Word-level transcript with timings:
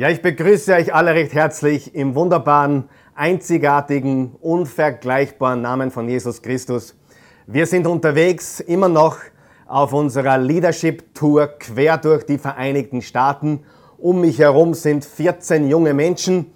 Ja, 0.00 0.08
ich 0.08 0.22
begrüße 0.22 0.72
euch 0.72 0.94
alle 0.94 1.12
recht 1.12 1.34
herzlich 1.34 1.94
im 1.94 2.14
wunderbaren, 2.14 2.88
einzigartigen, 3.14 4.34
unvergleichbaren 4.40 5.60
Namen 5.60 5.90
von 5.90 6.08
Jesus 6.08 6.40
Christus. 6.40 6.96
Wir 7.46 7.66
sind 7.66 7.86
unterwegs 7.86 8.60
immer 8.60 8.88
noch 8.88 9.18
auf 9.66 9.92
unserer 9.92 10.38
Leadership 10.38 11.14
Tour 11.14 11.48
quer 11.48 11.98
durch 11.98 12.24
die 12.24 12.38
Vereinigten 12.38 13.02
Staaten. 13.02 13.60
Um 13.98 14.22
mich 14.22 14.38
herum 14.38 14.72
sind 14.72 15.04
14 15.04 15.68
junge 15.68 15.92
Menschen, 15.92 16.46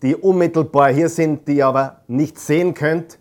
die 0.00 0.16
unmittelbar 0.16 0.90
hier 0.90 1.10
sind, 1.10 1.46
die 1.46 1.56
ihr 1.56 1.66
aber 1.66 2.00
nicht 2.08 2.38
sehen 2.38 2.72
könnt. 2.72 3.18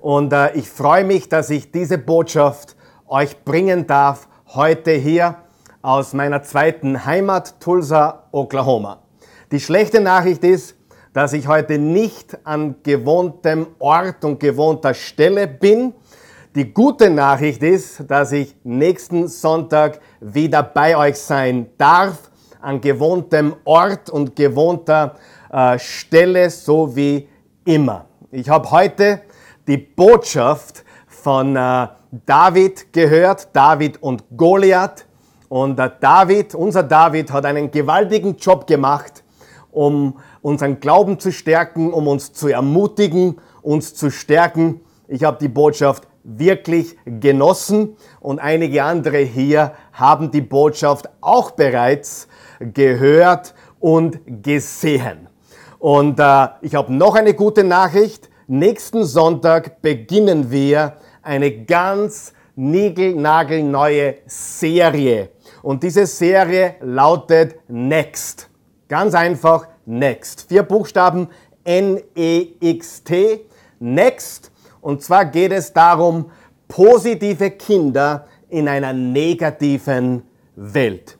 Und 0.00 0.32
äh, 0.32 0.54
ich 0.54 0.68
freue 0.68 1.04
mich, 1.04 1.28
dass 1.28 1.50
ich 1.50 1.70
diese 1.70 1.98
Botschaft 1.98 2.74
euch 3.06 3.44
bringen 3.44 3.86
darf, 3.86 4.26
heute 4.48 4.90
hier 4.90 5.36
aus 5.82 6.14
meiner 6.14 6.42
zweiten 6.42 7.06
Heimat, 7.06 7.60
Tulsa, 7.60 8.24
Oklahoma. 8.32 8.99
Die 9.52 9.58
schlechte 9.58 10.00
Nachricht 10.00 10.44
ist, 10.44 10.76
dass 11.12 11.32
ich 11.32 11.48
heute 11.48 11.76
nicht 11.76 12.38
an 12.44 12.76
gewohntem 12.84 13.66
Ort 13.80 14.24
und 14.24 14.38
gewohnter 14.38 14.94
Stelle 14.94 15.48
bin. 15.48 15.92
Die 16.54 16.72
gute 16.72 17.10
Nachricht 17.10 17.60
ist, 17.64 18.04
dass 18.08 18.30
ich 18.30 18.54
nächsten 18.62 19.26
Sonntag 19.26 19.98
wieder 20.20 20.62
bei 20.62 20.96
euch 20.96 21.16
sein 21.16 21.66
darf, 21.78 22.30
an 22.60 22.80
gewohntem 22.80 23.56
Ort 23.64 24.08
und 24.08 24.36
gewohnter 24.36 25.16
äh, 25.50 25.80
Stelle, 25.80 26.48
so 26.48 26.94
wie 26.94 27.28
immer. 27.64 28.04
Ich 28.30 28.48
habe 28.48 28.70
heute 28.70 29.22
die 29.66 29.78
Botschaft 29.78 30.84
von 31.08 31.56
äh, 31.56 31.88
David 32.24 32.92
gehört, 32.92 33.48
David 33.52 34.00
und 34.00 34.22
Goliath. 34.36 35.06
Und 35.48 35.80
äh, 35.80 35.90
David, 35.98 36.54
unser 36.54 36.84
David, 36.84 37.32
hat 37.32 37.44
einen 37.46 37.68
gewaltigen 37.72 38.36
Job 38.36 38.64
gemacht 38.68 39.24
um 39.72 40.18
unseren 40.42 40.80
Glauben 40.80 41.18
zu 41.18 41.32
stärken, 41.32 41.92
um 41.92 42.08
uns 42.08 42.32
zu 42.32 42.48
ermutigen, 42.48 43.36
uns 43.62 43.94
zu 43.94 44.10
stärken. 44.10 44.80
Ich 45.08 45.24
habe 45.24 45.38
die 45.40 45.48
Botschaft 45.48 46.08
wirklich 46.22 46.96
genossen 47.04 47.96
und 48.20 48.38
einige 48.38 48.84
andere 48.84 49.18
hier 49.18 49.72
haben 49.92 50.30
die 50.30 50.42
Botschaft 50.42 51.08
auch 51.20 51.52
bereits 51.52 52.28
gehört 52.60 53.54
und 53.78 54.20
gesehen. 54.42 55.28
Und 55.78 56.20
äh, 56.20 56.48
ich 56.60 56.74
habe 56.74 56.92
noch 56.92 57.14
eine 57.14 57.34
gute 57.34 57.64
Nachricht. 57.64 58.28
Nächsten 58.46 59.04
Sonntag 59.04 59.80
beginnen 59.80 60.50
wir 60.50 60.94
eine 61.22 61.64
ganz 61.64 62.34
niegelnagelneue 62.54 64.16
Serie. 64.26 65.30
Und 65.62 65.82
diese 65.82 66.06
Serie 66.06 66.74
lautet 66.80 67.56
Next. 67.68 68.49
Ganz 68.90 69.14
einfach, 69.14 69.68
Next. 69.86 70.46
Vier 70.48 70.64
Buchstaben 70.64 71.28
N-E-X-T, 71.62 73.46
Next. 73.78 74.50
Und 74.80 75.00
zwar 75.04 75.26
geht 75.26 75.52
es 75.52 75.72
darum, 75.72 76.32
positive 76.66 77.52
Kinder 77.52 78.26
in 78.48 78.66
einer 78.66 78.92
negativen 78.92 80.24
Welt. 80.56 81.18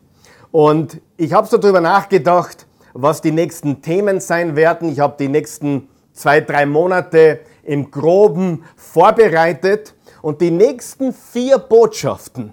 Und 0.50 1.00
ich 1.16 1.32
habe 1.32 1.46
so 1.46 1.58
darüber 1.58 1.80
nachgedacht, 1.80 2.66
was 2.92 3.20
die 3.20 3.30
nächsten 3.30 3.80
Themen 3.82 4.18
sein 4.18 4.56
werden. 4.56 4.88
Ich 4.88 4.98
habe 4.98 5.14
die 5.16 5.28
nächsten 5.28 5.88
zwei, 6.12 6.40
drei 6.40 6.66
Monate 6.66 7.38
im 7.62 7.92
groben 7.92 8.64
vorbereitet. 8.74 9.94
Und 10.22 10.40
die 10.40 10.50
nächsten 10.50 11.12
vier 11.12 11.58
Botschaften, 11.58 12.52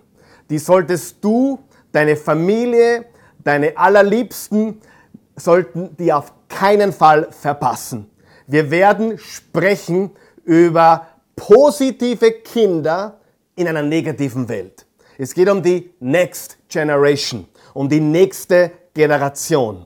die 0.52 0.60
solltest 0.60 1.24
du, 1.24 1.58
deine 1.92 2.16
Familie, 2.16 3.06
deine 3.44 3.76
Allerliebsten, 3.76 4.80
sollten 5.38 5.96
die 5.98 6.12
auf 6.12 6.34
keinen 6.50 6.92
Fall 6.92 7.28
verpassen. 7.32 8.10
Wir 8.48 8.70
werden 8.72 9.18
sprechen 9.18 10.12
über 10.44 11.08
positive 11.36 12.32
Kinder 12.32 13.20
in 13.56 13.68
einer 13.68 13.84
negativen 13.84 14.50
Welt. 14.50 14.86
Es 15.18 15.34
geht 15.34 15.50
um 15.50 15.62
die 15.62 15.94
Next 16.00 16.58
Generation, 16.68 17.48
um 17.74 17.88
die 17.88 18.00
nächste 18.00 18.72
Generation. 18.94 19.86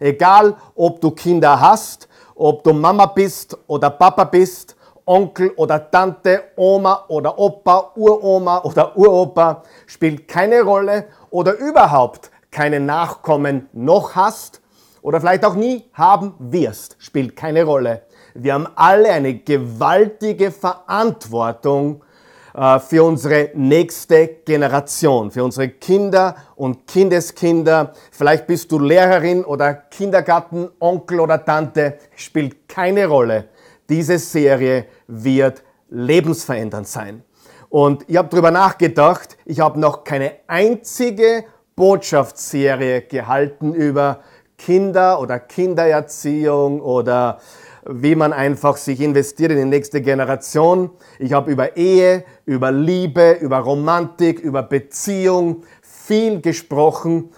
Egal, 0.00 0.56
ob 0.76 1.00
du 1.00 1.10
Kinder 1.10 1.60
hast 1.60 2.08
ob 2.38 2.62
du 2.62 2.72
Mama 2.72 3.06
bist 3.06 3.58
oder 3.66 3.90
Papa 3.90 4.24
bist, 4.24 4.76
Onkel 5.04 5.50
oder 5.56 5.90
Tante, 5.90 6.44
Oma 6.56 7.04
oder 7.08 7.36
Opa, 7.38 7.92
Uroma 7.96 8.58
oder 8.58 8.96
Uropa, 8.96 9.62
spielt 9.86 10.28
keine 10.28 10.62
Rolle 10.62 11.06
oder 11.30 11.54
überhaupt 11.54 12.30
keine 12.50 12.78
Nachkommen 12.78 13.68
noch 13.72 14.14
hast 14.14 14.60
oder 15.02 15.20
vielleicht 15.20 15.44
auch 15.44 15.54
nie 15.54 15.90
haben 15.94 16.34
wirst, 16.38 16.96
spielt 17.00 17.34
keine 17.34 17.64
Rolle. 17.64 18.02
Wir 18.34 18.54
haben 18.54 18.68
alle 18.76 19.10
eine 19.10 19.34
gewaltige 19.34 20.52
Verantwortung 20.52 22.04
für 22.80 23.04
unsere 23.04 23.50
nächste 23.54 24.26
Generation, 24.44 25.30
für 25.30 25.44
unsere 25.44 25.68
Kinder 25.68 26.34
und 26.56 26.88
Kindeskinder. 26.88 27.92
Vielleicht 28.10 28.48
bist 28.48 28.72
du 28.72 28.80
Lehrerin 28.80 29.44
oder 29.44 29.74
Kindergarten, 29.74 30.68
Onkel 30.80 31.20
oder 31.20 31.44
Tante, 31.44 31.98
spielt 32.16 32.68
keine 32.68 33.06
Rolle. 33.06 33.48
Diese 33.88 34.18
Serie 34.18 34.86
wird 35.06 35.62
lebensverändernd 35.90 36.88
sein. 36.88 37.22
Und 37.68 38.04
ich 38.08 38.16
habe 38.16 38.28
darüber 38.28 38.50
nachgedacht, 38.50 39.36
ich 39.44 39.60
habe 39.60 39.78
noch 39.78 40.02
keine 40.02 40.32
einzige 40.48 41.44
Botschaftsserie 41.76 43.02
gehalten 43.02 43.72
über 43.72 44.20
Kinder 44.56 45.20
oder 45.20 45.38
Kindererziehung 45.38 46.80
oder 46.80 47.38
wie 47.86 48.14
man 48.14 48.32
einfach 48.32 48.76
sich 48.76 49.00
investiert 49.00 49.52
in 49.52 49.58
die 49.58 49.64
nächste 49.64 50.00
Generation. 50.00 50.90
Ich 51.18 51.32
habe 51.32 51.50
über 51.50 51.76
Ehe, 51.76 52.24
über 52.44 52.70
Liebe, 52.70 53.38
über 53.40 53.58
Romantik, 53.58 54.40
über 54.40 54.62
Beziehung 54.62 55.62
viel 55.82 56.40
gesprochen. 56.40 57.30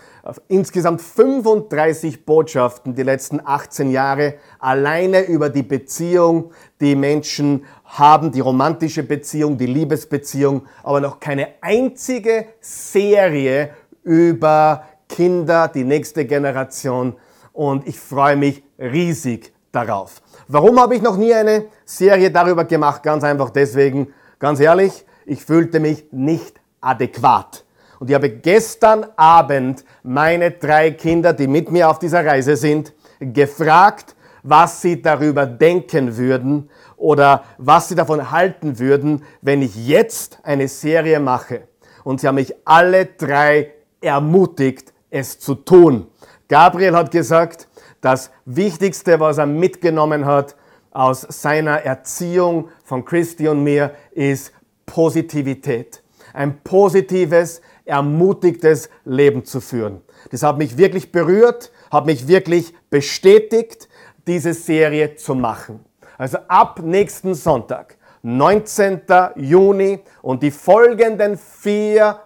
Insgesamt 0.48 1.00
35 1.00 2.24
Botschaften 2.24 2.94
die 2.94 3.02
letzten 3.02 3.40
18 3.44 3.90
Jahre 3.90 4.34
alleine 4.58 5.22
über 5.22 5.48
die 5.48 5.62
Beziehung, 5.62 6.52
die 6.80 6.94
Menschen 6.94 7.64
haben, 7.84 8.30
die 8.30 8.40
romantische 8.40 9.02
Beziehung, 9.02 9.56
die 9.56 9.66
Liebesbeziehung, 9.66 10.66
aber 10.82 11.00
noch 11.00 11.18
keine 11.20 11.48
einzige 11.62 12.46
Serie 12.60 13.70
über 14.04 14.84
Kinder, 15.08 15.68
die 15.68 15.84
nächste 15.84 16.24
Generation. 16.24 17.16
Und 17.52 17.88
ich 17.88 17.98
freue 17.98 18.36
mich 18.36 18.62
riesig 18.78 19.52
darauf. 19.72 20.22
Warum 20.52 20.80
habe 20.80 20.96
ich 20.96 21.02
noch 21.02 21.16
nie 21.16 21.32
eine 21.32 21.66
Serie 21.84 22.28
darüber 22.28 22.64
gemacht? 22.64 23.04
Ganz 23.04 23.22
einfach 23.22 23.50
deswegen, 23.50 24.12
ganz 24.40 24.58
ehrlich, 24.58 25.04
ich 25.24 25.44
fühlte 25.44 25.78
mich 25.78 26.06
nicht 26.10 26.60
adäquat. 26.80 27.64
Und 28.00 28.10
ich 28.10 28.16
habe 28.16 28.30
gestern 28.30 29.06
Abend 29.14 29.84
meine 30.02 30.50
drei 30.50 30.90
Kinder, 30.90 31.34
die 31.34 31.46
mit 31.46 31.70
mir 31.70 31.88
auf 31.88 32.00
dieser 32.00 32.26
Reise 32.26 32.56
sind, 32.56 32.92
gefragt, 33.20 34.16
was 34.42 34.82
sie 34.82 35.00
darüber 35.00 35.46
denken 35.46 36.16
würden 36.16 36.68
oder 36.96 37.44
was 37.58 37.88
sie 37.88 37.94
davon 37.94 38.32
halten 38.32 38.80
würden, 38.80 39.22
wenn 39.42 39.62
ich 39.62 39.76
jetzt 39.86 40.40
eine 40.42 40.66
Serie 40.66 41.20
mache. 41.20 41.68
Und 42.02 42.20
sie 42.20 42.26
haben 42.26 42.34
mich 42.34 42.52
alle 42.64 43.06
drei 43.06 43.70
ermutigt, 44.00 44.92
es 45.10 45.38
zu 45.38 45.54
tun. 45.54 46.08
Gabriel 46.48 46.96
hat 46.96 47.12
gesagt, 47.12 47.68
das 48.00 48.30
Wichtigste, 48.44 49.20
was 49.20 49.38
er 49.38 49.46
mitgenommen 49.46 50.24
hat 50.24 50.56
aus 50.90 51.20
seiner 51.28 51.82
Erziehung 51.82 52.68
von 52.84 53.04
Christi 53.04 53.48
und 53.48 53.62
mir, 53.62 53.92
ist 54.12 54.52
Positivität. 54.86 56.02
Ein 56.32 56.60
positives, 56.62 57.60
ermutigtes 57.84 58.88
Leben 59.04 59.44
zu 59.44 59.60
führen. 59.60 60.00
Das 60.30 60.42
hat 60.42 60.58
mich 60.58 60.76
wirklich 60.76 61.12
berührt, 61.12 61.72
hat 61.90 62.06
mich 62.06 62.28
wirklich 62.28 62.74
bestätigt, 62.88 63.88
diese 64.26 64.54
Serie 64.54 65.16
zu 65.16 65.34
machen. 65.34 65.84
Also 66.18 66.38
ab 66.48 66.80
nächsten 66.82 67.34
Sonntag, 67.34 67.96
19. 68.22 69.00
Juni 69.36 70.00
und 70.22 70.42
die 70.42 70.50
folgenden 70.50 71.38
vier 71.38 72.20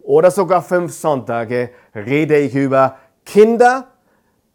oder 0.00 0.30
sogar 0.30 0.62
fünf 0.62 0.92
Sonntage 0.92 1.70
rede 1.94 2.38
ich 2.38 2.54
über 2.54 2.96
Kinder, 3.24 3.88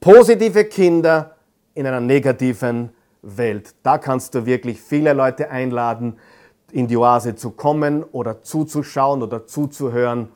Positive 0.03 0.65
Kinder 0.65 1.35
in 1.75 1.85
einer 1.85 1.99
negativen 1.99 2.89
Welt. 3.21 3.75
Da 3.83 3.99
kannst 3.99 4.33
du 4.33 4.47
wirklich 4.47 4.81
viele 4.81 5.13
Leute 5.13 5.51
einladen, 5.51 6.17
in 6.71 6.87
die 6.87 6.97
Oase 6.97 7.35
zu 7.35 7.51
kommen 7.51 8.03
oder 8.03 8.41
zuzuschauen 8.41 9.21
oder 9.21 9.45
zuzuhören, 9.45 10.29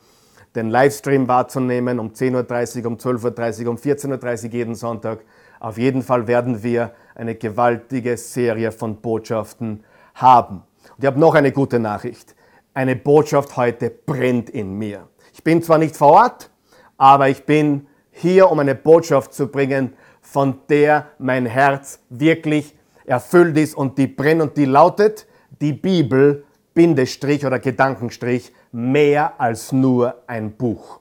den 0.53 0.69
Livestream 0.69 1.27
wahrzunehmen 1.27 1.97
um 1.97 2.09
10.30 2.09 2.83
Uhr, 2.83 2.91
um 2.91 2.97
12.30 2.97 3.63
Uhr, 3.63 3.71
um 3.71 3.77
14.30 3.77 4.45
Uhr 4.45 4.53
jeden 4.53 4.75
Sonntag. 4.75 5.25
Auf 5.59 5.79
jeden 5.79 6.03
Fall 6.03 6.27
werden 6.27 6.61
wir 6.61 6.91
eine 7.15 7.33
gewaltige 7.33 8.17
Serie 8.17 8.71
von 8.71 8.97
Botschaften 8.97 9.83
haben. 10.13 10.57
Und 10.95 10.99
ich 10.99 11.07
habe 11.07 11.19
noch 11.19 11.33
eine 11.33 11.51
gute 11.51 11.79
Nachricht. 11.79 12.35
Eine 12.75 12.95
Botschaft 12.95 13.57
heute 13.57 13.89
brennt 13.89 14.51
in 14.51 14.77
mir. 14.77 15.07
Ich 15.33 15.43
bin 15.43 15.63
zwar 15.63 15.79
nicht 15.79 15.95
vor 15.95 16.11
Ort, 16.11 16.51
aber 16.97 17.29
ich 17.29 17.47
bin 17.47 17.87
hier, 18.17 18.49
um 18.49 18.59
eine 18.59 18.75
Botschaft 18.75 19.33
zu 19.33 19.47
bringen, 19.47 19.93
von 20.21 20.59
der 20.69 21.07
mein 21.19 21.45
Herz 21.45 21.99
wirklich 22.09 22.73
erfüllt 23.05 23.57
ist 23.57 23.75
und 23.75 23.97
die 23.97 24.07
brennt 24.07 24.41
und 24.41 24.57
die 24.57 24.65
lautet, 24.65 25.27
die 25.61 25.73
Bibel, 25.73 26.45
Bindestrich 26.73 27.45
oder 27.45 27.59
Gedankenstrich, 27.59 28.53
mehr 28.71 29.33
als 29.37 29.71
nur 29.71 30.15
ein 30.27 30.53
Buch. 30.53 30.99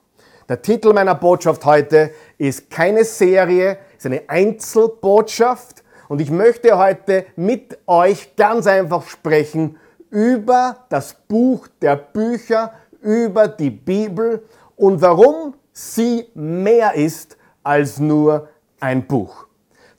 Der 0.49 0.61
Titel 0.61 0.93
meiner 0.93 1.15
Botschaft 1.15 1.65
heute 1.65 2.11
ist 2.37 2.69
keine 2.69 3.05
Serie, 3.05 3.79
ist 3.97 4.07
eine 4.07 4.23
Einzelbotschaft 4.27 5.85
und 6.09 6.21
ich 6.21 6.31
möchte 6.31 6.77
heute 6.77 7.27
mit 7.37 7.79
euch 7.87 8.35
ganz 8.37 8.67
einfach 8.67 9.07
sprechen 9.07 9.77
über 10.11 10.85
das 10.89 11.15
Buch 11.15 11.69
der 11.81 11.97
Bücher, 11.97 12.73
über 13.01 13.47
die 13.49 13.71
Bibel 13.71 14.45
und 14.77 15.01
warum 15.01 15.55
sie 15.75 16.27
mehr 16.35 16.95
ist 16.95 17.37
als 17.63 17.99
nur 17.99 18.49
ein 18.81 19.07
Buch. 19.07 19.47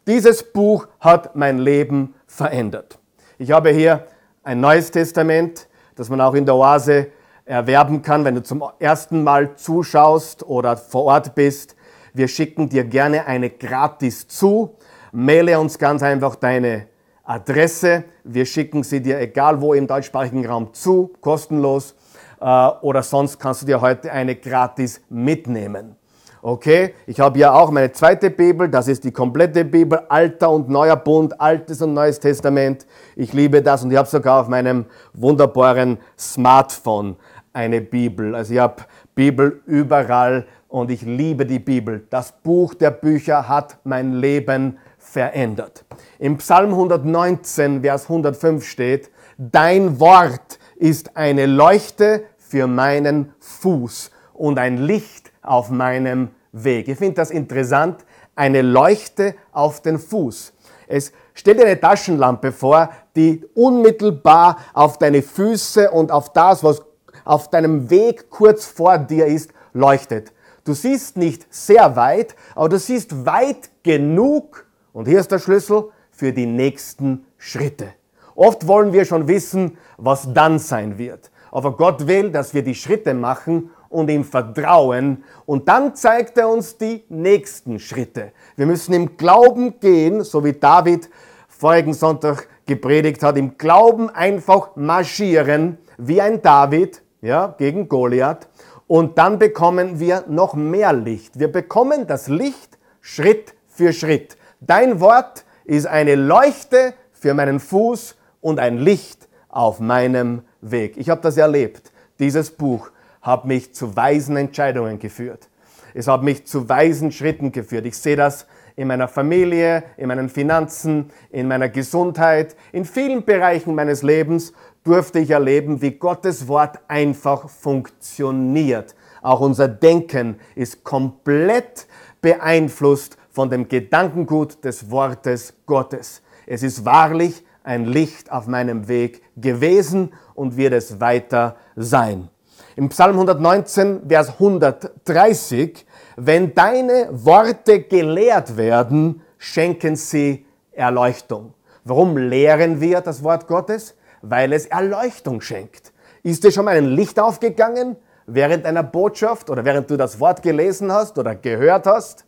Dieses 0.07 0.51
Buch 0.51 0.88
hat 1.00 1.36
mein 1.36 1.60
Leben 1.60 2.16
verändert. 2.25 2.98
Ich 3.38 3.51
habe 3.51 3.69
hier 3.69 4.07
ein 4.44 4.62
neues 4.62 4.89
Testament, 4.89 5.68
das 5.95 6.10
man 6.10 6.22
auch 6.22 6.33
in 6.33 6.45
der 6.45 6.56
Oase 6.56 7.07
erwerben 7.44 8.01
kann, 8.01 8.24
wenn 8.25 8.36
du 8.36 8.44
zum 8.44 8.63
ersten 8.80 9.24
Mal 9.24 9.56
zuschaust 9.56 10.44
oder 10.44 10.77
vor 10.77 11.04
Ort 11.04 11.36
bist. 11.36 11.75
Wir 12.13 12.28
schicken 12.28 12.69
dir 12.69 12.86
gerne 12.86 13.25
eine 13.25 13.50
gratis 13.50 14.28
zu. 14.28 14.75
Maile 15.12 15.60
uns 15.60 15.78
ganz 15.78 16.01
einfach 16.01 16.36
deine 16.36 16.88
Adresse. 17.24 18.06
Wir 18.24 18.45
schicken 18.45 18.83
sie 18.83 19.01
dir 19.01 19.19
egal 19.19 19.62
wo 19.62 19.74
im 19.74 19.88
deutschsprachigen 19.88 20.45
Raum 20.45 20.74
zu, 20.74 21.12
kostenlos. 21.21 21.95
Äh, 22.40 22.68
oder 22.82 23.04
sonst 23.04 23.40
kannst 23.40 23.62
du 23.62 23.66
dir 23.66 23.82
heute 23.82 24.12
eine 24.12 24.36
gratis 24.36 25.02
mitnehmen. 25.10 25.96
Okay, 26.42 26.94
ich 27.08 27.20
habe 27.20 27.40
ja 27.40 27.54
auch 27.54 27.72
meine 27.72 27.92
zweite 27.92 28.30
Bibel, 28.30 28.70
das 28.70 28.88
ist 28.88 29.04
die 29.04 29.12
komplette 29.12 29.66
Bibel, 29.66 30.00
Alter 30.10 30.52
und 30.52 30.70
Neuer 30.70 30.96
Bund, 30.96 31.42
Altes 31.42 31.82
und 31.82 31.96
Neues 31.96 32.20
Testament. 32.20 32.86
Ich 33.16 33.34
liebe 33.34 33.64
das 33.64 33.84
und 33.84 33.90
ich 33.90 33.98
habe 33.98 34.08
sogar 34.08 34.42
auf 34.42 34.48
meinem 34.48 34.86
wunderbaren 35.14 35.98
Smartphone 36.16 37.16
eine 37.52 37.82
Bibel. 37.82 38.36
Also 38.36 38.54
ich 38.54 38.60
habe 38.60 38.84
Bibel 39.16 39.64
überall 39.66 40.46
und 40.68 40.92
ich 40.92 41.02
liebe 41.02 41.48
die 41.48 41.58
Bibel. 41.58 42.06
Das 42.12 42.31
Buch 42.31 42.76
der 42.76 42.92
Bücher 42.92 43.48
hat 43.48 43.78
mein 43.84 44.14
Leben 44.14 44.78
verändert. 45.00 45.84
Im 46.20 46.38
Psalm 46.38 46.72
119, 46.72 47.81
Vers 47.81 48.04
105 48.04 48.64
steht, 48.64 49.10
Dein 49.38 50.00
Wort 50.00 50.60
ist 50.75 51.18
eine 51.18 51.45
Leuchte 51.45 52.24
für 52.38 52.68
meinen 52.68 53.33
Fuß 53.39 54.12
und 54.33 54.60
ein 54.60 54.77
Licht 54.77 55.31
auf 55.42 55.69
meinem 55.69 56.30
Weg. 56.51 56.88
Ich 56.88 56.98
finde 56.98 57.16
das 57.16 57.31
interessant, 57.31 58.06
eine 58.36 58.62
Leuchte 58.62 59.36
auf 59.51 59.81
den 59.81 60.00
Fuß. 60.00 60.54
Es 60.88 61.12
stell 61.33 61.56
dir 61.56 61.66
eine 61.66 61.80
Taschenlampe 61.80 62.51
vor, 62.51 62.89
die 63.16 63.45
unmittelbar 63.56 64.57
auf 64.74 64.98
deine 64.98 65.22
Füße 65.22 65.89
und 65.92 66.12
auf 66.12 66.33
das, 66.33 66.63
was 66.63 66.81
auf 67.24 67.50
deinem 67.50 67.89
Weg 67.89 68.30
kurz 68.30 68.66
vor 68.66 68.98
dir 68.98 69.25
ist, 69.25 69.51
leuchtet. 69.74 70.31
Du 70.63 70.74
siehst 70.74 71.18
nicht 71.18 71.45
sehr 71.54 71.95
weit, 71.95 72.36
aber 72.56 72.69
du 72.69 72.80
siehst 72.80 73.25
weit 73.25 73.69
genug, 73.83 74.66
und 74.94 75.07
hier 75.07 75.19
ist 75.19 75.31
der 75.31 75.39
Schlüssel, 75.39 75.89
für 76.12 76.31
die 76.31 76.45
nächsten 76.45 77.25
Schritte. 77.38 77.94
Oft 78.36 78.68
wollen 78.68 78.94
wir 78.94 79.06
schon 79.06 79.28
wissen, 79.28 79.78
was 79.98 80.32
dann 80.34 80.60
sein 80.60 80.98
wird. 80.98 81.32
Aber 81.52 81.78
Gott 81.78 82.06
will, 82.06 82.32
dass 82.32 82.54
wir 82.54 82.64
die 82.64 82.76
Schritte 82.76 83.14
machen 83.14 83.72
und 83.90 84.10
ihm 84.10 84.26
vertrauen. 84.26 85.24
Und 85.46 85.70
dann 85.70 85.96
zeigt 85.96 86.38
er 86.38 86.50
uns 86.50 86.78
die 86.78 87.06
nächsten 87.08 87.80
Schritte. 87.80 88.34
Wir 88.58 88.66
müssen 88.66 88.94
im 88.94 89.16
Glauben 89.16 89.80
gehen, 89.80 90.24
so 90.24 90.44
wie 90.44 90.54
David 90.54 91.10
vorigen 91.48 91.94
Sonntag 91.94 92.48
gepredigt 92.66 93.24
hat, 93.24 93.38
im 93.38 93.58
Glauben 93.58 94.10
einfach 94.10 94.76
marschieren 94.76 95.78
wie 95.98 96.20
ein 96.20 96.42
David 96.42 97.02
ja, 97.22 97.56
gegen 97.58 97.88
Goliath. 97.88 98.50
Und 98.88 99.18
dann 99.18 99.40
bekommen 99.40 100.00
wir 100.00 100.26
noch 100.28 100.54
mehr 100.54 100.94
Licht. 100.94 101.40
Wir 101.40 101.52
bekommen 101.52 102.06
das 102.06 102.28
Licht 102.28 102.78
Schritt 103.02 103.54
für 103.68 103.94
Schritt. 103.94 104.38
Dein 104.60 105.00
Wort 105.00 105.46
ist 105.64 105.88
eine 105.88 106.16
Leuchte 106.16 106.94
für 107.14 107.34
meinen 107.34 107.60
Fuß 107.60 108.16
und 108.45 108.59
ein 108.59 108.77
Licht 108.77 109.27
auf 109.50 109.80
meinem 109.80 110.44
Weg. 110.62 110.97
Ich 110.97 111.09
habe 111.09 111.19
das 111.19 111.36
erlebt. 111.36 111.92
Dieses 112.19 112.51
Buch 112.51 112.92
hat 113.24 113.45
mich 113.45 113.74
zu 113.74 113.95
weisen 113.95 114.38
Entscheidungen 114.38 115.00
geführt. 115.00 115.50
Es 115.95 116.07
hat 116.07 116.21
mich 116.21 116.45
zu 116.45 116.69
weisen 116.69 117.12
Schritten 117.12 117.51
geführt. 117.51 117.88
Ich 117.88 117.97
sehe 117.97 118.15
das 118.15 118.45
in 118.75 118.88
meiner 118.88 119.07
Familie, 119.07 119.83
in 119.97 120.09
meinen 120.09 120.30
Finanzen, 120.30 121.09
in 121.31 121.47
meiner 121.47 121.69
Gesundheit, 121.69 122.56
in 122.71 122.86
vielen 122.86 123.25
Bereichen 123.25 123.74
meines 123.74 124.03
Lebens 124.03 124.53
durfte 124.83 125.18
ich 125.18 125.31
erleben, 125.31 125.81
wie 125.81 125.94
Gottes 125.94 126.47
Wort 126.47 126.77
einfach 126.88 127.50
funktioniert. 127.50 128.94
Auch 129.24 129.39
unser 129.39 129.68
Denken 129.68 130.36
ist 130.53 130.83
komplett 130.83 131.88
beeinflusst 132.21 133.18
von 133.31 133.50
dem 133.50 133.68
Gedankengut 133.68 134.63
des 134.63 134.92
Wortes 134.92 135.56
Gottes. 135.65 136.21
Es 136.45 136.62
ist 136.62 136.86
wahrlich 136.86 137.44
ein 137.66 137.86
Licht 137.86 138.32
auf 138.32 138.48
meinem 138.48 138.88
Weg 138.88 139.22
gewesen 139.36 140.14
und 140.34 140.56
wird 140.56 140.74
es 140.74 141.02
weiter 141.02 141.58
sein. 141.76 142.30
Im 142.76 142.90
Psalm 142.90 143.14
119, 143.14 144.08
Vers 144.08 144.30
130, 144.30 145.86
wenn 146.16 146.54
deine 146.54 147.10
Worte 147.12 147.82
gelehrt 147.82 148.56
werden, 148.56 149.22
schenken 149.38 149.96
sie 149.96 150.46
Erleuchtung. 150.72 151.54
Warum 151.84 152.18
lehren 152.18 152.80
wir 152.80 153.02
das 153.02 153.24
Wort 153.24 153.48
Gottes? 153.48 153.96
weil 154.30 154.54
es 154.54 154.66
Erleuchtung 154.66 155.42
schenkt. 155.42 155.94
Ist 156.24 156.44
dir 156.44 156.52
schon 156.52 156.66
mal 156.66 156.76
ein 156.78 156.88
Licht 156.88 157.20
aufgegangen 157.20 157.96
während 158.26 158.66
einer 158.66 158.84
Botschaft 158.84 159.50
oder 159.50 159.64
während 159.64 159.90
du 159.90 159.98
das 159.98 160.20
Wort 160.20 160.42
gelesen 160.42 160.92
hast 160.92 161.18
oder 161.18 161.36
gehört 161.36 161.86
hast? 161.86 162.26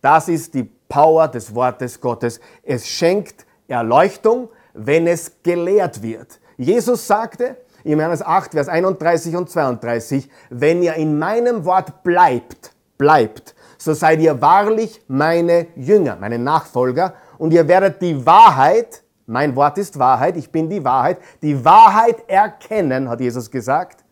Das 0.00 0.28
ist 0.28 0.54
die 0.54 0.70
Power 0.88 1.28
des 1.28 1.54
Wortes 1.54 2.00
Gottes. 2.00 2.40
Es 2.62 2.86
schenkt 2.86 3.46
Erleuchtung, 3.68 4.48
wenn 4.74 5.06
es 5.06 5.42
gelehrt 5.42 6.02
wird. 6.02 6.40
Jesus 6.56 7.06
sagte 7.06 7.56
in 7.84 7.98
Johannes 7.98 8.22
8, 8.22 8.52
Vers 8.52 8.68
31 8.68 9.36
und 9.36 9.48
32, 9.48 10.28
wenn 10.50 10.82
ihr 10.82 10.94
in 10.94 11.18
meinem 11.18 11.64
Wort 11.64 12.02
bleibt, 12.02 12.72
bleibt, 12.98 13.54
so 13.78 13.94
seid 13.94 14.20
ihr 14.20 14.40
wahrlich 14.42 15.00
meine 15.08 15.68
Jünger, 15.76 16.16
meine 16.20 16.38
Nachfolger, 16.38 17.14
und 17.38 17.52
ihr 17.52 17.66
werdet 17.66 18.02
die 18.02 18.26
Wahrheit, 18.26 19.02
mein 19.30 19.54
Wort 19.54 19.78
ist 19.78 19.98
Wahrheit, 19.98 20.36
ich 20.36 20.50
bin 20.50 20.68
die 20.68 20.84
Wahrheit. 20.84 21.18
Die 21.40 21.64
Wahrheit 21.64 22.28
erkennen, 22.28 23.08
hat 23.08 23.20
Jesus 23.20 23.48
gesagt. 23.48 24.04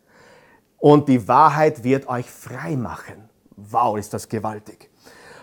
Und 0.77 1.09
die 1.09 1.27
Wahrheit 1.27 1.83
wird 1.83 2.07
euch 2.07 2.31
frei 2.31 2.77
machen. 2.77 3.29
Wow, 3.57 3.97
ist 3.97 4.13
das 4.13 4.29
gewaltig. 4.29 4.89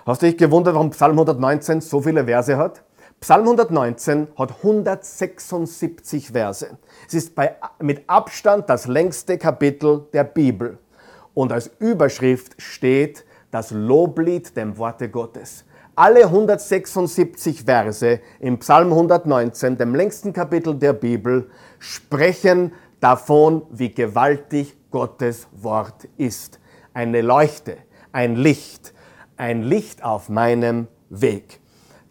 Hast 0.06 0.22
du 0.22 0.26
dich 0.26 0.38
gewundert, 0.38 0.74
warum 0.74 0.90
Psalm 0.90 1.12
119 1.12 1.82
so 1.82 2.00
viele 2.00 2.24
Verse 2.24 2.56
hat? 2.56 2.82
Psalm 3.20 3.42
119 3.42 4.28
hat 4.36 4.56
176 4.58 6.30
Verse. 6.30 6.78
Es 7.06 7.14
ist 7.14 7.34
bei, 7.34 7.56
mit 7.80 8.08
Abstand 8.08 8.68
das 8.68 8.86
längste 8.86 9.38
Kapitel 9.38 10.06
der 10.12 10.24
Bibel. 10.24 10.78
Und 11.34 11.52
als 11.52 11.70
Überschrift 11.78 12.60
steht 12.60 13.24
das 13.50 13.70
Loblied 13.70 14.56
dem 14.56 14.76
Worte 14.78 15.08
Gottes 15.08 15.64
alle 15.96 16.24
176 16.26 17.64
Verse 17.64 18.20
im 18.38 18.58
Psalm 18.58 18.92
119, 18.92 19.78
dem 19.78 19.94
längsten 19.94 20.32
Kapitel 20.32 20.74
der 20.74 20.92
Bibel, 20.92 21.50
sprechen 21.78 22.72
davon, 23.00 23.62
wie 23.70 23.92
gewaltig 23.92 24.76
Gottes 24.90 25.48
Wort 25.52 26.06
ist. 26.18 26.60
Eine 26.92 27.22
Leuchte, 27.22 27.78
ein 28.12 28.36
Licht, 28.36 28.92
ein 29.38 29.62
Licht 29.62 30.04
auf 30.04 30.28
meinem 30.28 30.86
Weg. 31.08 31.60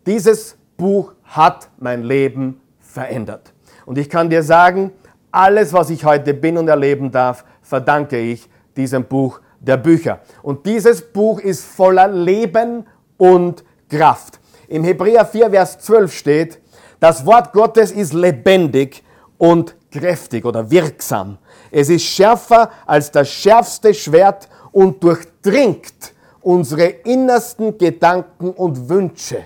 Dieses 0.08 0.58
Buch 0.78 1.14
hat 1.24 1.70
mein 1.78 2.04
Leben 2.04 2.62
verändert. 2.80 3.54
Und 3.86 3.98
ich 3.98 4.10
kann 4.10 4.30
dir 4.30 4.44
sagen, 4.44 4.92
alles, 5.32 5.74
was 5.74 5.90
ich 5.90 6.06
heute 6.06 6.34
bin 6.34 6.58
und 6.58 6.68
erleben 6.68 7.12
darf, 7.12 7.46
verdanke 7.62 8.18
ich 8.18 8.50
diesem 8.76 9.04
Buch 9.06 9.40
der 9.60 9.78
Bücher. 9.78 10.20
Und 10.42 10.66
dieses 10.66 11.02
Buch 11.02 11.40
ist 11.40 11.66
voller 11.66 12.08
Leben 12.08 12.86
und 13.18 13.64
Kraft. 13.90 14.40
Im 14.68 14.84
Hebräer 14.84 15.26
4, 15.26 15.50
Vers 15.50 15.80
12 15.80 16.14
steht, 16.14 16.62
das 17.00 17.26
Wort 17.26 17.54
Gottes 17.54 17.92
ist 17.92 18.14
lebendig 18.14 19.04
und 19.38 19.76
kräftig 19.92 20.46
oder 20.46 20.70
wirksam. 20.72 21.38
Es 21.72 21.90
ist 21.90 22.04
schärfer 22.04 22.70
als 22.86 23.12
das 23.12 23.30
schärfste 23.30 23.94
Schwert 23.94 24.50
und 24.72 25.04
durchdringt 25.04 26.14
unsere 26.42 26.86
innersten 26.86 27.78
Gedanken 27.78 28.52
und 28.52 28.90
Wünsche. 28.90 29.46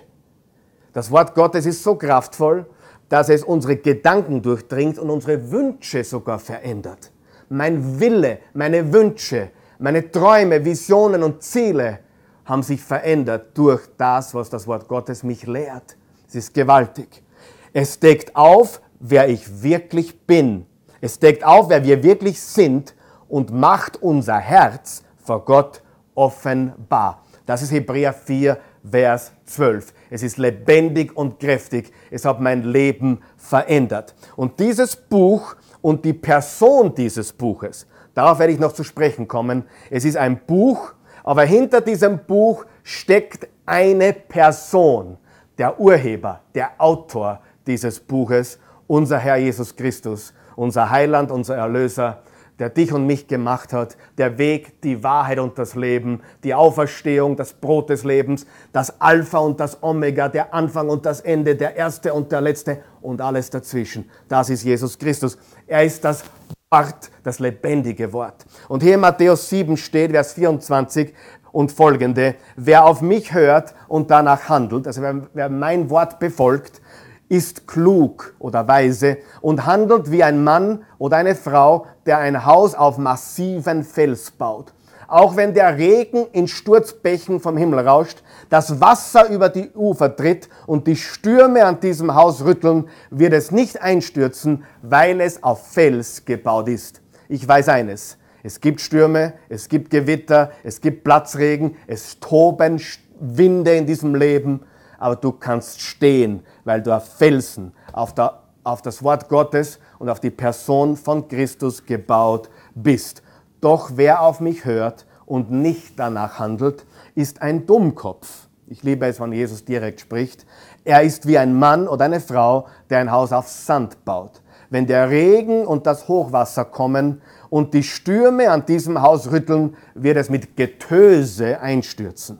Das 0.99 1.11
Wort 1.11 1.33
Gottes 1.33 1.65
ist 1.65 1.81
so 1.81 1.95
kraftvoll, 1.95 2.65
dass 3.07 3.29
es 3.29 3.45
unsere 3.45 3.77
Gedanken 3.77 4.41
durchdringt 4.41 4.99
und 4.99 5.09
unsere 5.09 5.49
Wünsche 5.49 6.03
sogar 6.03 6.39
verändert. 6.39 7.13
Mein 7.47 8.01
Wille, 8.01 8.39
meine 8.53 8.91
Wünsche, 8.91 9.51
meine 9.77 10.11
Träume, 10.11 10.65
Visionen 10.65 11.23
und 11.23 11.41
Ziele 11.41 11.99
haben 12.43 12.63
sich 12.63 12.81
verändert 12.81 13.57
durch 13.57 13.87
das, 13.97 14.33
was 14.33 14.49
das 14.49 14.67
Wort 14.67 14.89
Gottes 14.89 15.23
mich 15.23 15.47
lehrt. 15.47 15.95
Es 16.27 16.35
ist 16.35 16.53
gewaltig. 16.53 17.23
Es 17.71 17.97
deckt 17.97 18.35
auf, 18.35 18.81
wer 18.99 19.29
ich 19.29 19.63
wirklich 19.63 20.19
bin. 20.27 20.65
Es 20.99 21.17
deckt 21.17 21.45
auf, 21.45 21.69
wer 21.69 21.81
wir 21.85 22.03
wirklich 22.03 22.41
sind 22.41 22.93
und 23.29 23.53
macht 23.53 24.03
unser 24.03 24.37
Herz 24.37 25.03
vor 25.15 25.45
Gott 25.45 25.81
offenbar. 26.13 27.23
Das 27.45 27.61
ist 27.61 27.71
Hebräer 27.71 28.11
4, 28.11 28.57
Vers 28.83 29.31
12. 29.45 29.93
Es 30.09 30.23
ist 30.23 30.37
lebendig 30.37 31.15
und 31.15 31.39
kräftig. 31.39 31.91
Es 32.09 32.25
hat 32.25 32.41
mein 32.41 32.63
Leben 32.63 33.21
verändert. 33.37 34.15
Und 34.35 34.59
dieses 34.59 34.95
Buch 34.95 35.55
und 35.81 36.03
die 36.03 36.13
Person 36.13 36.93
dieses 36.95 37.31
Buches, 37.31 37.87
darauf 38.13 38.39
werde 38.39 38.53
ich 38.53 38.59
noch 38.59 38.73
zu 38.73 38.83
sprechen 38.83 39.27
kommen. 39.27 39.63
Es 39.89 40.05
ist 40.05 40.17
ein 40.17 40.39
Buch, 40.45 40.93
aber 41.23 41.43
hinter 41.43 41.81
diesem 41.81 42.25
Buch 42.25 42.65
steckt 42.83 43.47
eine 43.65 44.13
Person, 44.13 45.17
der 45.57 45.79
Urheber, 45.79 46.41
der 46.55 46.71
Autor 46.79 47.41
dieses 47.67 47.99
Buches, 47.99 48.59
unser 48.87 49.19
Herr 49.19 49.37
Jesus 49.37 49.75
Christus, 49.75 50.33
unser 50.55 50.89
Heiland, 50.89 51.31
unser 51.31 51.55
Erlöser, 51.55 52.23
der 52.59 52.69
dich 52.69 52.93
und 52.93 53.07
mich 53.07 53.27
gemacht 53.27 53.73
hat, 53.73 53.97
der 54.17 54.37
Weg, 54.37 54.81
die 54.81 55.03
Wahrheit 55.03 55.39
und 55.39 55.57
das 55.57 55.75
Leben, 55.75 56.21
die 56.43 56.53
Auferstehung, 56.53 57.35
das 57.35 57.53
Brot 57.53 57.89
des 57.89 58.03
Lebens, 58.03 58.45
das 58.73 59.01
Alpha 59.01 59.39
und 59.39 59.59
das 59.59 59.81
Omega, 59.81 60.27
der 60.27 60.53
Anfang 60.53 60.89
und 60.89 61.05
das 61.05 61.21
Ende, 61.21 61.55
der 61.55 61.75
Erste 61.75 62.13
und 62.13 62.31
der 62.31 62.41
Letzte 62.41 62.83
und 63.01 63.21
alles 63.21 63.49
dazwischen. 63.49 64.09
Das 64.27 64.49
ist 64.49 64.63
Jesus 64.63 64.97
Christus. 64.97 65.37
Er 65.65 65.83
ist 65.83 66.03
das 66.03 66.23
Wort, 66.71 67.09
das 67.23 67.39
lebendige 67.39 68.13
Wort. 68.13 68.45
Und 68.67 68.83
hier 68.83 68.95
in 68.95 68.99
Matthäus 68.99 69.49
7 69.49 69.75
steht, 69.75 70.11
Vers 70.11 70.33
24 70.33 71.13
und 71.51 71.71
folgende, 71.71 72.35
wer 72.55 72.85
auf 72.85 73.01
mich 73.01 73.33
hört 73.33 73.73
und 73.87 74.11
danach 74.11 74.49
handelt, 74.49 74.85
also 74.85 75.01
wer, 75.33 75.49
mein 75.49 75.89
Wort 75.89 76.19
befolgt, 76.19 76.81
ist 77.29 77.67
klug 77.67 78.33
oder 78.39 78.67
weise 78.67 79.17
und 79.39 79.65
handelt 79.65 80.11
wie 80.11 80.23
ein 80.23 80.43
Mann 80.43 80.83
oder 80.97 81.17
eine 81.17 81.35
Frau, 81.35 81.85
der 82.05 82.17
ein 82.17 82.45
Haus 82.45 82.75
auf 82.75 82.97
massiven 82.97 83.83
Fels 83.83 84.31
baut. 84.31 84.73
Auch 85.07 85.35
wenn 85.35 85.55
der 85.55 85.77
Regen 85.77 86.27
in 86.33 86.47
Sturzbächen 86.47 87.39
vom 87.39 87.57
Himmel 87.57 87.87
rauscht, 87.87 88.21
das 88.49 88.79
Wasser 88.79 89.27
über 89.29 89.49
die 89.49 89.71
Ufer 89.71 90.15
tritt 90.15 90.49
und 90.67 90.85
die 90.85 90.95
Stürme 90.95 91.65
an 91.65 91.79
diesem 91.79 92.13
Haus 92.13 92.43
rütteln, 92.45 92.89
wird 93.09 93.33
es 93.33 93.49
nicht 93.49 93.81
einstürzen, 93.81 94.63
weil 94.83 95.19
es 95.21 95.41
auf 95.41 95.67
Fels 95.67 96.25
gebaut 96.25 96.67
ist. 96.67 97.01
Ich 97.27 97.47
weiß 97.47 97.69
eines. 97.69 98.17
Es 98.43 98.61
gibt 98.61 98.81
Stürme, 98.81 99.33
es 99.49 99.67
gibt 99.67 99.89
Gewitter, 99.89 100.51
es 100.63 100.79
gibt 100.79 101.03
Platzregen, 101.03 101.75
es 101.87 102.19
toben 102.19 102.79
Winde 103.19 103.75
in 103.75 103.85
diesem 103.85 104.15
Leben, 104.15 104.61
aber 104.99 105.15
du 105.15 105.31
kannst 105.31 105.81
stehen, 105.81 106.43
weil 106.65 106.81
du 106.81 106.95
auf 106.95 107.17
Felsen, 107.17 107.73
auf, 107.93 108.13
der, 108.13 108.39
auf 108.63 108.81
das 108.81 109.03
Wort 109.03 109.29
Gottes 109.29 109.79
und 109.97 110.09
auf 110.09 110.19
die 110.19 110.29
Person 110.29 110.97
von 110.97 111.27
Christus 111.27 111.85
gebaut 111.85 112.49
bist. 112.75 113.23
Doch 113.61 113.91
wer 113.95 114.21
auf 114.21 114.39
mich 114.39 114.65
hört 114.65 115.05
und 115.25 115.51
nicht 115.51 115.97
danach 115.97 116.39
handelt, 116.39 116.85
ist 117.15 117.41
ein 117.41 117.65
Dummkopf. 117.65 118.47
Ich 118.67 118.83
liebe 118.83 119.07
es, 119.07 119.19
wenn 119.19 119.33
Jesus 119.33 119.65
direkt 119.65 120.01
spricht. 120.01 120.45
Er 120.83 121.01
ist 121.01 121.27
wie 121.27 121.37
ein 121.37 121.53
Mann 121.53 121.87
oder 121.87 122.05
eine 122.05 122.19
Frau, 122.19 122.67
der 122.89 122.99
ein 122.99 123.11
Haus 123.11 123.31
auf 123.33 123.47
Sand 123.47 124.05
baut. 124.05 124.41
Wenn 124.69 124.85
der 124.85 125.09
Regen 125.09 125.65
und 125.65 125.87
das 125.87 126.07
Hochwasser 126.07 126.65
kommen 126.65 127.21
und 127.49 127.73
die 127.73 127.81
Stürme 127.81 128.51
an 128.51 128.65
diesem 128.67 129.01
Haus 129.01 129.31
rütteln, 129.31 129.75
wird 129.95 130.17
es 130.17 130.29
mit 130.29 130.55
Getöse 130.55 131.59
einstürzen. 131.59 132.37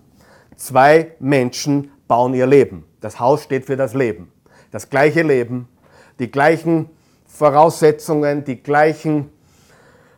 Zwei 0.55 1.15
Menschen 1.19 1.91
bauen 2.09 2.33
ihr 2.33 2.47
Leben. 2.47 2.83
Das 2.99 3.21
Haus 3.21 3.43
steht 3.43 3.65
für 3.65 3.77
das 3.77 3.93
Leben. 3.93 4.33
Das 4.71 4.89
gleiche 4.89 5.21
Leben, 5.21 5.69
die 6.19 6.29
gleichen 6.29 6.89
Voraussetzungen, 7.25 8.43
die 8.43 8.61
gleichen 8.61 9.29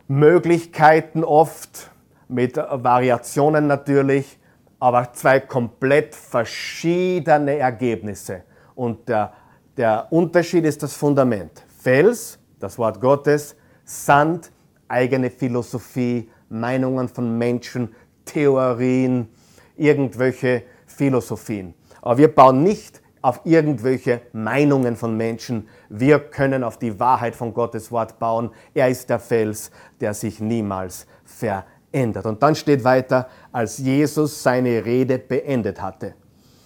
Möglichkeiten 0.08 1.22
oft, 1.22 1.90
mit 2.28 2.56
Variationen 2.56 3.66
natürlich, 3.66 4.38
aber 4.80 5.12
zwei 5.12 5.38
komplett 5.38 6.14
verschiedene 6.14 7.58
Ergebnisse. 7.58 8.42
Und 8.74 9.06
der, 9.08 9.34
der 9.76 10.06
Unterschied 10.10 10.64
ist 10.64 10.82
das 10.82 10.94
Fundament. 10.94 11.62
Fels, 11.78 12.38
das 12.58 12.78
Wort 12.78 13.02
Gottes, 13.02 13.54
Sand, 13.84 14.50
eigene 14.88 15.28
Philosophie, 15.30 16.30
Meinungen 16.48 17.08
von 17.08 17.36
Menschen, 17.36 17.94
Theorien, 18.24 19.28
irgendwelche 19.76 20.62
Philosophien. 20.86 21.74
Aber 22.02 22.18
wir 22.18 22.34
bauen 22.34 22.62
nicht 22.62 23.00
auf 23.22 23.40
irgendwelche 23.44 24.20
Meinungen 24.32 24.96
von 24.96 25.16
Menschen. 25.16 25.68
Wir 25.88 26.18
können 26.18 26.64
auf 26.64 26.76
die 26.76 26.98
Wahrheit 26.98 27.36
von 27.36 27.54
Gottes 27.54 27.90
Wort 27.92 28.18
bauen. 28.18 28.50
Er 28.74 28.88
ist 28.88 29.08
der 29.08 29.20
Fels, 29.20 29.70
der 30.00 30.12
sich 30.12 30.40
niemals 30.40 31.06
verändert. 31.24 32.26
Und 32.26 32.42
dann 32.42 32.56
steht 32.56 32.82
weiter, 32.84 33.28
als 33.52 33.78
Jesus 33.78 34.42
seine 34.42 34.84
Rede 34.84 35.18
beendet 35.18 35.80
hatte. 35.80 36.14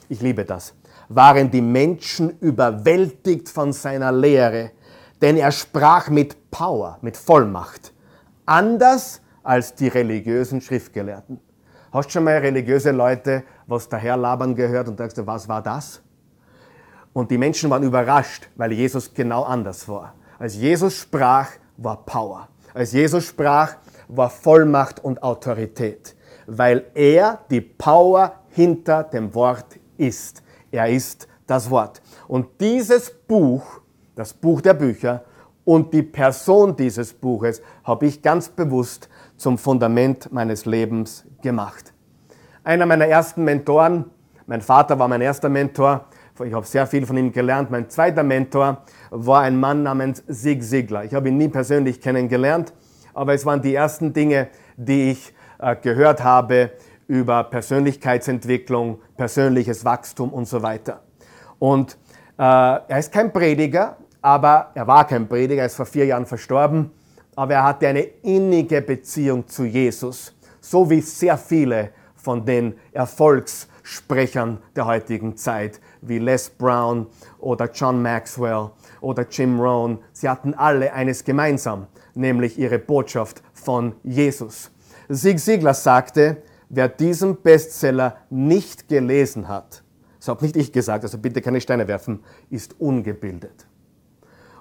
Ich 0.09 0.23
liebe 0.23 0.45
das. 0.45 0.75
Waren 1.09 1.50
die 1.50 1.61
Menschen 1.61 2.38
überwältigt 2.40 3.49
von 3.49 3.73
seiner 3.73 4.11
Lehre, 4.11 4.73
denn 5.21 5.37
er 5.37 5.52
sprach 5.52 6.09
mit 6.09 6.50
Power, 6.50 6.99
mit 7.02 7.16
Vollmacht. 7.16 7.93
Anders 8.47 9.21
als 9.43 9.75
die 9.75 9.88
religiösen 9.88 10.61
Schriftgelehrten. 10.61 11.40
Hast 11.97 12.12
schon 12.12 12.25
mal 12.25 12.37
religiöse 12.37 12.91
Leute 12.91 13.43
was 13.67 13.88
daherlabern 13.88 14.55
gehört 14.55 14.87
und 14.87 15.00
denkst 15.00 15.15
du, 15.15 15.26
was 15.26 15.49
war 15.49 15.62
das? 15.62 16.03
Und 17.15 17.31
die 17.31 17.38
Menschen 17.38 17.71
waren 17.71 17.83
überrascht, 17.83 18.50
weil 18.55 18.73
Jesus 18.73 19.15
genau 19.15 19.45
anders 19.45 19.88
war. 19.88 20.12
Als 20.38 20.57
Jesus 20.57 20.95
sprach, 20.95 21.49
war 21.79 22.05
Power. 22.05 22.49
Als 22.75 22.93
Jesus 22.93 23.25
sprach, 23.25 23.76
war 24.09 24.29
Vollmacht 24.29 25.03
und 25.03 25.23
Autorität, 25.23 26.15
weil 26.47 26.85
er 26.93 27.38
die 27.50 27.62
Power 27.62 28.41
hinter 28.50 29.03
dem 29.03 29.35
Wort 29.35 29.79
ist. 29.97 30.43
Er 30.71 30.91
ist 30.91 31.26
das 31.47 31.71
Wort. 31.71 32.03
Und 32.29 32.61
dieses 32.61 33.11
Buch, 33.11 33.81
das 34.15 34.35
Buch 34.35 34.61
der 34.61 34.75
Bücher 34.75 35.25
und 35.65 35.95
die 35.95 36.03
Person 36.03 36.76
dieses 36.76 37.15
Buches 37.15 37.62
habe 37.85 38.05
ich 38.05 38.21
ganz 38.21 38.50
bewusst 38.50 39.09
zum 39.37 39.59
Fundament 39.59 40.33
meines 40.33 40.64
Lebens 40.66 41.26
gemacht 41.43 41.93
einer 42.66 42.85
meiner 42.85 43.07
ersten 43.07 43.45
Mentoren. 43.45 44.07
Mein 44.47 44.61
Vater 44.61 44.99
war 44.99 45.07
mein 45.07 45.21
erster 45.21 45.49
Mentor. 45.49 46.07
Ich 46.45 46.52
habe 46.52 46.66
sehr 46.66 46.87
viel 46.87 47.07
von 47.07 47.16
ihm 47.16 47.31
gelernt. 47.31 47.71
Mein 47.71 47.88
zweiter 47.88 48.25
Mentor 48.25 48.83
war 49.11 49.43
ein 49.43 49.59
Mann 49.59 49.85
namens 49.85 50.25
Sig 50.26 50.62
Ziglar. 50.64 51.05
Ich 51.05 51.14
habe 51.14 51.28
ihn 51.28 51.37
nie 51.37 51.49
persönlich 51.49 52.00
kennengelernt, 52.00 52.75
aber 53.14 53.35
es 53.35 53.47
waren 53.47 53.62
die 53.62 53.73
ersten 53.73 54.12
Dinge, 54.12 54.49
die 54.76 55.12
ich 55.12 55.33
äh, 55.61 55.76
gehört 55.76 56.25
habe 56.25 56.73
über 57.07 57.45
Persönlichkeitsentwicklung, 57.45 58.99
persönliches 59.16 59.85
Wachstum 59.85 60.33
und 60.33 60.49
so 60.49 60.61
weiter. 60.62 61.02
Und 61.61 61.97
äh, 62.37 62.43
er 62.43 62.99
ist 62.99 63.12
kein 63.12 63.33
Prediger, 63.33 63.97
aber 64.21 64.73
er 64.75 64.88
war 64.88 65.07
kein 65.07 65.28
Prediger, 65.28 65.62
er 65.62 65.66
ist 65.66 65.76
vor 65.76 65.87
vier 65.87 66.07
Jahren 66.07 66.26
verstorben, 66.26 66.90
aber 67.37 67.55
er 67.55 67.64
hatte 67.64 67.87
eine 67.87 68.02
innige 68.02 68.83
Beziehung 68.83 69.47
zu 69.47 69.64
Jesus, 69.64 70.35
so 70.61 70.88
wie 70.90 71.00
sehr 71.00 71.38
viele 71.38 71.90
von 72.16 72.45
den 72.45 72.75
Erfolgssprechern 72.93 74.59
der 74.75 74.87
heutigen 74.87 75.37
Zeit, 75.37 75.81
wie 76.00 76.19
Les 76.19 76.50
Brown 76.50 77.07
oder 77.38 77.71
John 77.73 78.02
Maxwell 78.02 78.71
oder 79.00 79.26
Jim 79.31 79.61
Rohn. 79.61 79.99
Sie 80.12 80.28
hatten 80.28 80.55
alle 80.55 80.93
eines 80.93 81.23
gemeinsam, 81.23 81.87
nämlich 82.14 82.59
ihre 82.59 82.81
Botschaft 82.81 83.43
von 83.52 83.95
Jesus. 84.02 84.73
Sig 85.09 85.38
Ziglar 85.38 85.75
sagte, 85.75 86.43
wer 86.69 86.88
diesen 86.88 87.37
Bestseller 87.37 88.16
nicht 88.31 88.88
gelesen 88.88 89.47
hat, 89.47 89.85
das 90.19 90.28
habe 90.28 90.45
nicht 90.45 90.57
ich 90.57 90.73
gesagt, 90.73 91.05
also 91.05 91.19
bitte 91.19 91.40
keine 91.40 91.61
Steine 91.61 91.87
werfen, 91.87 92.25
ist 92.50 92.81
ungebildet. 92.81 93.69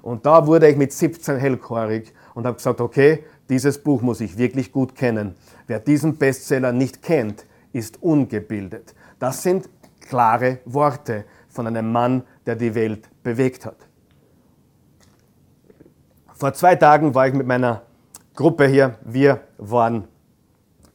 Und 0.06 0.28
da 0.28 0.46
wurde 0.46 0.70
ich 0.70 0.78
mit 0.78 0.94
17 0.94 1.38
hellchorig 1.38 2.14
und 2.36 2.46
habe 2.46 2.58
gesagt, 2.58 2.80
okay, 2.80 3.24
dieses 3.50 3.82
Buch 3.82 4.04
muss 4.04 4.22
ich 4.22 4.38
wirklich 4.38 4.72
gut 4.72 4.94
kennen. 4.94 5.34
Wer 5.66 5.80
diesen 5.80 6.18
Bestseller 6.18 6.72
nicht 6.72 7.02
kennt, 7.02 7.48
ist 7.74 8.04
ungebildet. 8.04 8.94
Das 9.18 9.42
sind 9.42 9.68
klare 10.02 10.60
Worte 10.66 11.26
von 11.50 11.66
einem 11.66 11.92
Mann, 11.92 12.22
der 12.46 12.56
die 12.56 12.76
Welt 12.76 13.10
bewegt 13.24 13.66
hat. 13.66 13.78
Vor 16.36 16.54
zwei 16.54 16.76
Tagen 16.76 17.16
war 17.16 17.28
ich 17.28 17.34
mit 17.34 17.48
meiner 17.48 17.82
Gruppe 18.36 18.68
hier. 18.68 19.00
Wir 19.04 19.40
waren 19.58 20.08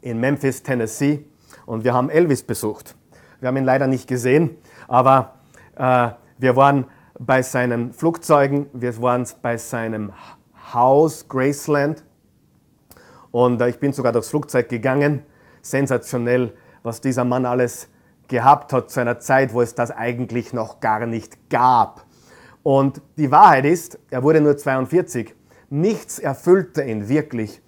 in 0.02 0.20
Memphis, 0.20 0.62
Tennessee 0.62 1.24
und 1.66 1.82
wir 1.82 1.94
haben 1.94 2.10
Elvis 2.10 2.44
besucht. 2.44 2.94
Wir 3.40 3.48
haben 3.48 3.56
ihn 3.56 3.64
leider 3.64 3.88
nicht 3.88 4.06
gesehen, 4.06 4.56
aber 4.86 5.34
äh, 5.74 6.10
wir 6.38 6.54
waren 6.54 6.86
bei 7.22 7.42
seinen 7.42 7.92
Flugzeugen, 7.92 8.66
wir 8.72 9.00
waren 9.02 9.26
bei 9.42 9.58
seinem 9.58 10.12
Haus 10.72 11.28
Graceland 11.28 12.02
und 13.30 13.60
äh, 13.60 13.68
ich 13.68 13.78
bin 13.78 13.92
sogar 13.92 14.12
durchs 14.12 14.30
Flugzeug 14.30 14.70
gegangen. 14.70 15.22
Sensationell, 15.60 16.54
was 16.82 17.02
dieser 17.02 17.24
Mann 17.24 17.44
alles 17.44 17.88
gehabt 18.26 18.72
hat 18.72 18.90
zu 18.90 19.00
einer 19.00 19.20
Zeit, 19.20 19.52
wo 19.52 19.60
es 19.60 19.74
das 19.74 19.90
eigentlich 19.90 20.54
noch 20.54 20.80
gar 20.80 21.04
nicht 21.04 21.50
gab. 21.50 22.06
Und 22.62 23.02
die 23.18 23.30
Wahrheit 23.30 23.66
ist, 23.66 23.98
er 24.10 24.22
wurde 24.22 24.40
nur 24.40 24.56
42. 24.56 25.34
Nichts 25.68 26.18
erfüllte 26.18 26.82
ihn 26.82 27.10
wirklich. 27.10 27.60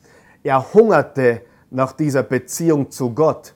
Er 0.43 0.73
hungerte 0.73 1.43
nach 1.71 1.93
dieser 1.93 2.23
Beziehung 2.23 2.91
zu 2.91 3.15
Gott. 3.15 3.55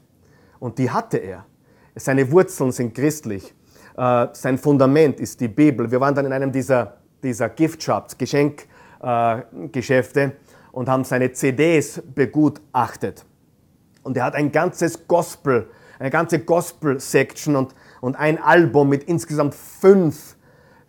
Und 0.59 0.79
die 0.79 0.91
hatte 0.91 1.17
er. 1.17 1.47
Seine 1.95 2.31
Wurzeln 2.31 2.71
sind 2.71 2.95
christlich. 2.95 3.55
Äh, 3.97 4.27
sein 4.33 4.59
Fundament 4.59 5.21
ist 5.21 5.41
die 5.41 5.49
Bibel. 5.49 5.91
Wir 5.91 5.99
waren 6.01 6.15
dann 6.15 6.27
in 6.27 6.33
einem 6.33 6.53
dieser, 6.53 6.99
dieser 7.23 7.49
Gift-Shops, 7.49 8.19
Geschenkgeschäfte, 8.19 10.21
äh, 10.21 10.33
und 10.73 10.91
haben 10.91 11.05
seine 11.05 11.33
CDs 11.33 12.03
begutachtet. 12.15 13.25
Und 14.03 14.19
er 14.19 14.25
hat 14.25 14.35
ein 14.35 14.53
ganzes 14.53 15.09
Gospel, 15.09 15.71
eine 15.99 16.11
ganze 16.11 16.41
Gospel-Section 16.41 17.57
und, 17.57 17.75
und 18.03 18.17
ein 18.17 18.43
Album 18.43 18.91
mit 18.91 19.05
insgesamt 19.05 19.55
fünf 19.55 20.37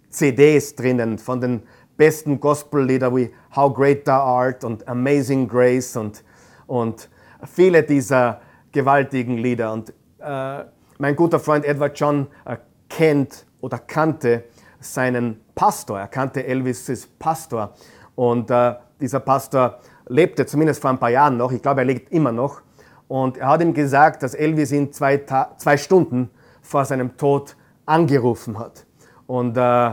CDs 0.10 0.76
drinnen 0.76 1.18
von 1.18 1.40
den 1.40 1.64
besten 1.96 2.42
Gospel-Lieder 2.42 3.16
wie 3.16 3.34
How 3.56 3.74
Great 3.74 4.06
Thou 4.06 4.12
Art 4.12 4.66
und 4.66 4.86
Amazing 4.88 5.48
Grace 5.48 5.96
und, 5.96 6.24
und 6.68 7.10
viele 7.46 7.84
dieser 7.84 8.42
gewaltigen 8.74 9.38
Lieder. 9.38 9.72
Und 9.72 9.94
äh, 10.20 10.66
mein 10.98 11.16
guter 11.16 11.40
Freund 11.40 11.64
Edward 11.66 11.98
John 11.98 12.28
äh, 12.46 12.58
kennt 12.98 13.46
oder 13.62 13.78
kannte 13.78 14.46
seinen 14.80 15.40
Pastor. 15.54 16.00
Er 16.00 16.08
kannte 16.08 16.44
Elvis' 16.44 17.08
Pastor. 17.20 17.76
Und 18.16 18.50
äh, 18.50 18.74
dieser 19.00 19.20
Pastor 19.20 19.78
lebte 20.08 20.48
zumindest 20.48 20.82
vor 20.82 20.90
ein 20.90 20.98
paar 20.98 21.12
Jahren 21.12 21.38
noch. 21.38 21.52
Ich 21.52 21.62
glaube, 21.62 21.82
er 21.82 21.86
lebt 21.86 22.12
immer 22.12 22.32
noch. 22.32 22.62
Und 23.08 23.38
er 23.38 23.50
hat 23.50 23.62
ihm 23.62 23.76
gesagt, 23.76 24.24
dass 24.24 24.34
Elvis 24.34 24.72
ihn 24.72 24.92
zwei, 24.92 25.24
zwei 25.58 25.78
Stunden 25.78 26.32
vor 26.64 26.86
seinem 26.86 27.16
Tod 27.18 27.56
angerufen 27.86 28.58
hat 28.58 28.88
und, 29.28 29.56
äh, 29.58 29.90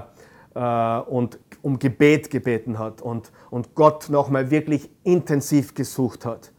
äh, 0.55 1.01
und 1.01 1.39
um 1.61 1.79
Gebet 1.79 2.31
gebeten 2.31 2.79
hat 2.79 3.03
und, 3.03 3.31
und 3.51 3.75
Gott 3.75 4.09
nochmal 4.09 4.51
wirklich 4.51 4.91
intensiv 5.03 5.75
gesucht 5.75 6.25
hat. 6.25 6.53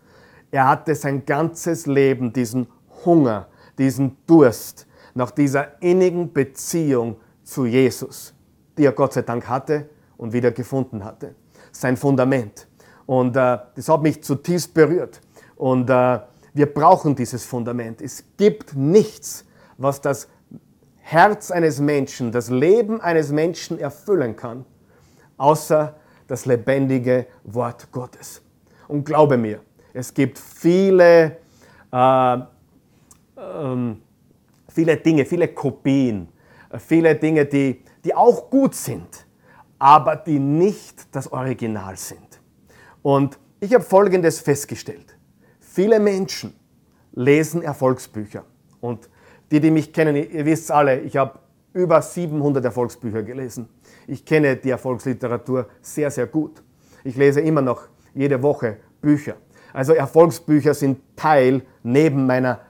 Er 0.51 0.69
hatte 0.69 0.93
sein 0.93 1.25
ganzes 1.25 1.87
Leben 1.87 2.31
diesen 2.31 2.67
Hunger, 3.03 3.47
diesen 3.79 4.15
Durst 4.27 4.85
nach 5.15 5.31
dieser 5.31 5.81
innigen 5.81 6.31
Beziehung 6.31 7.15
zu 7.43 7.65
Jesus, 7.65 8.33
die 8.77 8.85
er 8.85 8.91
Gott 8.91 9.13
sei 9.13 9.23
Dank 9.23 9.47
hatte 9.49 9.89
und 10.17 10.33
wieder 10.33 10.51
gefunden 10.51 11.03
hatte. 11.03 11.33
Sein 11.71 11.97
Fundament. 11.97 12.67
Und 13.05 13.35
äh, 13.35 13.57
das 13.75 13.89
hat 13.89 14.03
mich 14.03 14.21
zutiefst 14.23 14.73
berührt. 14.73 15.21
Und 15.55 15.89
äh, 15.89 16.19
wir 16.53 16.73
brauchen 16.73 17.15
dieses 17.15 17.45
Fundament. 17.45 18.01
Es 18.01 18.23
gibt 18.37 18.75
nichts, 18.75 19.45
was 19.77 20.01
das 20.01 20.27
Herz 20.97 21.51
eines 21.51 21.79
Menschen, 21.79 22.31
das 22.31 22.49
Leben 22.49 22.99
eines 22.99 23.31
Menschen 23.31 23.79
erfüllen 23.79 24.35
kann, 24.35 24.65
außer 25.37 25.95
das 26.27 26.45
lebendige 26.45 27.27
Wort 27.43 27.91
Gottes. 27.91 28.41
Und 28.87 29.05
glaube 29.05 29.37
mir, 29.37 29.61
es 29.93 30.13
gibt 30.13 30.39
viele, 30.39 31.37
äh, 31.91 32.37
ähm, 33.37 34.01
viele 34.75 34.97
Dinge, 34.97 35.25
viele 35.25 35.47
Kopien, 35.47 36.27
äh, 36.69 36.77
viele 36.77 37.15
Dinge, 37.15 37.45
die, 37.45 37.81
die 38.03 38.13
auch 38.13 38.49
gut 38.49 38.75
sind, 38.75 39.25
aber 39.79 40.17
die 40.17 40.37
nicht 40.37 41.15
das 41.15 41.31
Original 41.31 41.95
sind. 41.97 42.41
Und 43.01 43.39
ich 43.59 43.73
habe 43.73 43.83
Folgendes 43.83 44.39
festgestellt. 44.39 45.17
Viele 45.59 45.99
Menschen 45.99 46.53
lesen 47.13 47.61
Erfolgsbücher. 47.61 48.43
Und 48.81 49.09
die, 49.51 49.59
die 49.59 49.71
mich 49.71 49.93
kennen, 49.93 50.15
ihr 50.15 50.45
wisst 50.45 50.71
alle, 50.71 50.99
ich 50.99 51.15
habe 51.15 51.39
über 51.73 52.01
700 52.01 52.63
Erfolgsbücher 52.65 53.23
gelesen. 53.23 53.67
Ich 54.07 54.25
kenne 54.25 54.55
die 54.55 54.69
Erfolgsliteratur 54.69 55.67
sehr, 55.81 56.11
sehr 56.11 56.27
gut. 56.27 56.63
Ich 57.03 57.15
lese 57.15 57.41
immer 57.41 57.61
noch 57.61 57.87
jede 58.13 58.41
Woche 58.41 58.77
Bücher. 59.01 59.35
Also 59.73 59.93
Erfolgsbücher 59.93 60.73
sind 60.73 60.99
Teil 61.15 61.61
neben 61.83 62.25
meiner, 62.25 62.61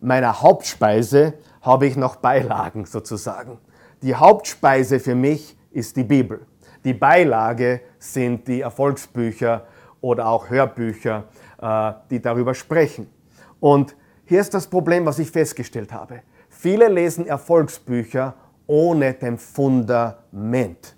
meiner 0.00 0.40
Hauptspeise, 0.40 1.34
habe 1.66 1.86
ich 1.86 1.96
noch 1.96 2.16
Beilagen 2.16 2.86
sozusagen. 2.86 3.58
Die 4.00 4.14
Hauptspeise 4.14 5.00
für 5.00 5.16
mich 5.16 5.58
ist 5.72 5.96
die 5.96 6.04
Bibel. 6.04 6.46
Die 6.84 6.94
Beilage 6.94 7.80
sind 7.98 8.46
die 8.46 8.60
Erfolgsbücher 8.60 9.66
oder 10.00 10.28
auch 10.28 10.48
Hörbücher, 10.48 11.24
äh, 11.60 11.92
die 12.08 12.22
darüber 12.22 12.54
sprechen. 12.54 13.10
Und 13.58 13.96
hier 14.24 14.40
ist 14.40 14.54
das 14.54 14.68
Problem, 14.68 15.04
was 15.06 15.18
ich 15.18 15.30
festgestellt 15.30 15.92
habe. 15.92 16.22
Viele 16.48 16.88
lesen 16.88 17.26
Erfolgsbücher 17.26 18.34
ohne 18.68 19.14
dem 19.14 19.36
Fundament. 19.36 20.96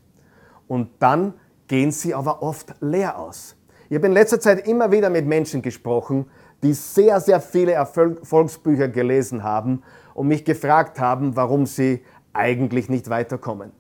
Und 0.66 0.90
dann 0.98 1.33
gehen 1.66 1.90
sie 1.90 2.14
aber 2.14 2.42
oft 2.42 2.74
leer 2.81 3.18
aus. 3.18 3.57
Ich 3.88 3.96
habe 3.96 4.07
in 4.07 4.12
letzter 4.12 4.38
Zeit 4.38 4.68
immer 4.68 4.92
wieder 4.92 5.09
mit 5.09 5.26
Menschen 5.26 5.62
gesprochen, 5.62 6.26
die 6.62 6.74
sehr, 6.74 7.20
sehr 7.20 7.40
viele 7.40 7.72
Erfolgsbücher 7.72 8.88
gelesen 8.88 9.42
haben 9.42 9.83
und 10.18 10.26
mich 10.26 10.44
gefragt 10.44 10.98
haben, 10.98 11.37
warum 11.37 11.64
sie 11.64 12.02
eigentlich 12.33 12.88
nicht 12.88 13.09
weiterkommen. 13.09 13.70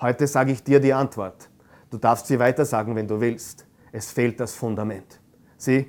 Heute 0.00 0.26
sage 0.26 0.52
ich 0.52 0.64
dir 0.64 0.80
die 0.80 0.94
Antwort. 0.94 1.50
Du 1.90 1.98
darfst 1.98 2.26
sie 2.26 2.38
weiter 2.38 2.64
sagen, 2.64 2.96
wenn 2.96 3.06
du 3.06 3.20
willst 3.20 3.66
es 3.94 4.10
fehlt 4.10 4.40
das 4.40 4.54
Fundament. 4.54 5.20
Sieh, 5.56 5.86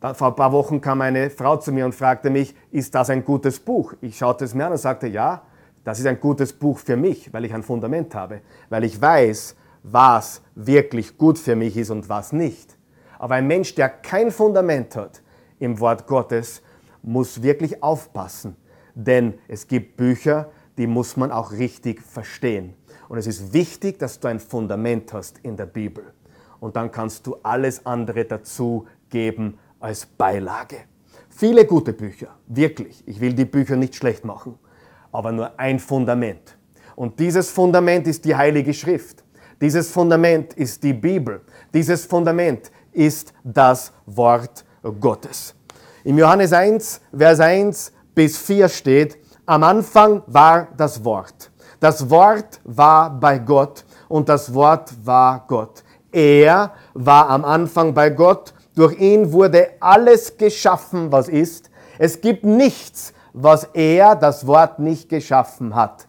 vor 0.00 0.28
ein 0.28 0.34
paar 0.34 0.52
Wochen 0.52 0.80
kam 0.80 1.02
eine 1.02 1.28
Frau 1.28 1.58
zu 1.58 1.70
mir 1.70 1.84
und 1.84 1.94
fragte 1.94 2.30
mich, 2.30 2.54
ist 2.70 2.94
das 2.94 3.10
ein 3.10 3.26
gutes 3.26 3.60
Buch? 3.60 3.92
Ich 4.00 4.16
schaute 4.16 4.46
es 4.46 4.54
mir 4.54 4.64
an 4.64 4.72
und 4.72 4.78
sagte, 4.78 5.06
ja, 5.06 5.42
das 5.84 5.98
ist 5.98 6.06
ein 6.06 6.18
gutes 6.18 6.54
Buch 6.54 6.78
für 6.78 6.96
mich, 6.96 7.30
weil 7.30 7.44
ich 7.44 7.52
ein 7.52 7.62
Fundament 7.62 8.14
habe, 8.14 8.40
weil 8.70 8.84
ich 8.84 8.98
weiß, 8.98 9.54
was 9.82 10.40
wirklich 10.54 11.18
gut 11.18 11.38
für 11.38 11.56
mich 11.56 11.76
ist 11.76 11.90
und 11.90 12.08
was 12.08 12.32
nicht. 12.32 12.78
Aber 13.18 13.34
ein 13.34 13.46
Mensch, 13.46 13.74
der 13.74 13.90
kein 13.90 14.30
Fundament 14.30 14.96
hat 14.96 15.20
im 15.58 15.78
Wort 15.78 16.06
Gottes, 16.06 16.62
muss 17.02 17.42
wirklich 17.42 17.82
aufpassen, 17.82 18.56
denn 18.94 19.34
es 19.48 19.66
gibt 19.66 19.96
Bücher, 19.96 20.50
die 20.78 20.86
muss 20.86 21.16
man 21.16 21.30
auch 21.30 21.52
richtig 21.52 22.02
verstehen. 22.02 22.74
Und 23.08 23.18
es 23.18 23.26
ist 23.26 23.52
wichtig, 23.52 23.98
dass 23.98 24.20
du 24.20 24.28
ein 24.28 24.40
Fundament 24.40 25.12
hast 25.12 25.38
in 25.42 25.56
der 25.56 25.66
Bibel 25.66 26.12
und 26.60 26.76
dann 26.76 26.92
kannst 26.92 27.26
du 27.26 27.36
alles 27.42 27.84
andere 27.84 28.24
dazu 28.24 28.86
geben 29.08 29.58
als 29.80 30.06
Beilage. 30.06 30.76
Viele 31.28 31.64
gute 31.64 31.92
Bücher, 31.92 32.36
wirklich. 32.46 33.02
Ich 33.06 33.20
will 33.20 33.32
die 33.32 33.46
Bücher 33.46 33.76
nicht 33.76 33.94
schlecht 33.94 34.24
machen, 34.24 34.58
aber 35.10 35.32
nur 35.32 35.58
ein 35.58 35.78
Fundament. 35.78 36.56
Und 36.94 37.18
dieses 37.18 37.50
Fundament 37.50 38.06
ist 38.06 38.24
die 38.24 38.36
Heilige 38.36 38.74
Schrift. 38.74 39.24
Dieses 39.60 39.90
Fundament 39.90 40.54
ist 40.54 40.82
die 40.82 40.92
Bibel. 40.92 41.40
Dieses 41.72 42.04
Fundament 42.04 42.70
ist 42.92 43.32
das 43.42 43.92
Wort 44.06 44.64
Gottes. 45.00 45.54
Im 46.04 46.18
Johannes 46.18 46.52
1, 46.52 47.00
Vers 47.16 47.40
1 47.40 47.92
bis 48.20 48.36
4 48.36 48.68
steht, 48.68 49.16
am 49.46 49.62
Anfang 49.62 50.22
war 50.26 50.68
das 50.76 51.02
Wort. 51.06 51.50
Das 51.80 52.10
Wort 52.10 52.60
war 52.64 53.08
bei 53.08 53.38
Gott 53.38 53.86
und 54.08 54.28
das 54.28 54.52
Wort 54.52 54.92
war 55.02 55.46
Gott. 55.48 55.82
Er 56.12 56.74
war 56.92 57.30
am 57.30 57.46
Anfang 57.46 57.94
bei 57.94 58.10
Gott. 58.10 58.52
Durch 58.74 59.00
ihn 59.00 59.32
wurde 59.32 59.70
alles 59.80 60.36
geschaffen, 60.36 61.10
was 61.10 61.30
ist. 61.30 61.70
Es 61.98 62.20
gibt 62.20 62.44
nichts, 62.44 63.14
was 63.32 63.64
er, 63.72 64.16
das 64.16 64.46
Wort, 64.46 64.80
nicht 64.80 65.08
geschaffen 65.08 65.74
hat. 65.74 66.06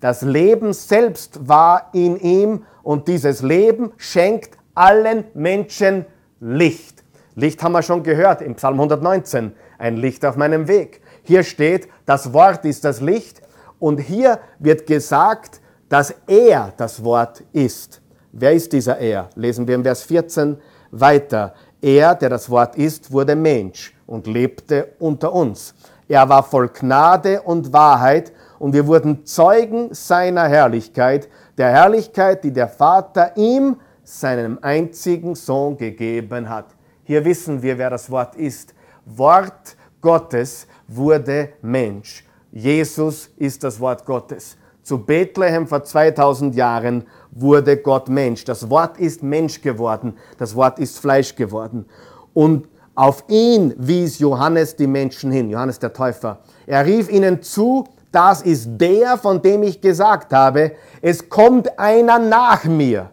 Das 0.00 0.22
Leben 0.22 0.72
selbst 0.72 1.46
war 1.46 1.90
in 1.92 2.16
ihm 2.16 2.64
und 2.82 3.06
dieses 3.06 3.40
Leben 3.40 3.92
schenkt 3.98 4.58
allen 4.74 5.26
Menschen 5.34 6.06
Licht. 6.40 7.04
Licht 7.36 7.62
haben 7.62 7.70
wir 7.70 7.82
schon 7.82 8.02
gehört 8.02 8.42
im 8.42 8.56
Psalm 8.56 8.74
119, 8.74 9.52
ein 9.78 9.96
Licht 9.96 10.24
auf 10.24 10.34
meinem 10.34 10.66
Weg. 10.66 11.01
Hier 11.22 11.44
steht, 11.44 11.88
das 12.04 12.32
Wort 12.32 12.64
ist 12.64 12.84
das 12.84 13.00
Licht 13.00 13.42
und 13.78 13.98
hier 13.98 14.40
wird 14.58 14.86
gesagt, 14.86 15.60
dass 15.88 16.14
er 16.26 16.72
das 16.76 17.02
Wort 17.04 17.42
ist. 17.52 18.00
Wer 18.32 18.52
ist 18.52 18.72
dieser 18.72 18.98
Er? 18.98 19.28
Lesen 19.34 19.66
wir 19.68 19.74
im 19.74 19.82
Vers 19.82 20.02
14 20.02 20.56
weiter. 20.90 21.54
Er, 21.80 22.14
der 22.14 22.30
das 22.30 22.48
Wort 22.48 22.76
ist, 22.76 23.12
wurde 23.12 23.36
Mensch 23.36 23.94
und 24.06 24.26
lebte 24.26 24.94
unter 24.98 25.32
uns. 25.32 25.74
Er 26.08 26.28
war 26.28 26.42
voll 26.42 26.68
Gnade 26.68 27.42
und 27.42 27.72
Wahrheit 27.72 28.32
und 28.58 28.72
wir 28.72 28.86
wurden 28.86 29.24
Zeugen 29.26 29.92
seiner 29.92 30.48
Herrlichkeit, 30.48 31.28
der 31.58 31.70
Herrlichkeit, 31.70 32.44
die 32.44 32.52
der 32.52 32.68
Vater 32.68 33.36
ihm, 33.36 33.76
seinem 34.04 34.58
einzigen 34.62 35.34
Sohn, 35.34 35.76
gegeben 35.76 36.48
hat. 36.48 36.66
Hier 37.04 37.24
wissen 37.24 37.62
wir, 37.62 37.78
wer 37.78 37.90
das 37.90 38.10
Wort 38.10 38.36
ist. 38.36 38.74
Wort 39.04 39.76
Gottes 40.00 40.66
wurde 40.96 41.50
Mensch. 41.62 42.24
Jesus 42.50 43.30
ist 43.36 43.64
das 43.64 43.80
Wort 43.80 44.04
Gottes. 44.04 44.56
Zu 44.82 44.98
Bethlehem 44.98 45.66
vor 45.66 45.84
2000 45.84 46.54
Jahren 46.54 47.04
wurde 47.30 47.76
Gott 47.76 48.08
Mensch. 48.08 48.44
Das 48.44 48.68
Wort 48.68 48.98
ist 48.98 49.22
Mensch 49.22 49.60
geworden. 49.60 50.14
Das 50.38 50.54
Wort 50.54 50.78
ist 50.78 50.98
Fleisch 50.98 51.34
geworden. 51.36 51.86
Und 52.34 52.68
auf 52.94 53.24
ihn 53.28 53.74
wies 53.78 54.18
Johannes 54.18 54.76
die 54.76 54.86
Menschen 54.86 55.30
hin, 55.30 55.48
Johannes 55.48 55.78
der 55.78 55.92
Täufer. 55.92 56.40
Er 56.66 56.84
rief 56.84 57.10
ihnen 57.10 57.42
zu, 57.42 57.84
das 58.10 58.42
ist 58.42 58.68
der, 58.76 59.16
von 59.16 59.40
dem 59.40 59.62
ich 59.62 59.80
gesagt 59.80 60.32
habe, 60.32 60.72
es 61.00 61.30
kommt 61.30 61.78
einer 61.78 62.18
nach 62.18 62.64
mir, 62.64 63.10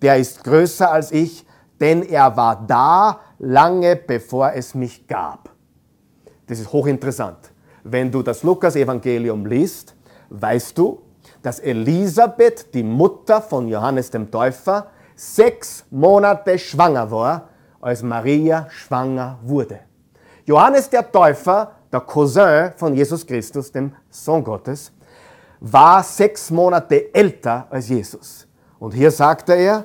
der 0.00 0.18
ist 0.18 0.44
größer 0.44 0.90
als 0.90 1.10
ich, 1.10 1.44
denn 1.80 2.02
er 2.02 2.36
war 2.36 2.64
da 2.66 3.20
lange 3.38 3.96
bevor 3.96 4.52
es 4.52 4.74
mich 4.74 5.06
gab. 5.08 5.55
Das 6.46 6.58
ist 6.58 6.72
hochinteressant. 6.72 7.52
Wenn 7.82 8.10
du 8.10 8.22
das 8.22 8.42
Lukas-Evangelium 8.42 9.46
liest, 9.46 9.94
weißt 10.30 10.76
du, 10.76 11.02
dass 11.42 11.60
Elisabeth, 11.60 12.72
die 12.74 12.82
Mutter 12.82 13.40
von 13.40 13.68
Johannes 13.68 14.10
dem 14.10 14.30
Täufer, 14.30 14.86
sechs 15.14 15.84
Monate 15.90 16.58
schwanger 16.58 17.10
war, 17.10 17.48
als 17.80 18.02
Maria 18.02 18.68
schwanger 18.70 19.38
wurde. 19.42 19.80
Johannes 20.44 20.88
der 20.90 21.10
Täufer, 21.10 21.72
der 21.92 22.00
Cousin 22.00 22.72
von 22.76 22.94
Jesus 22.94 23.26
Christus, 23.26 23.70
dem 23.70 23.92
Sohn 24.10 24.42
Gottes, 24.42 24.92
war 25.60 26.02
sechs 26.02 26.50
Monate 26.50 27.14
älter 27.14 27.66
als 27.70 27.88
Jesus. 27.88 28.46
Und 28.78 28.92
hier 28.92 29.10
sagte 29.10 29.54
er, 29.54 29.84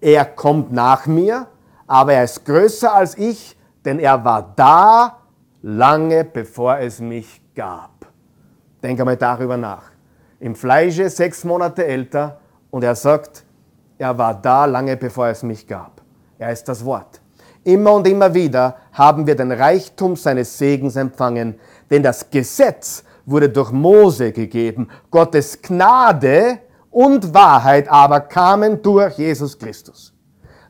er 0.00 0.24
kommt 0.24 0.72
nach 0.72 1.06
mir, 1.06 1.46
aber 1.86 2.14
er 2.14 2.24
ist 2.24 2.44
größer 2.44 2.92
als 2.92 3.16
ich, 3.16 3.56
denn 3.84 3.98
er 3.98 4.24
war 4.24 4.52
da 4.56 5.21
lange 5.62 6.24
bevor 6.24 6.78
es 6.78 7.00
mich 7.00 7.40
gab. 7.54 8.06
Denk 8.82 8.98
einmal 8.98 9.16
darüber 9.16 9.56
nach. 9.56 9.84
Im 10.40 10.56
Fleische 10.56 11.08
sechs 11.08 11.44
Monate 11.44 11.86
älter 11.86 12.40
und 12.70 12.82
er 12.82 12.96
sagt, 12.96 13.44
er 13.96 14.18
war 14.18 14.34
da 14.34 14.64
lange 14.64 14.96
bevor 14.96 15.28
es 15.28 15.42
mich 15.42 15.66
gab. 15.66 16.02
Er 16.38 16.50
ist 16.50 16.64
das 16.68 16.84
Wort. 16.84 17.20
Immer 17.64 17.92
und 17.92 18.08
immer 18.08 18.34
wieder 18.34 18.76
haben 18.92 19.24
wir 19.26 19.36
den 19.36 19.52
Reichtum 19.52 20.16
seines 20.16 20.58
Segens 20.58 20.96
empfangen, 20.96 21.54
denn 21.88 22.02
das 22.02 22.28
Gesetz 22.28 23.04
wurde 23.24 23.48
durch 23.48 23.70
Mose 23.70 24.32
gegeben. 24.32 24.88
Gottes 25.12 25.62
Gnade 25.62 26.58
und 26.90 27.32
Wahrheit 27.32 27.88
aber 27.88 28.20
kamen 28.20 28.82
durch 28.82 29.16
Jesus 29.18 29.56
Christus. 29.56 30.12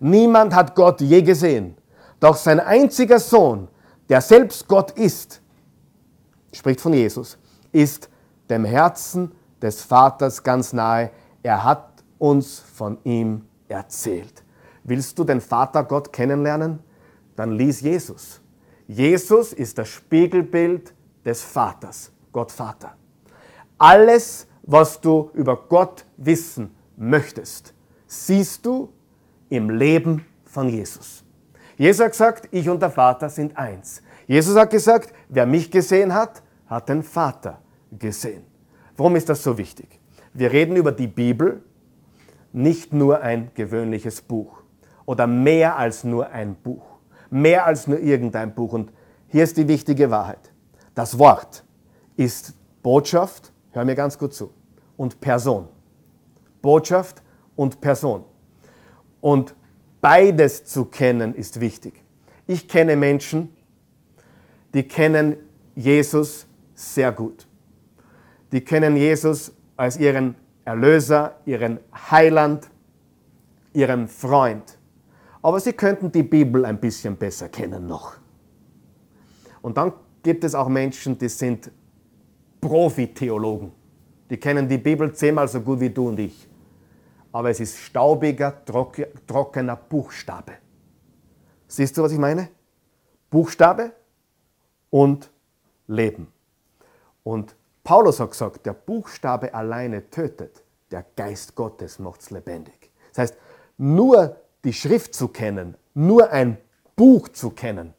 Niemand 0.01 0.55
hat 0.55 0.75
Gott 0.75 1.01
je 1.01 1.23
gesehen, 1.23 1.77
doch 2.21 2.37
sein 2.37 2.61
einziger 2.61 3.19
Sohn, 3.19 3.69
der 4.13 4.21
selbst 4.21 4.69
Gott 4.69 4.91
ist, 4.91 5.41
spricht 6.53 6.83
von 6.83 6.93
Jesus, 6.93 7.39
ist 7.73 8.11
dem 8.51 8.67
Herzen 8.67 9.33
des 9.63 9.81
Vaters 9.81 10.43
ganz 10.43 10.75
nahe. 10.75 11.11
Er 11.43 11.65
hat 11.65 12.05
uns 12.19 12.59
von 12.59 12.99
ihm 13.05 13.47
erzählt. 13.69 14.45
Willst 14.85 15.19
du 15.19 15.25
den 15.25 15.41
Vater 15.41 15.83
Gott 15.85 16.13
kennenlernen? 16.13 16.81
Dann 17.37 17.53
lies 17.53 17.81
Jesus. 17.81 18.43
Jesus 18.87 19.55
ist 19.55 19.79
das 19.79 19.89
Spiegelbild 19.89 20.93
des 21.25 21.43
Vaters, 21.43 22.13
Gott 22.33 22.53
Vater. 22.53 22.95
Alles, 23.79 24.47
was 24.63 25.01
du 25.01 25.31
über 25.33 25.57
Gott 25.57 26.05
wissen 26.19 26.75
möchtest, 26.99 27.73
siehst 28.07 28.67
du 28.67 28.93
im 29.49 29.71
Leben 29.71 30.27
von 30.45 30.69
Jesus. 30.69 31.25
Jesus 31.77 32.05
hat 32.05 32.13
gesagt, 32.13 32.49
ich 32.51 32.69
und 32.69 32.81
der 32.81 32.91
Vater 32.91 33.29
sind 33.29 33.57
eins. 33.57 34.03
Jesus 34.27 34.57
hat 34.57 34.71
gesagt, 34.71 35.13
wer 35.29 35.47
mich 35.47 35.71
gesehen 35.71 36.15
hat, 36.15 36.43
hat 36.67 36.89
den 36.89 37.03
Vater 37.03 37.61
gesehen. 37.91 38.45
Warum 38.97 39.17
ist 39.17 39.29
das 39.29 39.43
so 39.43 39.59
wichtig? 39.59 40.01
Wir 40.33 40.53
reden 40.53 40.77
über 40.77 40.93
die 40.93 41.07
Bibel, 41.07 41.63
nicht 42.53 42.93
nur 42.93 43.21
ein 43.21 43.51
gewöhnliches 43.55 44.23
Buch 44.23 44.63
oder 45.07 45.27
mehr 45.27 45.77
als 45.77 46.05
nur 46.05 46.31
ein 46.31 46.55
Buch, 46.55 46.85
mehr 47.31 47.67
als 47.67 47.87
nur 47.87 47.99
irgendein 47.99 48.55
Buch. 48.55 48.73
Und 48.73 48.93
hier 49.29 49.45
ist 49.45 49.57
die 49.57 49.69
wichtige 49.69 50.11
Wahrheit. 50.11 50.53
Das 50.95 51.19
Wort 51.19 51.65
ist 52.17 52.55
Botschaft, 52.83 53.53
hör 53.73 53.85
mir 53.85 53.95
ganz 53.95 54.19
gut 54.19 54.35
zu, 54.35 54.53
und 54.97 55.21
Person. 55.21 55.69
Botschaft 56.61 57.23
und 57.57 57.81
Person. 57.81 58.25
Und 59.21 59.55
beides 60.03 60.67
zu 60.67 60.85
kennen 60.85 61.35
ist 61.35 61.59
wichtig. 61.61 61.95
Ich 62.47 62.69
kenne 62.69 62.95
Menschen, 62.97 63.49
die 64.75 64.83
kennen 64.83 65.37
Jesus 65.75 66.47
sehr 66.75 67.11
gut. 67.11 67.47
Die 68.53 68.61
kennen 68.61 68.97
Jesus 68.97 69.53
als 69.79 69.97
ihren 69.97 70.35
Erlöser, 70.67 71.37
ihren 71.47 71.81
Heiland, 72.11 72.69
ihren 73.73 74.07
Freund 74.07 74.77
aber 75.43 75.59
sie 75.59 75.73
könnten 75.73 76.11
die 76.11 76.23
Bibel 76.23 76.65
ein 76.65 76.79
bisschen 76.79 77.17
besser 77.17 77.49
kennen 77.49 77.87
noch. 77.87 78.15
Und 79.61 79.77
dann 79.77 79.93
gibt 80.23 80.45
es 80.45 80.55
auch 80.55 80.69
Menschen, 80.69 81.19
die 81.19 81.29
sind 81.29 81.71
Profi-Theologen. 82.61 83.73
Die 84.31 84.37
kennen 84.37 84.69
die 84.69 84.79
Bibel 84.79 85.13
zehnmal 85.13 85.49
so 85.49 85.61
gut 85.61 85.81
wie 85.81 85.91
du 85.91 86.09
und 86.09 86.19
ich. 86.21 86.49
Aber 87.33 87.51
es 87.51 87.61
ist 87.61 87.79
staubiger, 87.79 88.63
trockener 89.27 89.77
Buchstabe. 89.77 90.53
Siehst 91.67 91.97
du, 91.97 92.03
was 92.03 92.13
ich 92.13 92.19
meine? 92.19 92.51
Buchstabe 93.31 93.93
und 94.91 95.31
Leben. 95.87 96.31
Und 97.25 97.57
Paulus 97.83 98.21
hat 98.21 98.31
gesagt, 98.31 98.67
der 98.67 98.75
Buchstabe 98.75 99.55
alleine 99.55 100.11
tötet, 100.11 100.63
der 100.91 101.05
Geist 101.17 101.55
Gottes 101.55 101.99
macht 101.99 102.21
es 102.21 102.31
lebendig. 102.31 102.91
Das 103.09 103.19
heißt, 103.19 103.37
nur 103.79 104.37
die 104.65 104.73
Schrift 104.73 105.15
zu 105.15 105.29
kennen, 105.29 105.77
nur 105.95 106.31
ein 106.31 106.59
Buch 106.95 107.29
zu 107.29 107.51
kennen, 107.51 107.95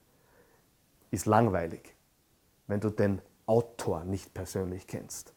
ist 1.12 1.26
langweilig, 1.26 1.96
wenn 2.68 2.80
du 2.80 2.90
den 2.90 3.22
Autor 3.46 4.04
nicht 4.04 4.34
persönlich 4.34 4.88
kennst. 4.88 5.34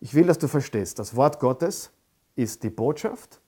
Ich 0.00 0.14
will, 0.14 0.26
dass 0.26 0.38
du 0.38 0.48
verstehst, 0.48 0.98
das 0.98 1.16
Wort 1.16 1.40
Gottes 1.40 1.90
ist 2.42 2.62
die 2.62 2.70
Botschaft, 2.70 3.40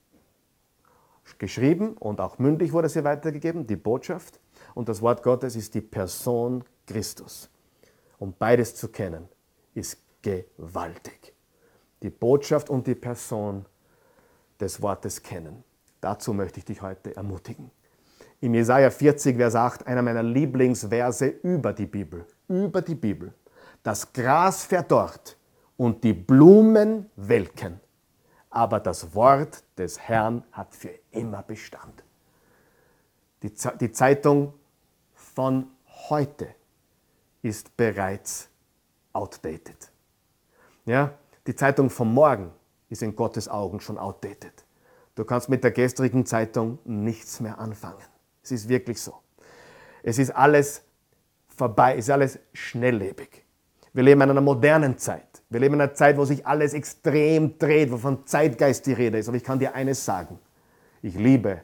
geschrieben 1.39 1.97
und 1.97 2.21
auch 2.21 2.39
mündlich 2.39 2.73
wurde 2.73 2.89
sie 2.89 3.05
weitergegeben, 3.05 3.67
die 3.67 3.77
Botschaft. 3.77 4.39
Und 4.75 4.89
das 4.89 5.03
Wort 5.03 5.23
Gottes 5.23 5.57
ist 5.57 5.75
die 5.75 5.81
Person 5.81 6.63
Christus. 6.87 7.51
Und 8.19 8.39
beides 8.39 8.75
zu 8.77 8.89
kennen, 8.89 9.29
ist 9.75 9.99
gewaltig. 10.23 11.35
Die 12.03 12.11
Botschaft 12.11 12.71
und 12.71 12.87
die 12.87 12.95
Person 12.95 13.67
des 14.61 14.81
Wortes 14.81 15.23
kennen. 15.23 15.65
Dazu 16.01 16.33
möchte 16.33 16.59
ich 16.59 16.65
dich 16.65 16.81
heute 16.83 17.17
ermutigen. 17.17 17.71
Im 18.41 18.55
Jesaja 18.55 18.91
40, 18.91 19.37
Vers 19.37 19.55
8, 19.55 19.87
einer 19.87 20.03
meiner 20.03 20.23
Lieblingsverse 20.23 21.27
über 21.27 21.73
die 21.73 21.87
Bibel. 21.87 22.25
Über 22.49 22.83
die 22.83 22.95
Bibel. 22.95 23.33
Das 23.83 24.13
Gras 24.13 24.65
verdorrt 24.65 25.37
und 25.77 26.05
die 26.05 26.13
Blumen 26.13 27.11
welken, 27.17 27.81
aber 28.53 28.81
das 28.81 29.15
Wort 29.15 29.65
des 29.79 29.99
Herrn 29.99 30.45
hat 30.53 30.75
für 30.75 30.91
immer 31.11 31.43
Bestand. 31.43 32.05
Die, 33.43 33.53
die 33.81 33.91
Zeitung 33.91 34.53
von 35.15 35.69
heute 36.09 36.55
ist 37.41 37.77
bereits 37.77 38.49
outdated. 39.15 39.91
Ja, 40.85 41.15
die 41.47 41.57
Zeitung 41.57 41.89
von 41.89 42.13
morgen 42.13 42.53
ist 42.91 43.03
in 43.03 43.17
Gottes 43.17 43.49
Augen 43.49 43.81
schon 43.81 43.99
outdated. 43.99 44.65
Du 45.15 45.25
kannst 45.25 45.49
mit 45.49 45.65
der 45.65 45.71
gestrigen 45.71 46.27
Zeitung 46.27 46.79
nichts 46.85 47.41
mehr 47.41 47.59
anfangen. 47.59 48.05
Es 48.43 48.53
ist 48.53 48.69
wirklich 48.69 49.01
so. 49.01 49.15
Es 50.03 50.19
ist 50.19 50.31
alles 50.31 50.83
vorbei, 51.49 51.97
es 51.97 52.07
ist 52.07 52.11
alles 52.11 52.39
schnelllebig. 52.53 53.45
Wir 53.95 54.03
leben 54.03 54.21
in 54.21 54.31
einer 54.31 54.41
modernen 54.41 54.99
Zeit. 54.99 55.32
Wir 55.53 55.61
leben 55.61 55.75
in 55.75 55.81
einer 55.83 55.95
Zeit, 55.95 56.17
wo 56.17 56.25
sich 56.25 56.47
alles 56.47 56.73
extrem 56.73 57.59
dreht, 57.59 57.93
wo 57.93 57.99
von 57.99 58.27
Zeitgeist 58.27 58.87
die 58.87 58.95
Rede 58.95 59.19
ist. 59.19 59.29
Aber 59.29 59.37
ich 59.37 59.45
kann 59.45 59.59
dir 59.59 59.75
eines 59.75 60.05
sagen. 60.05 60.39
Ich 61.03 61.15
liebe 61.15 61.61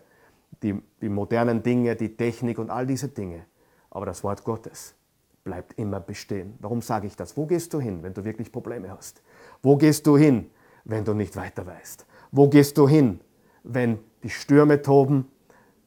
die, 0.63 0.81
die 1.01 1.09
modernen 1.09 1.63
Dinge, 1.63 1.97
die 1.97 2.17
Technik 2.17 2.59
und 2.59 2.71
all 2.71 2.87
diese 2.87 3.09
Dinge. 3.09 3.45
Aber 3.91 4.07
das 4.07 4.23
Wort 4.23 4.45
Gottes 4.45 4.95
bleibt 5.43 5.79
immer 5.79 6.01
bestehen. 6.01 6.55
Warum 6.61 6.83
sage 6.83 7.07
ich 7.07 7.17
das? 7.17 7.37
Wo 7.37 7.47
gehst 7.47 7.73
du 7.73 7.81
hin, 7.81 8.03
wenn 8.03 8.13
du 8.13 8.25
wirklich 8.25 8.53
Probleme 8.53 8.91
hast? 8.91 9.23
Wo 9.63 9.77
gehst 9.77 10.07
du 10.07 10.19
hin, 10.19 10.51
wenn 10.85 11.05
du 11.05 11.15
nicht 11.15 11.35
weiter 11.37 11.67
weißt? 11.67 12.05
Wo 12.31 12.49
gehst 12.49 12.77
du 12.77 12.87
hin, 12.87 13.21
wenn 13.63 13.99
die 14.23 14.31
Stürme 14.31 14.83
toben, 14.83 15.31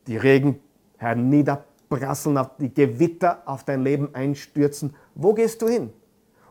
die 0.07 0.17
Regen 0.17 0.59
herniederprasseln, 0.97 2.39
die 2.59 2.73
Gewitter 2.73 3.41
auf 3.45 3.63
dein 3.63 3.83
Leben 3.83 4.13
einstürzen. 4.13 4.95
Wo 5.15 5.33
gehst 5.33 5.61
du 5.61 5.67
hin? 5.67 5.91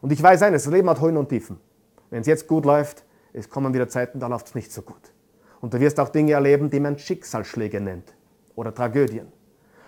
Und 0.00 0.12
ich 0.12 0.22
weiß 0.22 0.42
eines, 0.42 0.64
das 0.64 0.72
Leben 0.72 0.88
hat 0.88 1.00
Höhen 1.00 1.16
und 1.16 1.28
Tiefen. 1.28 1.58
Wenn 2.10 2.22
es 2.22 2.26
jetzt 2.26 2.46
gut 2.46 2.64
läuft, 2.64 3.04
es 3.32 3.48
kommen 3.48 3.72
wieder 3.74 3.88
Zeiten, 3.88 4.18
da 4.18 4.26
läuft 4.26 4.48
es 4.48 4.54
nicht 4.54 4.72
so 4.72 4.82
gut. 4.82 5.12
Und 5.60 5.74
du 5.74 5.80
wirst 5.80 6.00
auch 6.00 6.08
Dinge 6.08 6.32
erleben, 6.32 6.70
die 6.70 6.80
man 6.80 6.98
Schicksalsschläge 6.98 7.80
nennt 7.80 8.14
oder 8.56 8.74
Tragödien. 8.74 9.30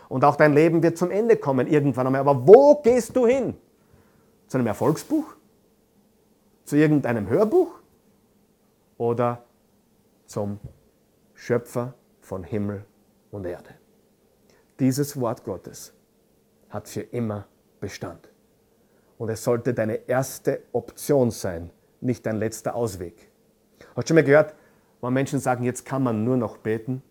Und 0.09 0.25
auch 0.25 0.37
dein 0.37 0.53
Leben 0.53 0.83
wird 0.83 0.99
zum 0.99 1.11
Ende 1.11 1.37
kommen 1.37 1.67
irgendwann 1.67 2.07
einmal. 2.07 2.21
Aber 2.21 2.47
wo 2.47 2.81
gehst 2.83 3.17
du 3.17 3.27
hin? 3.27 3.57
Zu 4.47 4.59
einem 4.59 4.67
Erfolgsbuch? 4.67 5.25
Zu 6.65 6.77
irgendeinem 6.77 7.29
Hörbuch? 7.29 7.83
oder 9.03 9.45
zum 10.27 10.61
Schöpfer 11.35 11.95
von 12.21 12.45
Himmel 12.45 12.85
und 13.33 13.45
Erde. 13.45 13.71
Dieses 14.79 15.21
Wort 15.21 15.43
Gottes 15.43 15.93
hat 16.69 16.89
für 16.89 17.01
immer 17.01 17.47
Bestand. 17.81 18.29
Und 19.23 19.29
es 19.29 19.45
sollte 19.45 19.73
deine 19.73 20.09
erste 20.09 20.65
Option 20.73 21.31
sein, 21.31 21.71
nicht 22.01 22.27
dein 22.27 22.39
letzter 22.39 22.75
Ausweg. 22.75 23.31
Hast 23.95 24.09
du 24.09 24.09
schon 24.09 24.15
mal 24.17 24.25
gehört, 24.25 24.57
wenn 25.01 25.13
Menschen 25.13 25.39
sagen, 25.39 25.63
jetzt 25.63 25.87
kann 25.87 26.03
man 26.03 26.25
nur 26.25 26.37
noch 26.37 26.57
beten? 26.57 27.05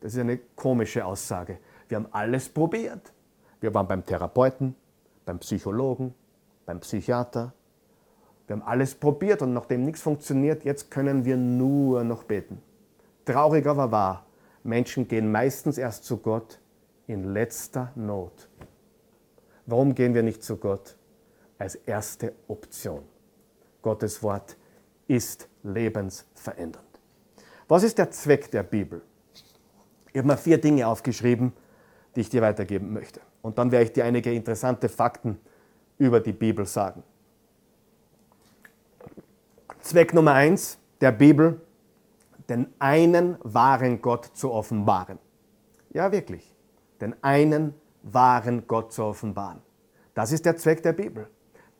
Das 0.00 0.12
ist 0.12 0.20
eine 0.20 0.36
komische 0.54 1.02
Aussage. 1.02 1.56
Wir 1.88 1.96
haben 1.96 2.08
alles 2.10 2.50
probiert. 2.50 3.14
Wir 3.62 3.72
waren 3.72 3.88
beim 3.88 4.04
Therapeuten, 4.04 4.74
beim 5.24 5.38
Psychologen, 5.38 6.12
beim 6.66 6.80
Psychiater. 6.80 7.54
Wir 8.46 8.56
haben 8.56 8.62
alles 8.62 8.94
probiert 8.94 9.40
und 9.40 9.54
nachdem 9.54 9.86
nichts 9.86 10.02
funktioniert, 10.02 10.62
jetzt 10.66 10.90
können 10.90 11.24
wir 11.24 11.38
nur 11.38 12.04
noch 12.04 12.24
beten. 12.24 12.60
Traurig 13.24 13.66
aber 13.66 13.90
wahr, 13.90 14.26
Menschen 14.62 15.08
gehen 15.08 15.32
meistens 15.32 15.78
erst 15.78 16.04
zu 16.04 16.18
Gott 16.18 16.60
in 17.06 17.32
letzter 17.32 17.92
Not. 17.94 18.50
Warum 19.64 19.94
gehen 19.94 20.12
wir 20.12 20.22
nicht 20.22 20.42
zu 20.42 20.58
Gott 20.58 20.98
als 21.58 21.74
erste 21.74 22.32
Option? 22.48 23.02
Gottes 23.82 24.22
Wort 24.22 24.56
ist 25.06 25.48
lebensverändernd. 25.62 26.84
Was 27.68 27.82
ist 27.82 27.98
der 27.98 28.10
Zweck 28.10 28.50
der 28.50 28.62
Bibel? 28.62 29.02
Ich 30.12 30.18
habe 30.18 30.28
mal 30.28 30.36
vier 30.36 30.60
Dinge 30.60 30.86
aufgeschrieben, 30.86 31.52
die 32.14 32.20
ich 32.20 32.28
dir 32.28 32.42
weitergeben 32.42 32.92
möchte. 32.92 33.20
Und 33.42 33.58
dann 33.58 33.70
werde 33.72 33.86
ich 33.86 33.92
dir 33.92 34.04
einige 34.04 34.32
interessante 34.32 34.88
Fakten 34.88 35.38
über 35.98 36.20
die 36.20 36.32
Bibel 36.32 36.66
sagen. 36.66 37.02
Zweck 39.80 40.14
Nummer 40.14 40.32
eins 40.32 40.78
der 41.00 41.12
Bibel, 41.12 41.60
den 42.48 42.72
einen 42.78 43.36
wahren 43.42 44.00
Gott 44.00 44.30
zu 44.34 44.50
offenbaren. 44.50 45.18
Ja, 45.90 46.10
wirklich. 46.12 46.54
Den 47.00 47.14
einen 47.22 47.74
wahren 48.02 48.66
Gott 48.66 48.92
zu 48.92 49.04
offenbaren. 49.04 49.60
Das 50.14 50.32
ist 50.32 50.46
der 50.46 50.56
Zweck 50.56 50.82
der 50.82 50.92
Bibel. 50.92 51.28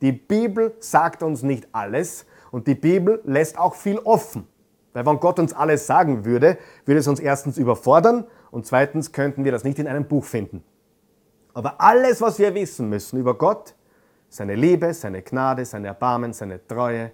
Die 0.02 0.12
Bibel 0.12 0.74
sagt 0.80 1.22
uns 1.22 1.42
nicht 1.42 1.68
alles 1.72 2.26
und 2.50 2.66
die 2.66 2.74
Bibel 2.74 3.20
lässt 3.24 3.58
auch 3.58 3.74
viel 3.74 3.98
offen. 3.98 4.46
Weil 4.92 5.06
wenn 5.06 5.18
Gott 5.18 5.38
uns 5.38 5.52
alles 5.52 5.86
sagen 5.86 6.24
würde, 6.24 6.56
würde 6.84 7.00
es 7.00 7.08
uns 7.08 7.20
erstens 7.20 7.58
überfordern 7.58 8.26
und 8.50 8.66
zweitens 8.66 9.12
könnten 9.12 9.44
wir 9.44 9.52
das 9.52 9.64
nicht 9.64 9.78
in 9.78 9.88
einem 9.88 10.06
Buch 10.06 10.24
finden. 10.24 10.62
Aber 11.52 11.80
alles, 11.80 12.20
was 12.20 12.38
wir 12.38 12.54
wissen 12.54 12.88
müssen 12.88 13.18
über 13.18 13.34
Gott, 13.34 13.74
seine 14.28 14.54
Liebe, 14.54 14.92
seine 14.94 15.22
Gnade, 15.22 15.64
sein 15.64 15.84
Erbarmen, 15.84 16.32
seine 16.32 16.64
Treue, 16.66 17.12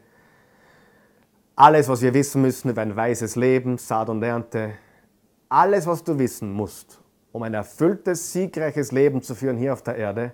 alles, 1.57 1.89
was 1.89 2.01
wir 2.01 2.15
wissen 2.15 2.41
müssen 2.43 2.71
über 2.71 2.83
ein 2.83 2.97
weises 2.97 3.37
Leben, 3.37 3.77
Saat 3.77 4.09
und 4.09 4.23
Ernte, 4.23 4.73
alles, 5.49 5.87
was 5.87 6.03
du 6.03 6.19
wissen 6.19 6.53
musst, 6.53 7.01
um 7.33 7.43
ein 7.43 7.53
erfülltes, 7.53 8.33
siegreiches 8.33 8.93
Leben 8.93 9.21
zu 9.23 9.35
führen 9.35 9.59
hier 9.59 9.73
auf 9.73 9.83
der 9.83 9.97
Erde 9.97 10.33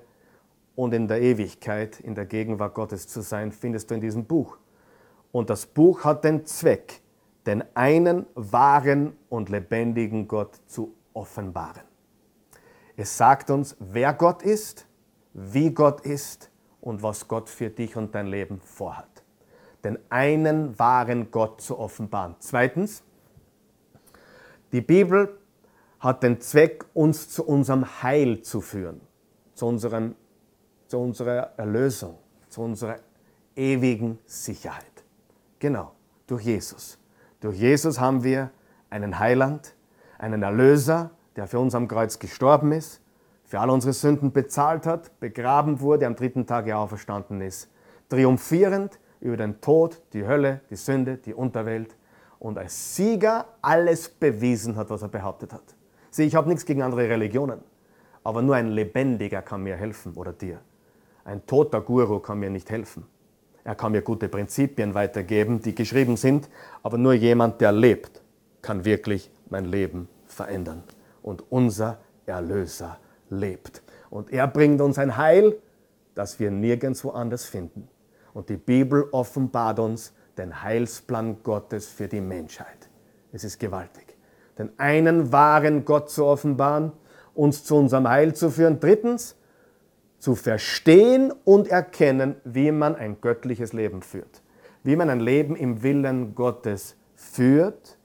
und 0.76 0.94
in 0.94 1.08
der 1.08 1.20
Ewigkeit, 1.20 1.98
in 2.00 2.14
der 2.14 2.26
Gegenwart 2.26 2.74
Gottes 2.74 3.08
zu 3.08 3.22
sein, 3.22 3.50
findest 3.50 3.90
du 3.90 3.94
in 3.94 4.00
diesem 4.00 4.26
Buch. 4.26 4.58
Und 5.32 5.50
das 5.50 5.66
Buch 5.66 6.04
hat 6.04 6.22
den 6.22 6.46
Zweck, 6.46 7.00
den 7.46 7.64
einen 7.74 8.26
wahren 8.34 9.16
und 9.28 9.48
lebendigen 9.48 10.28
Gott 10.28 10.60
zu 10.66 10.94
offenbaren. 11.14 11.82
Es 12.96 13.16
sagt 13.16 13.50
uns, 13.50 13.76
wer 13.78 14.14
Gott 14.14 14.42
ist, 14.42 14.86
wie 15.32 15.70
Gott 15.70 16.00
ist 16.02 16.50
und 16.80 17.02
was 17.02 17.28
Gott 17.28 17.48
für 17.48 17.68
dich 17.68 17.96
und 17.96 18.14
dein 18.14 18.26
Leben 18.26 18.60
vorhat. 18.60 19.22
Den 19.84 19.98
einen 20.08 20.78
wahren 20.78 21.30
Gott 21.30 21.60
zu 21.60 21.78
offenbaren. 21.78 22.36
Zweitens, 22.38 23.02
die 24.72 24.80
Bibel 24.80 25.38
hat 26.00 26.22
den 26.22 26.40
Zweck, 26.40 26.84
uns 26.94 27.28
zu 27.28 27.46
unserem 27.46 28.02
Heil 28.02 28.42
zu 28.42 28.60
führen, 28.60 29.00
zu, 29.54 29.66
unserem, 29.66 30.14
zu 30.86 30.98
unserer 30.98 31.52
Erlösung, 31.56 32.16
zu 32.48 32.62
unserer 32.62 32.96
ewigen 33.54 34.18
Sicherheit. 34.26 34.84
Genau, 35.58 35.92
durch 36.26 36.44
Jesus. 36.44 36.98
Durch 37.40 37.56
Jesus 37.56 38.00
haben 38.00 38.22
wir 38.22 38.50
einen 38.90 39.18
Heiland, 39.18 39.74
einen 40.18 40.42
Erlöser, 40.42 41.10
der 41.36 41.46
für 41.46 41.58
uns 41.58 41.74
am 41.74 41.88
Kreuz 41.88 42.18
gestorben 42.18 42.72
ist, 42.72 43.00
für 43.44 43.60
all 43.60 43.70
unsere 43.70 43.92
Sünden 43.92 44.32
bezahlt 44.32 44.86
hat, 44.86 45.18
begraben 45.20 45.80
wurde, 45.80 46.06
am 46.06 46.16
dritten 46.16 46.46
Tag 46.46 46.70
auferstanden 46.70 47.40
ist, 47.40 47.70
triumphierend 48.08 48.98
über 49.20 49.36
den 49.36 49.60
Tod, 49.60 50.02
die 50.12 50.26
Hölle, 50.26 50.60
die 50.70 50.76
Sünde, 50.76 51.16
die 51.16 51.34
Unterwelt 51.34 51.96
und 52.38 52.58
als 52.58 52.96
Sieger 52.96 53.46
alles 53.62 54.08
bewiesen 54.08 54.76
hat, 54.76 54.90
was 54.90 55.02
er 55.02 55.08
behauptet 55.08 55.52
hat. 55.52 55.74
Sieh, 56.10 56.24
ich 56.24 56.34
habe 56.34 56.48
nichts 56.48 56.64
gegen 56.64 56.82
andere 56.82 57.08
Religionen, 57.08 57.60
aber 58.24 58.42
nur 58.42 58.56
ein 58.56 58.68
Lebendiger 58.68 59.42
kann 59.42 59.62
mir 59.62 59.76
helfen 59.76 60.14
oder 60.14 60.32
dir. 60.32 60.60
Ein 61.26 61.44
toter 61.44 61.80
Guru 61.80 62.20
kann 62.20 62.38
mir 62.38 62.50
nicht 62.50 62.70
helfen. 62.70 63.04
Er 63.64 63.74
kann 63.74 63.90
mir 63.90 64.02
gute 64.02 64.28
Prinzipien 64.28 64.94
weitergeben, 64.94 65.60
die 65.60 65.74
geschrieben 65.74 66.16
sind, 66.16 66.48
aber 66.84 66.98
nur 66.98 67.14
jemand, 67.14 67.60
der 67.60 67.72
lebt, 67.72 68.22
kann 68.62 68.84
wirklich 68.84 69.28
mein 69.50 69.64
Leben 69.64 70.08
verändern. 70.26 70.84
Und 71.22 71.42
unser 71.50 71.98
Erlöser 72.26 72.98
lebt. 73.28 73.82
Und 74.08 74.32
er 74.32 74.46
bringt 74.46 74.80
uns 74.80 74.98
ein 74.98 75.16
Heil, 75.16 75.56
das 76.14 76.38
wir 76.38 76.52
nirgendwo 76.52 77.10
anders 77.10 77.44
finden. 77.44 77.88
Und 78.32 78.48
die 78.48 78.56
Bibel 78.56 79.08
offenbart 79.10 79.80
uns 79.80 80.12
den 80.38 80.62
Heilsplan 80.62 81.42
Gottes 81.42 81.88
für 81.88 82.06
die 82.06 82.20
Menschheit. 82.20 82.88
Es 83.32 83.42
ist 83.42 83.58
gewaltig. 83.58 84.16
Den 84.56 84.70
einen 84.78 85.32
wahren 85.32 85.84
Gott 85.84 86.08
zu 86.08 86.24
offenbaren, 86.24 86.92
uns 87.34 87.64
zu 87.64 87.74
unserem 87.74 88.08
Heil 88.08 88.32
zu 88.32 88.48
führen. 88.48 88.78
Drittens, 88.78 89.34
zu 90.18 90.34
verstehen 90.34 91.32
und 91.44 91.68
erkennen, 91.68 92.36
wie 92.44 92.72
man 92.72 92.96
ein 92.96 93.20
göttliches 93.20 93.72
Leben 93.72 94.02
führt. 94.02 94.42
Wie 94.82 94.96
man 94.96 95.10
ein 95.10 95.20
Leben 95.20 95.56
im 95.56 95.82
Willen 95.82 96.34
Gottes 96.34 96.96
führt, 97.14 97.98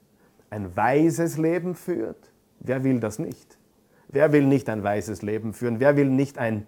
ein 0.50 0.76
weises 0.76 1.38
Leben 1.38 1.74
führt. 1.74 2.32
Wer 2.60 2.84
will 2.84 3.00
das 3.00 3.18
nicht? 3.18 3.58
Wer 4.08 4.32
will 4.32 4.46
nicht 4.46 4.68
ein 4.68 4.82
weises 4.82 5.22
Leben 5.22 5.54
führen? 5.54 5.80
Wer 5.80 5.96
will 5.96 6.10
nicht 6.10 6.38
ein, 6.38 6.66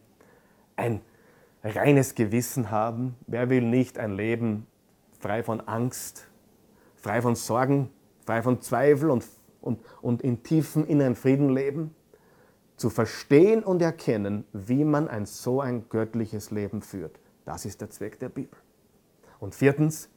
ein 0.76 1.00
reines 1.62 2.14
Gewissen 2.14 2.70
haben? 2.70 3.16
Wer 3.26 3.50
will 3.50 3.62
nicht 3.62 3.98
ein 3.98 4.12
Leben 4.12 4.66
frei 5.20 5.42
von 5.42 5.61
Angst, 5.61 6.26
frei 6.96 7.20
von 7.20 7.35
Sorgen, 7.35 7.90
frei 8.24 8.42
von 8.42 8.61
Zweifel 8.61 9.11
und, 9.11 9.24
und, 9.61 9.80
und 10.00 10.22
in 10.22 10.42
tiefem 10.42 10.87
inneren 10.87 11.14
Frieden 11.14 11.50
leben? 11.50 11.94
Zu 12.77 12.91
verstehen 12.91 13.63
und 13.63 13.83
erkennen, 13.83 14.45
wie 14.53 14.85
man 14.85 15.09
ein 15.09 15.27
so 15.27 15.61
ein 15.61 15.89
göttliches 15.89 16.51
Leben 16.51 16.83
führt. 16.83 17.19
Das 17.45 17.65
ist 17.65 17.81
der 17.81 17.91
Zweck 17.91 18.19
der 18.19 18.29
Bibel. 18.29 18.59
Und 19.39 19.55
viertens, 19.55 20.09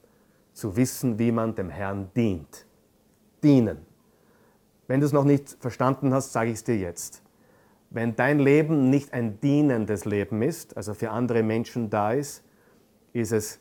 zu 0.52 0.74
wissen, 0.76 1.18
wie 1.18 1.30
man 1.30 1.54
dem 1.54 1.70
Herrn 1.70 2.10
dient. 2.16 2.66
Dienen. 3.44 3.78
Wenn 4.88 5.00
du 5.00 5.06
es 5.06 5.12
noch 5.12 5.24
nicht 5.24 5.56
verstanden 5.60 6.12
hast, 6.12 6.32
sage 6.32 6.50
ich 6.50 6.56
es 6.56 6.64
dir 6.64 6.76
jetzt. 6.76 7.22
Wenn 7.90 8.16
dein 8.16 8.40
Leben 8.40 8.90
nicht 8.90 9.12
ein 9.12 9.40
dienendes 9.40 10.04
Leben 10.04 10.42
ist, 10.42 10.76
also 10.76 10.94
für 10.94 11.10
andere 11.10 11.44
Menschen 11.44 11.90
da 11.90 12.12
ist, 12.12 12.42
ist 13.12 13.32
es 13.32 13.60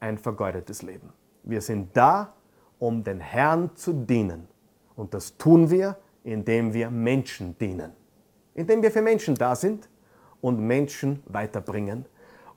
ein 0.00 0.16
vergeudetes 0.16 0.82
Leben. 0.82 1.12
Wir 1.42 1.60
sind 1.60 1.94
da, 1.94 2.34
um 2.78 3.04
den 3.04 3.20
Herrn 3.20 3.76
zu 3.76 3.92
dienen. 3.92 4.48
Und 4.96 5.12
das 5.12 5.36
tun 5.36 5.70
wir, 5.70 5.98
indem 6.24 6.72
wir 6.72 6.90
Menschen 6.90 7.58
dienen 7.58 7.92
indem 8.58 8.82
wir 8.82 8.90
für 8.90 9.02
Menschen 9.02 9.36
da 9.36 9.54
sind 9.54 9.88
und 10.40 10.58
Menschen 10.58 11.22
weiterbringen 11.26 12.06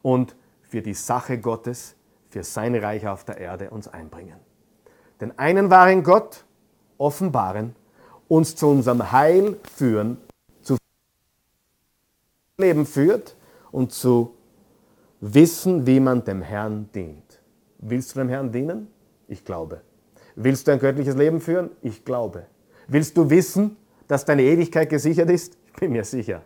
und 0.01 0.35
für 0.63 0.81
die 0.81 0.95
Sache 0.95 1.37
Gottes, 1.37 1.95
für 2.29 2.43
sein 2.43 2.73
Reich 2.73 3.07
auf 3.07 3.23
der 3.23 3.37
Erde 3.37 3.69
uns 3.69 3.87
einbringen. 3.87 4.37
Den 5.19 5.37
einen 5.37 5.69
wahren 5.69 6.01
Gott 6.01 6.43
offenbaren, 6.97 7.75
uns 8.27 8.55
zu 8.55 8.67
unserem 8.67 9.11
Heil 9.11 9.57
führen, 9.75 10.17
zu 10.63 10.75
Leben 12.57 12.87
führt 12.87 13.35
und 13.71 13.91
zu 13.91 14.33
wissen, 15.19 15.85
wie 15.85 15.99
man 15.99 16.25
dem 16.25 16.41
Herrn 16.41 16.89
dient. 16.95 17.41
Willst 17.77 18.15
du 18.15 18.19
dem 18.19 18.29
Herrn 18.29 18.51
dienen? 18.51 18.87
Ich 19.27 19.45
glaube. 19.45 19.81
Willst 20.35 20.67
du 20.67 20.71
ein 20.71 20.79
göttliches 20.79 21.15
Leben 21.15 21.41
führen? 21.41 21.69
Ich 21.83 22.03
glaube. 22.05 22.47
Willst 22.87 23.15
du 23.17 23.29
wissen, 23.29 23.77
dass 24.07 24.25
deine 24.25 24.41
Ewigkeit 24.41 24.89
gesichert 24.89 25.29
ist? 25.29 25.60
Bin 25.79 25.91
mir 25.91 26.03
sicher. 26.03 26.43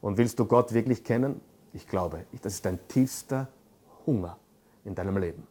Und 0.00 0.18
willst 0.18 0.38
du 0.38 0.44
Gott 0.44 0.72
wirklich 0.72 1.02
kennen? 1.02 1.40
Ich 1.72 1.86
glaube, 1.86 2.24
das 2.42 2.54
ist 2.54 2.64
dein 2.64 2.78
tiefster 2.88 3.48
Hunger 4.06 4.38
in 4.84 4.94
deinem 4.94 5.16
Leben. 5.18 5.46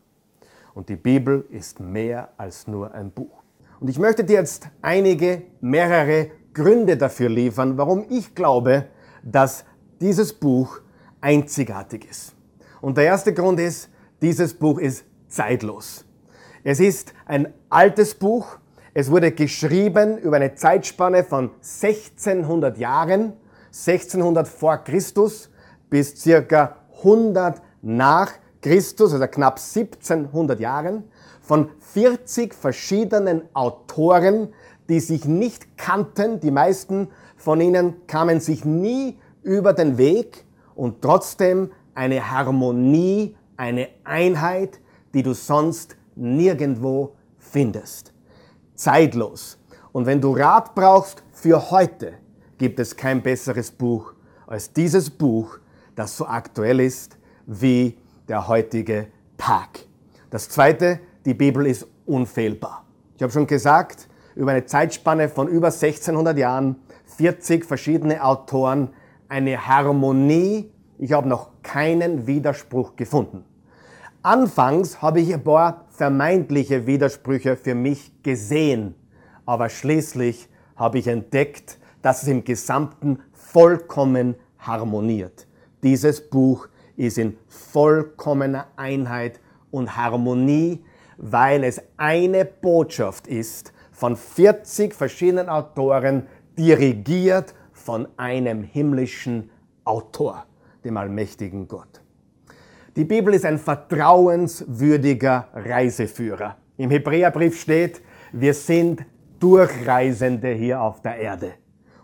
Und 0.74 0.90
die 0.90 0.96
Bibel 0.96 1.46
ist 1.50 1.80
mehr 1.80 2.30
als 2.38 2.68
nur 2.68 2.94
ein 2.94 3.12
Buch. 3.12 3.44
Und 3.80 3.90
ich 3.90 4.00
möchte 4.00 4.24
dir 4.24 4.38
jetzt 4.38 4.68
einige, 4.82 5.44
mehrere 5.62 6.32
Gründe 6.54 6.98
dafür 6.98 7.30
liefern, 7.30 7.78
warum 7.78 8.06
ich 8.10 8.34
glaube, 8.34 8.88
dass 9.24 9.66
dieses 10.00 10.34
Buch 10.34 10.80
einzigartig 11.22 12.10
ist. 12.10 12.36
Und 12.82 12.98
der 12.98 13.06
erste 13.06 13.34
Grund 13.34 13.60
ist, 13.60 13.90
dieses 14.22 14.54
Buch 14.54 14.80
ist 14.80 15.06
zeitlos. 15.28 16.06
Es 16.64 16.80
ist 16.80 17.14
ein 17.26 17.54
altes 17.70 18.16
Buch. 18.16 18.58
Es 19.00 19.12
wurde 19.12 19.32
geschrieben 19.32 20.18
über 20.18 20.38
eine 20.38 20.56
Zeitspanne 20.56 21.24
von 21.24 21.52
1600 21.62 22.80
Jahren, 22.80 23.34
1600 23.68 24.48
vor 24.48 24.78
Christus 24.80 25.52
bis 25.88 26.20
circa 26.20 26.78
100 27.04 27.62
nach 27.84 28.32
Christus, 28.60 29.14
also 29.14 29.28
knapp 29.28 29.60
1700 29.60 30.60
Jahren, 30.60 31.04
von 31.42 31.70
40 31.80 32.56
verschiedenen 32.56 33.44
Autoren, 33.54 34.48
die 34.90 35.00
sich 35.00 35.26
nicht 35.26 35.78
kannten. 35.78 36.40
Die 36.40 36.50
meisten 36.50 37.10
von 37.36 37.62
ihnen 37.62 38.08
kamen 38.08 38.40
sich 38.40 38.66
nie 38.66 39.20
über 39.44 39.74
den 39.74 40.00
Weg 40.00 40.44
und 40.74 41.04
trotzdem 41.04 41.70
eine 41.94 42.32
Harmonie, 42.32 43.36
eine 43.58 43.90
Einheit, 44.06 44.80
die 45.14 45.22
du 45.22 45.36
sonst 45.36 45.96
nirgendwo 46.16 47.14
findest. 47.38 48.17
Zeitlos. 48.78 49.58
Und 49.92 50.06
wenn 50.06 50.22
du 50.22 50.32
Rat 50.34 50.76
brauchst 50.76 51.24
für 51.34 51.72
heute, 51.72 52.14
gibt 52.58 52.80
es 52.80 52.96
kein 52.96 53.22
besseres 53.22 53.72
Buch 53.72 54.14
als 54.46 54.72
dieses 54.72 55.10
Buch, 55.10 55.58
das 55.96 56.16
so 56.16 56.26
aktuell 56.26 56.80
ist 56.80 57.18
wie 57.46 57.98
der 58.30 58.48
heutige 58.48 59.08
Tag. 59.38 59.80
Das 60.30 60.48
zweite, 60.48 61.00
die 61.26 61.34
Bibel 61.34 61.66
ist 61.66 61.88
unfehlbar. 62.06 62.86
Ich 63.16 63.24
habe 63.24 63.34
schon 63.34 63.48
gesagt, 63.48 64.08
über 64.36 64.52
eine 64.52 64.66
Zeitspanne 64.66 65.28
von 65.28 65.48
über 65.48 65.68
1600 65.68 66.38
Jahren, 66.38 66.76
40 67.18 67.66
verschiedene 67.66 68.24
Autoren, 68.24 68.90
eine 69.28 69.68
Harmonie. 69.68 70.72
Ich 71.00 71.12
habe 71.14 71.28
noch 71.28 71.50
keinen 71.64 72.28
Widerspruch 72.28 72.96
gefunden. 72.96 73.44
Anfangs 74.28 75.02
habe 75.02 75.22
ich 75.22 75.34
ein 75.34 75.42
paar 75.42 75.86
vermeintliche 75.88 76.86
Widersprüche 76.86 77.56
für 77.56 77.76
mich 77.76 78.12
gesehen, 78.24 78.94
aber 79.46 79.70
schließlich 79.70 80.50
habe 80.76 81.00
ich 81.00 81.08
entdeckt, 81.08 81.80
dass 82.02 82.24
es 82.24 82.28
im 82.28 82.44
Gesamten 82.44 83.20
vollkommen 83.32 84.36
harmoniert. 84.60 85.48
Dieses 85.82 86.30
Buch 86.30 86.68
ist 86.98 87.18
in 87.18 87.38
vollkommener 87.48 88.68
Einheit 88.76 89.40
und 89.72 89.96
Harmonie, 89.96 90.84
weil 91.16 91.64
es 91.64 91.82
eine 91.96 92.44
Botschaft 92.44 93.28
ist 93.28 93.72
von 93.94 94.18
40 94.18 94.94
verschiedenen 94.94 95.48
Autoren, 95.48 96.28
dirigiert 96.58 97.56
von 97.72 98.10
einem 98.18 98.62
himmlischen 98.64 99.52
Autor, 99.86 100.48
dem 100.84 100.98
allmächtigen 100.98 101.70
Gott. 101.70 102.02
Die 102.98 103.06
Bibel 103.06 103.36
ist 103.36 103.46
ein 103.46 103.60
vertrauenswürdiger 103.60 105.50
Reiseführer. 105.54 106.58
Im 106.78 106.90
Hebräerbrief 106.90 107.62
steht, 107.62 108.02
wir 108.32 108.56
sind 108.56 109.06
Durchreisende 109.40 110.48
hier 110.54 110.82
auf 110.82 111.04
der 111.04 111.18
Erde 111.18 111.52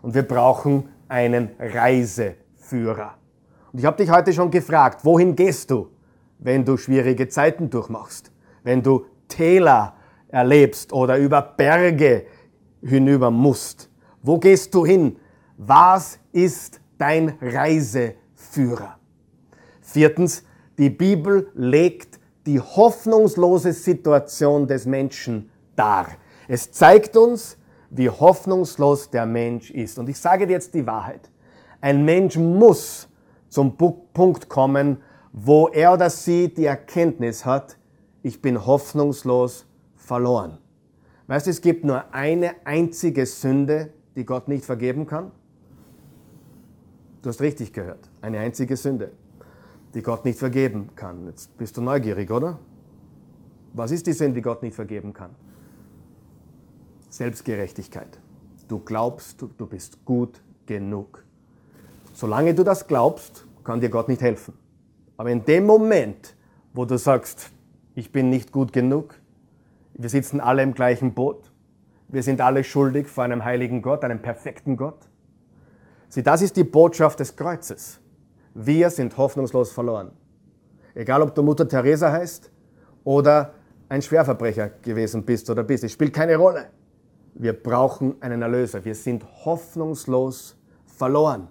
und 0.02 0.14
wir 0.14 0.22
brauchen 0.22 0.88
einen 1.08 1.50
Reiseführer. 1.58 3.14
Und 3.72 3.80
ich 3.80 3.84
habe 3.84 3.96
dich 3.96 4.08
heute 4.08 4.32
schon 4.32 4.52
gefragt, 4.52 5.04
wohin 5.04 5.34
gehst 5.34 5.72
du, 5.72 5.88
wenn 6.38 6.64
du 6.64 6.76
schwierige 6.76 7.26
Zeiten 7.26 7.68
durchmachst, 7.70 8.30
wenn 8.62 8.80
du 8.80 9.04
Täler 9.26 9.96
erlebst 10.28 10.92
oder 10.92 11.18
über 11.18 11.42
Berge 11.42 12.26
hinüber 12.80 13.32
musst? 13.32 13.90
Wo 14.22 14.38
gehst 14.38 14.72
du 14.72 14.86
hin? 14.86 15.16
Was 15.56 16.20
ist 16.30 16.80
dein 16.98 17.34
Reiseführer? 17.40 18.96
Viertens, 19.80 20.44
die 20.78 20.90
Bibel 20.90 21.50
legt 21.54 22.18
die 22.46 22.60
hoffnungslose 22.60 23.72
Situation 23.72 24.66
des 24.66 24.86
Menschen 24.86 25.50
dar. 25.76 26.08
Es 26.48 26.72
zeigt 26.72 27.16
uns, 27.16 27.56
wie 27.90 28.10
hoffnungslos 28.10 29.10
der 29.10 29.24
Mensch 29.24 29.70
ist. 29.70 29.98
Und 29.98 30.08
ich 30.08 30.18
sage 30.18 30.46
dir 30.46 30.54
jetzt 30.54 30.74
die 30.74 30.86
Wahrheit. 30.86 31.30
Ein 31.80 32.04
Mensch 32.04 32.36
muss 32.36 33.08
zum 33.48 33.76
Punkt 33.76 34.48
kommen, 34.48 34.98
wo 35.32 35.68
er 35.68 35.92
oder 35.92 36.10
sie 36.10 36.52
die 36.52 36.64
Erkenntnis 36.64 37.44
hat, 37.44 37.76
ich 38.22 38.42
bin 38.42 38.66
hoffnungslos 38.66 39.66
verloren. 39.96 40.58
Weißt 41.26 41.46
du, 41.46 41.50
es 41.50 41.60
gibt 41.60 41.84
nur 41.84 42.12
eine 42.12 42.54
einzige 42.64 43.26
Sünde, 43.26 43.92
die 44.16 44.24
Gott 44.24 44.48
nicht 44.48 44.64
vergeben 44.64 45.06
kann? 45.06 45.30
Du 47.22 47.28
hast 47.28 47.40
richtig 47.40 47.72
gehört. 47.72 48.10
Eine 48.20 48.38
einzige 48.40 48.76
Sünde 48.76 49.12
die 49.94 50.02
Gott 50.02 50.24
nicht 50.24 50.38
vergeben 50.38 50.90
kann. 50.96 51.26
Jetzt 51.26 51.56
bist 51.56 51.76
du 51.76 51.80
neugierig, 51.80 52.30
oder? 52.30 52.58
Was 53.72 53.90
ist 53.90 54.06
die 54.06 54.12
Sünde, 54.12 54.36
die 54.36 54.42
Gott 54.42 54.62
nicht 54.62 54.74
vergeben 54.74 55.12
kann? 55.12 55.30
Selbstgerechtigkeit. 57.08 58.18
Du 58.66 58.80
glaubst, 58.80 59.40
du, 59.40 59.66
bist 59.66 60.04
gut 60.04 60.40
genug. 60.66 61.24
Solange 62.12 62.54
du 62.54 62.64
das 62.64 62.86
glaubst, 62.86 63.46
kann 63.62 63.80
dir 63.80 63.88
Gott 63.88 64.08
nicht 64.08 64.20
helfen. 64.20 64.54
Aber 65.16 65.30
in 65.30 65.44
dem 65.44 65.64
Moment, 65.64 66.34
wo 66.72 66.84
du 66.84 66.98
sagst, 66.98 67.50
ich 67.94 68.10
bin 68.10 68.30
nicht 68.30 68.50
gut 68.50 68.72
genug, 68.72 69.14
wir 69.94 70.08
sitzen 70.08 70.40
alle 70.40 70.62
im 70.62 70.74
gleichen 70.74 71.14
Boot, 71.14 71.52
wir 72.08 72.22
sind 72.22 72.40
alle 72.40 72.64
schuldig 72.64 73.06
vor 73.06 73.24
einem 73.24 73.44
heiligen 73.44 73.80
Gott, 73.80 74.02
einem 74.02 74.20
perfekten 74.20 74.76
Gott. 74.76 75.08
Sieh, 76.08 76.22
das 76.22 76.42
ist 76.42 76.56
die 76.56 76.64
Botschaft 76.64 77.20
des 77.20 77.36
Kreuzes. 77.36 78.00
Wir 78.54 78.88
sind 78.90 79.16
hoffnungslos 79.16 79.72
verloren. 79.72 80.12
Egal, 80.94 81.22
ob 81.22 81.34
du 81.34 81.42
Mutter 81.42 81.68
Teresa 81.68 82.12
heißt 82.12 82.50
oder 83.02 83.54
ein 83.88 84.00
Schwerverbrecher 84.00 84.70
gewesen 84.80 85.24
bist 85.24 85.50
oder 85.50 85.64
bist, 85.64 85.82
es 85.82 85.92
spielt 85.92 86.12
keine 86.12 86.36
Rolle. 86.36 86.66
Wir 87.34 87.52
brauchen 87.52 88.14
einen 88.22 88.42
Erlöser. 88.42 88.84
Wir 88.84 88.94
sind 88.94 89.24
hoffnungslos 89.44 90.56
verloren. 90.86 91.48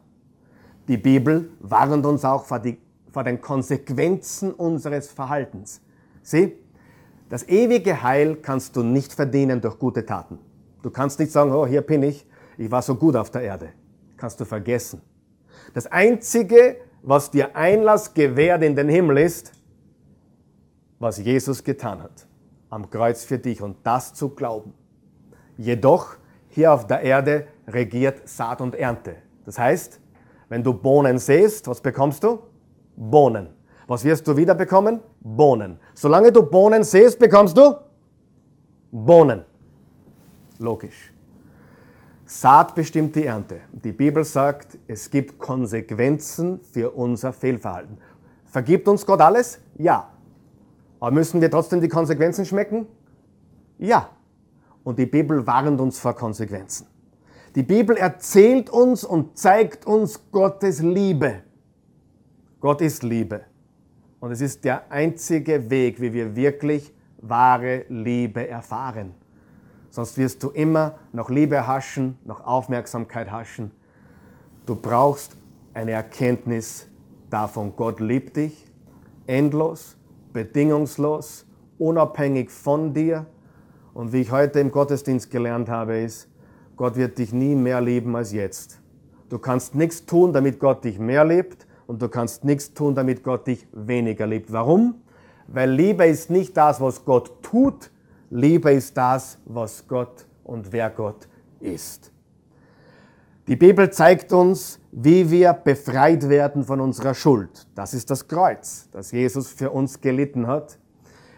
Die 0.87 0.97
Bibel 0.97 1.49
warnt 1.59 2.05
uns 2.05 2.23
auch 2.23 2.45
vor, 2.45 2.59
die, 2.59 2.77
vor 3.11 3.23
den 3.25 3.41
Konsequenzen 3.41 4.53
unseres 4.53 5.11
Verhaltens. 5.11 5.81
Sieh, 6.21 6.53
das 7.29 7.47
ewige 7.47 8.01
Heil 8.01 8.37
kannst 8.37 8.75
du 8.77 8.83
nicht 8.83 9.11
verdienen 9.11 9.59
durch 9.59 9.77
gute 9.77 10.05
Taten. 10.05 10.39
Du 10.81 10.89
kannst 10.89 11.19
nicht 11.19 11.31
sagen, 11.31 11.51
oh, 11.51 11.65
hier 11.65 11.81
bin 11.81 12.03
ich, 12.03 12.25
ich 12.57 12.71
war 12.71 12.81
so 12.81 12.95
gut 12.95 13.15
auf 13.15 13.29
der 13.29 13.41
Erde. 13.41 13.69
Kannst 14.15 14.39
du 14.39 14.45
vergessen. 14.45 15.01
Das 15.73 15.87
Einzige, 15.87 16.77
was 17.03 17.29
dir 17.29 17.55
Einlass 17.55 18.13
gewährt 18.13 18.63
in 18.63 18.75
den 18.75 18.89
Himmel 18.89 19.19
ist, 19.19 19.51
was 20.99 21.17
Jesus 21.17 21.63
getan 21.63 22.01
hat 22.01 22.27
am 22.73 22.89
Kreuz 22.89 23.23
für 23.23 23.37
dich 23.37 23.61
und 23.61 23.77
das 23.83 24.15
zu 24.15 24.29
glauben. 24.29 24.73
Jedoch 25.57 26.15
hier 26.49 26.73
auf 26.73 26.87
der 26.87 27.01
Erde 27.01 27.45
regiert 27.67 28.27
Saat 28.27 28.61
und 28.61 28.73
Ernte. 28.73 29.17
Das 29.45 29.59
heißt, 29.59 29.99
wenn 30.49 30.63
du 30.63 30.73
Bohnen 30.73 31.19
säst, 31.19 31.67
was 31.67 31.81
bekommst 31.81 32.23
du? 32.23 32.39
Bohnen. 32.95 33.49
Was 33.85 34.03
wirst 34.03 34.27
du 34.27 34.35
wieder 34.35 34.55
bekommen? 34.55 35.01
Bohnen. 35.19 35.77
Solange 35.93 36.31
du 36.31 36.41
Bohnen 36.41 36.83
säst, 36.83 37.19
bekommst 37.19 37.55
du 37.55 37.75
Bohnen. 38.91 39.45
Logisch. 40.57 41.12
Saat 42.35 42.73
bestimmt 42.73 43.15
die 43.15 43.25
Ernte. 43.25 43.61
Die 43.71 43.91
Bibel 43.91 44.23
sagt, 44.23 44.79
es 44.87 45.11
gibt 45.11 45.37
Konsequenzen 45.37 46.59
für 46.61 46.89
unser 46.89 47.31
Fehlverhalten. 47.31 47.99
Vergibt 48.45 48.87
uns 48.87 49.05
Gott 49.05 49.21
alles? 49.21 49.59
Ja. 49.77 50.09
Aber 50.99 51.11
müssen 51.11 51.41
wir 51.41 51.51
trotzdem 51.51 51.79
die 51.79 51.87
Konsequenzen 51.87 52.43
schmecken? 52.43 52.87
Ja. 53.77 54.09
Und 54.83 54.97
die 54.97 55.05
Bibel 55.05 55.45
warnt 55.45 55.79
uns 55.79 55.99
vor 55.99 56.15
Konsequenzen. 56.15 56.87
Die 57.53 57.61
Bibel 57.61 57.95
erzählt 57.97 58.71
uns 58.71 59.03
und 59.03 59.37
zeigt 59.37 59.85
uns 59.85 60.19
Gottes 60.31 60.81
Liebe. 60.81 61.43
Gott 62.59 62.81
ist 62.81 63.03
Liebe. 63.03 63.41
Und 64.19 64.31
es 64.31 64.41
ist 64.41 64.65
der 64.65 64.91
einzige 64.91 65.69
Weg, 65.69 66.01
wie 66.01 66.11
wir 66.11 66.35
wirklich 66.35 66.91
wahre 67.21 67.85
Liebe 67.89 68.47
erfahren. 68.47 69.13
Sonst 69.93 70.17
wirst 70.17 70.41
du 70.41 70.49
immer 70.49 70.95
noch 71.11 71.29
Liebe 71.29 71.67
haschen, 71.67 72.17
noch 72.25 72.43
Aufmerksamkeit 72.47 73.29
haschen. 73.29 73.69
Du 74.65 74.75
brauchst 74.75 75.37
eine 75.75 75.91
Erkenntnis 75.91 76.87
davon, 77.29 77.75
Gott 77.75 77.99
liebt 77.99 78.37
dich, 78.37 78.65
endlos, 79.27 79.95
bedingungslos, 80.33 81.45
unabhängig 81.77 82.49
von 82.49 82.95
dir. 82.95 83.27
Und 83.93 84.13
wie 84.13 84.21
ich 84.21 84.31
heute 84.31 84.59
im 84.61 84.71
Gottesdienst 84.71 85.29
gelernt 85.29 85.69
habe, 85.69 85.99
ist, 85.99 86.27
Gott 86.75 86.95
wird 86.95 87.19
dich 87.19 87.31
nie 87.31 87.53
mehr 87.53 87.79
lieben 87.79 88.15
als 88.15 88.31
jetzt. 88.31 88.81
Du 89.29 89.37
kannst 89.37 89.75
nichts 89.75 90.07
tun, 90.07 90.33
damit 90.33 90.59
Gott 90.59 90.83
dich 90.85 90.97
mehr 90.97 91.23
liebt 91.23 91.67
und 91.85 92.01
du 92.01 92.09
kannst 92.09 92.45
nichts 92.45 92.73
tun, 92.73 92.95
damit 92.95 93.23
Gott 93.23 93.45
dich 93.45 93.67
weniger 93.71 94.25
liebt. 94.25 94.51
Warum? 94.51 94.95
Weil 95.47 95.69
Liebe 95.69 96.07
ist 96.07 96.31
nicht 96.31 96.57
das, 96.57 96.81
was 96.81 97.05
Gott 97.05 97.43
tut, 97.43 97.91
Liebe 98.35 98.71
ist 98.71 98.97
das, 98.97 99.37
was 99.45 99.87
Gott 99.87 100.25
und 100.43 100.71
wer 100.71 100.89
Gott 100.89 101.27
ist. 101.59 102.11
Die 103.47 103.55
Bibel 103.55 103.91
zeigt 103.91 104.33
uns, 104.33 104.79
wie 104.91 105.29
wir 105.29 105.53
befreit 105.53 106.27
werden 106.27 106.63
von 106.63 106.81
unserer 106.81 107.13
Schuld. 107.13 107.67
Das 107.75 107.93
ist 107.93 108.09
das 108.09 108.27
Kreuz, 108.27 108.89
das 108.91 109.11
Jesus 109.11 109.49
für 109.49 109.69
uns 109.69 110.01
gelitten 110.01 110.47
hat. 110.47 110.79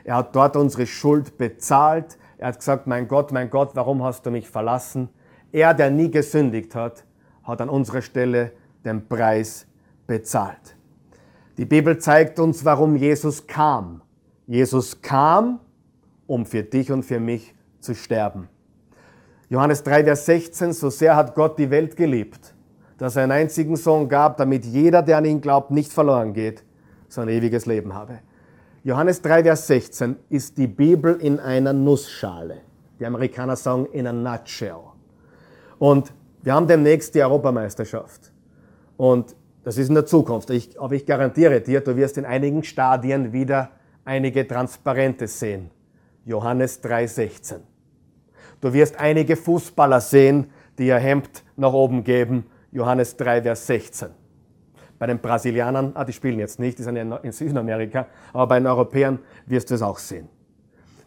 Er 0.06 0.16
hat 0.16 0.34
dort 0.38 0.56
unsere 0.56 0.88
Schuld 0.88 1.38
bezahlt. 1.38 2.18
Er 2.38 2.48
hat 2.48 2.60
gesagt, 2.60 2.88
mein 2.88 3.10
Gott, 3.10 3.34
mein 3.34 3.50
Gott, 3.50 3.72
warum 3.74 4.02
hast 4.02 4.26
du 4.26 4.32
mich 4.32 4.48
verlassen? 4.48 5.10
Er, 5.52 5.74
der 5.74 5.91
nie 5.91 6.10
gesündigt 6.10 6.76
hat, 6.76 7.04
hat 7.43 7.60
an 7.60 7.68
unserer 7.68 8.04
Stelle 8.04 8.54
den 8.86 9.06
Preis 9.06 9.68
bezahlt. 10.08 10.78
Die 11.58 11.66
Bibel 11.66 11.98
zeigt 11.98 12.39
uns, 12.39 12.64
warum 12.64 12.96
Jesus 12.96 13.46
kam. 13.48 14.02
Jesus 14.48 15.02
kam, 15.02 15.60
um 16.28 16.45
für 16.45 16.63
dich 16.63 16.91
und 16.91 17.03
für 17.03 17.19
mich 17.19 17.53
zu 17.80 17.93
sterben. 17.93 18.49
Johannes 19.49 19.84
3, 19.84 20.03
Vers 20.05 20.26
16, 20.26 20.73
so 20.73 20.89
sehr 20.89 21.15
hat 21.15 21.36
Gott 21.36 21.59
die 21.59 21.69
Welt 21.69 21.95
geliebt, 21.95 22.53
dass 22.97 23.15
er 23.15 23.23
einen 23.23 23.32
einzigen 23.32 23.76
Sohn 23.76 24.09
gab, 24.09 24.38
damit 24.38 24.65
jeder, 24.65 25.01
der 25.01 25.17
an 25.17 25.26
ihn 25.26 25.41
glaubt, 25.41 25.71
nicht 25.71 25.93
verloren 25.93 26.34
geht, 26.34 26.63
sondern 27.07 27.36
ewiges 27.36 27.65
Leben 27.65 27.93
habe. 27.93 28.19
Johannes 28.84 29.21
3, 29.21 29.43
Vers 29.43 29.67
16 29.67 30.15
ist 30.30 30.57
die 30.57 30.67
Bibel 30.67 31.15
in 31.15 31.39
einer 31.39 31.73
Nussschale. 31.73 32.61
Die 32.99 33.05
Amerikaner 33.05 33.55
sagen 33.55 33.88
in 33.88 34.07
a 34.07 34.13
nutshell. 34.13 34.78
Und 35.80 36.13
wir 36.43 36.53
haben 36.53 36.67
demnächst 36.67 37.13
die 37.15 37.21
Europameisterschaft. 37.21 38.32
Und 38.97 39.36
das 39.63 39.78
ist 39.78 39.89
in 39.89 39.95
der 39.95 40.05
Zukunft. 40.05 40.49
Ich, 40.51 40.80
aber 40.80 40.93
ich 40.93 41.05
garantiere 41.05 41.61
dir, 41.61 41.82
du 41.82 41.95
wirst 41.95 42.17
in 42.17 42.26
einigen 42.26 42.63
Stadien 42.63 43.34
wieder 43.34 43.71
einige 44.05 44.47
Transparente 44.47 45.28
sehen. 45.28 45.71
Johannes 46.26 46.84
3,16. 46.84 47.59
Du 48.59 48.73
wirst 48.73 48.99
einige 48.99 49.36
Fußballer 49.36 50.01
sehen, 50.01 50.51
die 50.78 50.88
ihr 50.88 50.97
Hemd 50.97 51.43
nach 51.55 51.71
oben 51.71 52.03
geben. 52.03 52.45
Johannes 52.71 53.15
3, 53.15 53.43
Vers 53.43 53.67
16. 53.67 54.09
Bei 54.97 55.07
den 55.07 55.19
Brasilianern, 55.19 55.91
ah, 55.93 56.03
die 56.03 56.13
spielen 56.13 56.39
jetzt 56.39 56.59
nicht, 56.59 56.80
die 56.80 56.84
sind 56.84 56.95
in 56.95 57.32
Südamerika, 57.32 58.07
aber 58.34 58.47
bei 58.47 58.59
den 58.59 58.67
Europäern 58.67 59.19
wirst 59.45 59.69
du 59.69 59.76
es 59.76 59.82
auch 59.82 59.99
sehen. 59.99 60.28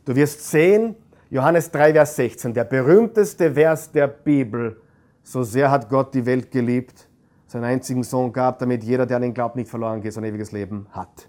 Du 0.05 0.15
wirst 0.15 0.49
sehen, 0.51 0.95
Johannes 1.31 1.71
3, 1.71 1.93
Vers 1.93 2.17
16, 2.17 2.55
der 2.55 2.65
berühmteste 2.65 3.53
Vers 3.53 3.91
der 3.91 4.09
Bibel. 4.09 4.81
So 5.23 5.43
sehr 5.43 5.71
hat 5.71 5.89
Gott 5.89 6.15
die 6.15 6.25
Welt 6.25 6.51
geliebt, 6.51 7.09
seinen 7.47 7.65
einzigen 7.65 8.03
Sohn 8.03 8.33
gab, 8.33 8.59
damit 8.59 8.85
jeder, 8.85 9.05
der 9.05 9.19
an 9.19 9.25
ihn 9.25 9.35
glaubt, 9.35 9.57
nicht 9.57 9.69
verloren 9.69 10.01
geht, 10.01 10.13
sondern 10.13 10.33
ewiges 10.33 10.53
Leben 10.53 10.87
hat. 10.91 11.29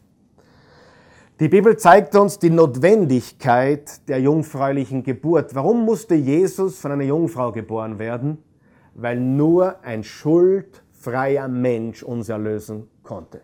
Die 1.39 1.47
Bibel 1.47 1.77
zeigt 1.77 2.17
uns 2.17 2.37
die 2.37 2.49
Notwendigkeit 2.49 4.09
der 4.09 4.19
jungfräulichen 4.19 5.03
Geburt. 5.03 5.55
Warum 5.55 5.85
musste 5.85 6.13
Jesus 6.13 6.77
von 6.79 6.91
einer 6.91 7.05
Jungfrau 7.05 7.53
geboren 7.53 7.97
werden? 7.97 8.43
Weil 8.93 9.21
nur 9.21 9.81
ein 9.81 10.03
schuldfreier 10.03 11.47
Mensch 11.47 12.03
uns 12.03 12.27
erlösen 12.27 12.89
konnte. 13.03 13.39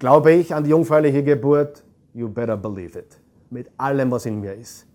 Glaube 0.00 0.32
ich 0.32 0.52
an 0.52 0.64
die 0.64 0.70
jungfräuliche 0.70 1.22
Geburt? 1.22 1.84
You 2.14 2.28
better 2.28 2.56
believe 2.56 2.98
it. 2.98 3.20
Mit 3.48 3.70
allem, 3.76 4.10
was 4.10 4.26
in 4.26 4.40
mir 4.40 4.54
ist. 4.54 4.88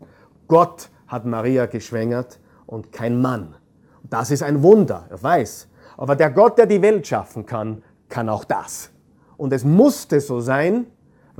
Gott 0.50 0.90
hat 1.08 1.26
Maria 1.26 1.68
geschwängert 1.68 2.42
und 2.66 2.92
kein 2.92 3.22
Mann. 3.22 3.56
Das 4.04 4.30
ist 4.30 4.44
ein 4.44 4.62
Wunder, 4.62 5.06
er 5.10 5.24
weiß. 5.24 5.70
Aber 5.96 6.18
der 6.18 6.32
Gott, 6.32 6.58
der 6.58 6.66
die 6.66 6.82
Welt 6.82 7.08
schaffen 7.08 7.46
kann, 7.46 7.82
kann 8.10 8.28
auch 8.28 8.44
das. 8.44 8.92
Und 9.38 9.54
es 9.54 9.64
musste 9.64 10.20
so 10.20 10.42
sein, 10.42 10.88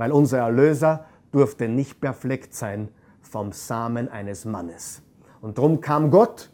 weil 0.00 0.12
unser 0.12 0.38
Erlöser 0.38 1.04
durfte 1.30 1.68
nicht 1.68 2.00
befleckt 2.00 2.54
sein 2.54 2.88
vom 3.20 3.52
Samen 3.52 4.08
eines 4.08 4.46
Mannes. 4.46 5.02
Und 5.42 5.58
darum 5.58 5.82
kam 5.82 6.10
Gott, 6.10 6.48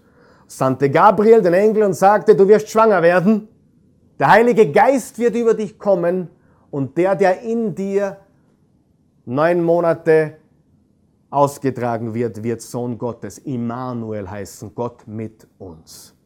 sandte 0.49 0.90
Gabriel, 0.90 1.42
den 1.42 1.55
Engel, 1.55 1.84
und 1.84 1.92
sagte, 1.92 2.34
du 2.34 2.49
wirst 2.49 2.68
schwanger 2.68 3.03
werden, 3.03 3.47
der 4.18 4.32
Heilige 4.32 4.72
Geist 4.72 5.20
wird 5.20 5.36
über 5.36 5.55
dich 5.55 5.78
kommen 5.78 6.28
und 6.72 6.99
der, 6.99 7.14
der 7.14 7.42
in 7.42 7.72
dir 7.72 8.16
neun 9.26 9.62
Monate 9.62 10.38
ausgetragen 11.30 12.14
wird, 12.14 12.42
wird 12.42 12.61
Sohn 12.61 12.99
Gottes, 12.99 13.38
Immanuel 13.38 14.28
heißen, 14.28 14.74
Gott 14.74 15.07
mit 15.07 15.47
uns. 15.59 16.16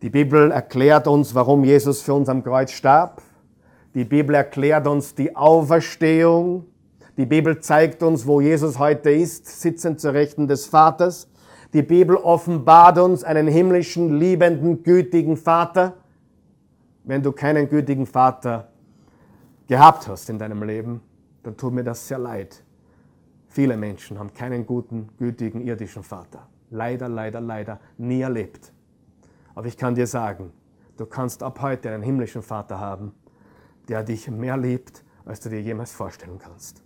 Die 0.00 0.08
Bibel 0.08 0.52
erklärt 0.52 1.06
uns, 1.06 1.34
warum 1.34 1.64
Jesus 1.64 2.00
für 2.00 2.14
uns 2.14 2.30
am 2.30 2.42
Kreuz 2.42 2.70
starb. 2.70 3.20
Die 3.98 4.04
Bibel 4.04 4.36
erklärt 4.36 4.86
uns 4.86 5.16
die 5.16 5.34
Auferstehung. 5.34 6.66
Die 7.16 7.26
Bibel 7.26 7.58
zeigt 7.58 8.00
uns, 8.04 8.28
wo 8.28 8.40
Jesus 8.40 8.78
heute 8.78 9.10
ist, 9.10 9.60
sitzend 9.60 9.98
zur 9.98 10.12
Rechten 10.12 10.46
des 10.46 10.66
Vaters. 10.66 11.28
Die 11.72 11.82
Bibel 11.82 12.14
offenbart 12.14 12.98
uns 12.98 13.24
einen 13.24 13.48
himmlischen, 13.48 14.16
liebenden, 14.20 14.84
gütigen 14.84 15.36
Vater. 15.36 15.94
Wenn 17.02 17.24
du 17.24 17.32
keinen 17.32 17.68
gütigen 17.68 18.06
Vater 18.06 18.68
gehabt 19.66 20.06
hast 20.06 20.30
in 20.30 20.38
deinem 20.38 20.62
Leben, 20.62 21.00
dann 21.42 21.56
tut 21.56 21.72
mir 21.72 21.82
das 21.82 22.06
sehr 22.06 22.18
leid. 22.18 22.62
Viele 23.48 23.76
Menschen 23.76 24.16
haben 24.16 24.32
keinen 24.32 24.64
guten, 24.64 25.08
gütigen, 25.18 25.60
irdischen 25.60 26.04
Vater. 26.04 26.46
Leider, 26.70 27.08
leider, 27.08 27.40
leider 27.40 27.80
nie 27.96 28.20
erlebt. 28.20 28.72
Aber 29.56 29.66
ich 29.66 29.76
kann 29.76 29.96
dir 29.96 30.06
sagen, 30.06 30.52
du 30.96 31.04
kannst 31.04 31.42
ab 31.42 31.60
heute 31.60 31.90
einen 31.90 32.04
himmlischen 32.04 32.42
Vater 32.42 32.78
haben 32.78 33.12
der 33.88 34.02
dich 34.02 34.30
mehr 34.30 34.56
liebt, 34.56 35.04
als 35.24 35.40
du 35.40 35.48
dir 35.48 35.60
jemals 35.60 35.92
vorstellen 35.92 36.38
kannst. 36.38 36.82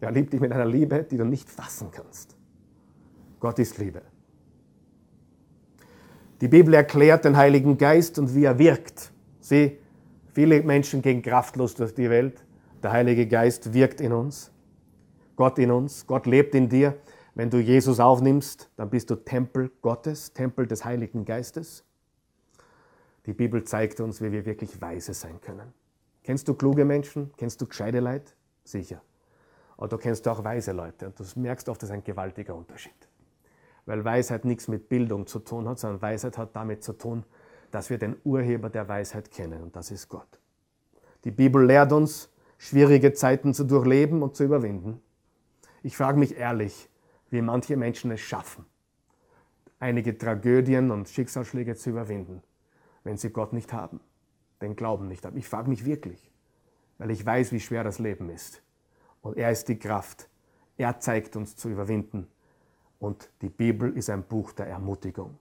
Er 0.00 0.10
liebt 0.10 0.32
dich 0.32 0.40
mit 0.40 0.52
einer 0.52 0.66
Liebe, 0.66 1.02
die 1.04 1.16
du 1.16 1.24
nicht 1.24 1.48
fassen 1.48 1.90
kannst. 1.90 2.36
Gott 3.40 3.58
ist 3.58 3.78
Liebe. 3.78 4.02
Die 6.40 6.48
Bibel 6.48 6.74
erklärt 6.74 7.24
den 7.24 7.36
Heiligen 7.36 7.78
Geist 7.78 8.18
und 8.18 8.34
wie 8.34 8.44
er 8.44 8.58
wirkt. 8.58 9.10
Sieh, 9.40 9.78
viele 10.34 10.62
Menschen 10.62 11.00
gehen 11.00 11.22
kraftlos 11.22 11.74
durch 11.74 11.94
die 11.94 12.10
Welt. 12.10 12.44
Der 12.82 12.92
Heilige 12.92 13.26
Geist 13.26 13.72
wirkt 13.72 14.02
in 14.02 14.12
uns. 14.12 14.52
Gott 15.34 15.58
in 15.58 15.70
uns. 15.70 16.06
Gott 16.06 16.26
lebt 16.26 16.54
in 16.54 16.68
dir. 16.68 16.98
Wenn 17.34 17.48
du 17.48 17.58
Jesus 17.58 18.00
aufnimmst, 18.00 18.70
dann 18.76 18.90
bist 18.90 19.08
du 19.08 19.16
Tempel 19.16 19.70
Gottes, 19.80 20.34
Tempel 20.34 20.66
des 20.66 20.84
Heiligen 20.84 21.24
Geistes. 21.24 21.85
Die 23.26 23.32
Bibel 23.32 23.64
zeigt 23.64 24.00
uns, 24.00 24.22
wie 24.22 24.30
wir 24.30 24.46
wirklich 24.46 24.80
weise 24.80 25.12
sein 25.12 25.40
können. 25.40 25.74
Kennst 26.22 26.46
du 26.46 26.54
kluge 26.54 26.84
Menschen? 26.84 27.32
Kennst 27.36 27.60
du 27.60 27.66
gescheite 27.66 27.98
Leute? 27.98 28.32
Sicher. 28.64 29.02
Aber 29.76 29.88
du 29.88 29.98
kennst 29.98 30.26
auch 30.28 30.44
weise 30.44 30.72
Leute 30.72 31.06
und 31.06 31.18
du 31.18 31.24
merkst 31.40 31.68
oft, 31.68 31.82
das 31.82 31.90
ist 31.90 31.94
ein 31.94 32.04
gewaltiger 32.04 32.54
Unterschied. 32.54 33.08
Weil 33.84 34.04
Weisheit 34.04 34.44
nichts 34.44 34.68
mit 34.68 34.88
Bildung 34.88 35.26
zu 35.26 35.40
tun 35.40 35.68
hat, 35.68 35.78
sondern 35.78 36.00
Weisheit 36.00 36.38
hat 36.38 36.54
damit 36.54 36.82
zu 36.82 36.92
tun, 36.92 37.24
dass 37.70 37.90
wir 37.90 37.98
den 37.98 38.16
Urheber 38.24 38.70
der 38.70 38.88
Weisheit 38.88 39.30
kennen 39.30 39.62
und 39.62 39.76
das 39.76 39.90
ist 39.90 40.08
Gott. 40.08 40.40
Die 41.24 41.30
Bibel 41.30 41.64
lehrt 41.64 41.92
uns, 41.92 42.30
schwierige 42.58 43.12
Zeiten 43.12 43.54
zu 43.54 43.64
durchleben 43.64 44.22
und 44.22 44.36
zu 44.36 44.44
überwinden. 44.44 45.00
Ich 45.82 45.96
frage 45.96 46.18
mich 46.18 46.36
ehrlich, 46.36 46.88
wie 47.30 47.42
manche 47.42 47.76
Menschen 47.76 48.12
es 48.12 48.20
schaffen, 48.20 48.64
einige 49.78 50.16
Tragödien 50.16 50.90
und 50.90 51.08
Schicksalsschläge 51.08 51.74
zu 51.74 51.90
überwinden 51.90 52.42
wenn 53.06 53.16
sie 53.16 53.30
Gott 53.30 53.52
nicht 53.52 53.72
haben, 53.72 54.00
den 54.60 54.74
Glauben 54.74 55.06
nicht 55.06 55.24
haben. 55.24 55.36
Ich 55.36 55.48
frage 55.48 55.68
mich 55.70 55.84
wirklich, 55.84 56.30
weil 56.98 57.10
ich 57.12 57.24
weiß, 57.24 57.52
wie 57.52 57.60
schwer 57.60 57.84
das 57.84 58.00
Leben 58.00 58.28
ist. 58.30 58.62
Und 59.22 59.36
er 59.36 59.50
ist 59.50 59.68
die 59.68 59.78
Kraft. 59.78 60.28
Er 60.76 60.98
zeigt 60.98 61.36
uns 61.36 61.56
zu 61.56 61.68
überwinden. 61.68 62.26
Und 62.98 63.30
die 63.42 63.48
Bibel 63.48 63.96
ist 63.96 64.10
ein 64.10 64.24
Buch 64.24 64.52
der 64.52 64.66
Ermutigung. 64.66 65.38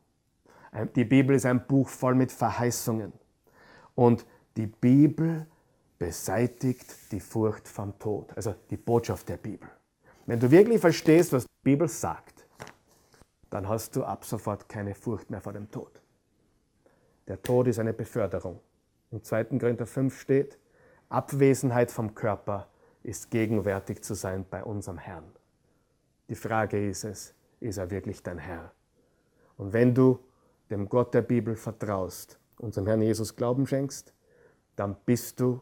Die 0.96 1.06
Bibel 1.06 1.36
ist 1.36 1.46
ein 1.46 1.66
Buch 1.66 1.90
voll 1.90 2.14
mit 2.16 2.32
Verheißungen. 2.32 3.14
Und 3.96 4.26
die 4.58 4.68
Bibel 4.68 5.48
beseitigt 5.98 7.12
die 7.12 7.20
Furcht 7.20 7.68
vom 7.68 7.98
Tod. 7.98 8.32
Also 8.36 8.54
die 8.70 8.78
Botschaft 8.78 9.28
der 9.30 9.38
Bibel. 9.38 9.70
Wenn 10.26 10.40
du 10.40 10.52
wirklich 10.52 10.82
verstehst, 10.82 11.34
was 11.34 11.46
die 11.46 11.64
Bibel 11.64 11.88
sagt, 11.88 12.46
dann 13.50 13.68
hast 13.68 13.96
du 13.96 14.04
ab 14.04 14.24
sofort 14.26 14.70
keine 14.70 14.94
Furcht 14.94 15.32
mehr 15.32 15.42
vor 15.42 15.54
dem 15.54 15.72
Tod. 15.72 16.02
Der 17.28 17.42
Tod 17.42 17.68
ist 17.68 17.80
eine 17.80 17.94
Beförderung. 17.94 18.60
Im 19.12 19.24
2. 19.24 19.46
Korinther 19.60 19.86
5 19.86 20.20
steht, 20.20 20.60
Abwesenheit 21.10 21.92
vom 21.92 22.14
Körper 22.14 22.68
ist 23.04 23.32
gegenwärtig 23.32 24.04
zu 24.04 24.14
sein 24.14 24.46
bei 24.50 24.64
unserem 24.64 24.98
Herrn. 24.98 25.32
Die 26.30 26.36
Frage 26.36 26.88
ist 26.88 27.04
es, 27.04 27.34
ist 27.60 27.78
er 27.78 27.90
wirklich 27.90 28.22
dein 28.24 28.38
Herr? 28.38 28.72
Und 29.58 29.74
wenn 29.74 29.94
du 29.94 30.20
dem 30.70 30.90
Gott 30.90 31.14
der 31.14 31.22
Bibel 31.22 31.56
vertraust, 31.56 32.40
unserem 32.58 32.88
Herrn 32.88 33.02
Jesus 33.02 33.36
Glauben 33.36 33.68
schenkst, 33.68 34.14
dann 34.76 34.96
bist 35.06 35.40
du 35.40 35.62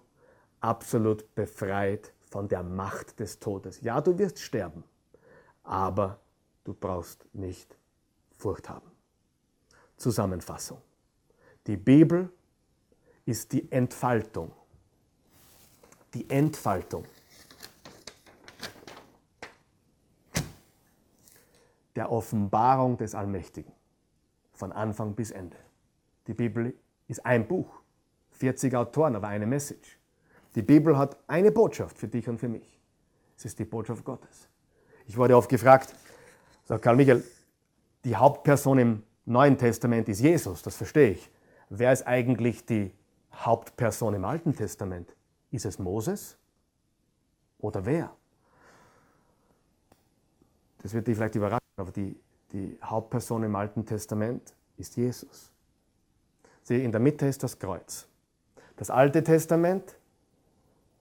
absolut 0.59 1.33
befreit 1.35 2.13
von 2.29 2.47
der 2.47 2.63
Macht 2.63 3.19
des 3.19 3.39
Todes. 3.39 3.81
Ja, 3.81 4.01
du 4.01 4.17
wirst 4.17 4.39
sterben, 4.39 4.83
aber 5.63 6.19
du 6.63 6.73
brauchst 6.73 7.25
nicht 7.33 7.77
Furcht 8.37 8.69
haben. 8.69 8.89
Zusammenfassung. 9.97 10.81
Die 11.67 11.77
Bibel 11.77 12.29
ist 13.25 13.51
die 13.51 13.71
Entfaltung. 13.71 14.51
Die 16.13 16.29
Entfaltung 16.29 17.05
der 21.95 22.11
Offenbarung 22.11 22.97
des 22.97 23.15
Allmächtigen 23.15 23.71
von 24.53 24.71
Anfang 24.71 25.13
bis 25.13 25.31
Ende. 25.31 25.57
Die 26.27 26.33
Bibel 26.33 26.73
ist 27.07 27.25
ein 27.25 27.47
Buch, 27.47 27.81
40 28.31 28.75
Autoren, 28.75 29.15
aber 29.15 29.27
eine 29.27 29.45
Message. 29.45 29.99
Die 30.55 30.61
Bibel 30.61 30.97
hat 30.97 31.17
eine 31.27 31.51
Botschaft 31.51 31.97
für 31.97 32.07
dich 32.07 32.27
und 32.27 32.39
für 32.39 32.47
mich. 32.47 32.79
Es 33.37 33.45
ist 33.45 33.59
die 33.59 33.65
Botschaft 33.65 34.03
Gottes. 34.03 34.47
Ich 35.05 35.17
wurde 35.17 35.35
oft 35.35 35.49
gefragt, 35.49 35.93
sagt 36.63 36.83
Karl 36.83 36.95
Michael, 36.95 37.23
die 38.03 38.15
Hauptperson 38.15 38.79
im 38.79 39.03
Neuen 39.25 39.57
Testament 39.57 40.09
ist 40.09 40.19
Jesus, 40.19 40.61
das 40.61 40.75
verstehe 40.75 41.11
ich. 41.11 41.29
Wer 41.75 41.91
ist 41.91 42.05
eigentlich 42.05 42.67
die 42.67 42.91
Hauptperson 43.33 44.13
im 44.13 44.25
Alten 44.25 44.55
Testament? 44.55 45.11
Ist 45.49 45.65
es 45.65 45.79
Moses 45.79 46.37
oder 47.57 47.83
wer? 47.83 48.15
Das 50.83 50.93
wird 50.93 51.07
dich 51.07 51.15
vielleicht 51.15 51.33
überraschen, 51.33 51.65
aber 51.77 51.91
die, 51.91 52.15
die 52.51 52.77
Hauptperson 52.83 53.41
im 53.41 53.55
Alten 53.55 53.87
Testament 53.87 54.53
ist 54.77 54.97
Jesus. 54.97 55.49
Sieh, 56.61 56.83
in 56.83 56.91
der 56.91 57.01
Mitte 57.01 57.25
ist 57.25 57.41
das 57.41 57.57
Kreuz. 57.57 58.07
Das 58.75 58.91
Alte 58.91 59.23
Testament 59.23 59.95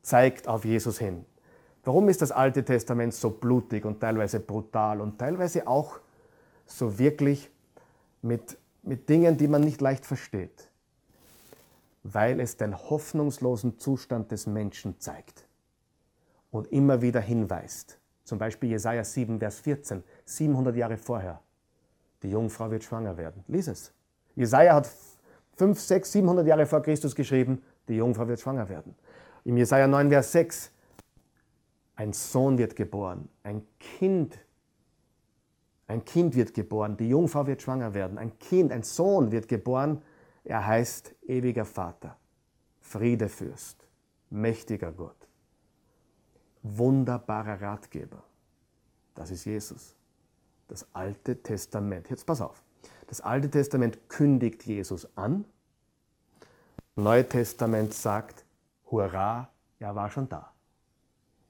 zeigt 0.00 0.48
auf 0.48 0.64
Jesus 0.64 0.98
hin. 0.98 1.26
Warum 1.84 2.08
ist 2.08 2.22
das 2.22 2.32
Alte 2.32 2.64
Testament 2.64 3.12
so 3.12 3.28
blutig 3.28 3.84
und 3.84 4.00
teilweise 4.00 4.40
brutal 4.40 5.02
und 5.02 5.18
teilweise 5.18 5.66
auch 5.66 6.00
so 6.64 6.98
wirklich 6.98 7.50
mit, 8.22 8.56
mit 8.82 9.08
Dingen, 9.08 9.36
die 9.36 9.48
man 9.48 9.62
nicht 9.62 9.80
leicht 9.80 10.04
versteht? 10.06 10.68
Weil 12.02 12.40
es 12.40 12.56
den 12.56 12.76
hoffnungslosen 12.76 13.78
Zustand 13.78 14.32
des 14.32 14.46
Menschen 14.46 14.98
zeigt 14.98 15.46
und 16.50 16.70
immer 16.72 17.00
wieder 17.00 17.20
hinweist. 17.20 17.98
Zum 18.24 18.38
Beispiel 18.38 18.70
Jesaja 18.70 19.04
7, 19.04 19.38
Vers 19.38 19.60
14, 19.60 20.02
700 20.24 20.76
Jahre 20.76 20.96
vorher. 20.96 21.40
Die 22.22 22.30
Jungfrau 22.30 22.70
wird 22.70 22.84
schwanger 22.84 23.16
werden. 23.16 23.44
Lies 23.48 23.68
es. 23.68 23.92
Jesaja 24.34 24.74
hat 24.74 24.90
5, 25.56 25.78
6, 25.78 26.12
700 26.12 26.46
Jahre 26.46 26.66
vor 26.66 26.82
Christus 26.82 27.14
geschrieben, 27.14 27.62
die 27.88 27.94
Jungfrau 27.94 28.26
wird 28.28 28.40
schwanger 28.40 28.68
werden. 28.68 28.94
Im 29.44 29.56
Jesaja 29.56 29.86
9, 29.86 30.08
Vers 30.08 30.32
6, 30.32 30.70
ein 31.96 32.12
Sohn 32.12 32.58
wird 32.58 32.74
geboren, 32.76 33.28
ein 33.42 33.62
Kind, 33.78 34.38
ein 35.92 36.04
Kind 36.06 36.34
wird 36.34 36.54
geboren, 36.54 36.96
die 36.96 37.10
Jungfrau 37.10 37.46
wird 37.46 37.60
schwanger 37.60 37.92
werden, 37.92 38.16
ein 38.16 38.38
Kind, 38.38 38.72
ein 38.72 38.82
Sohn 38.82 39.30
wird 39.30 39.46
geboren, 39.46 40.02
er 40.42 40.66
heißt 40.66 41.14
ewiger 41.26 41.66
Vater, 41.66 42.16
Friedefürst, 42.80 43.86
mächtiger 44.30 44.90
Gott, 44.90 45.28
wunderbarer 46.62 47.60
Ratgeber. 47.60 48.22
Das 49.14 49.30
ist 49.30 49.44
Jesus. 49.44 49.94
Das 50.68 50.86
Alte 50.94 51.42
Testament. 51.42 52.08
Jetzt 52.08 52.24
pass 52.24 52.40
auf. 52.40 52.62
Das 53.08 53.20
Alte 53.20 53.50
Testament 53.50 54.08
kündigt 54.08 54.64
Jesus 54.64 55.06
an. 55.16 55.44
Neue 56.96 57.28
Testament 57.28 57.92
sagt, 57.92 58.46
hurra, 58.90 59.50
er 59.78 59.94
war 59.94 60.08
schon 60.08 60.26
da. 60.28 60.52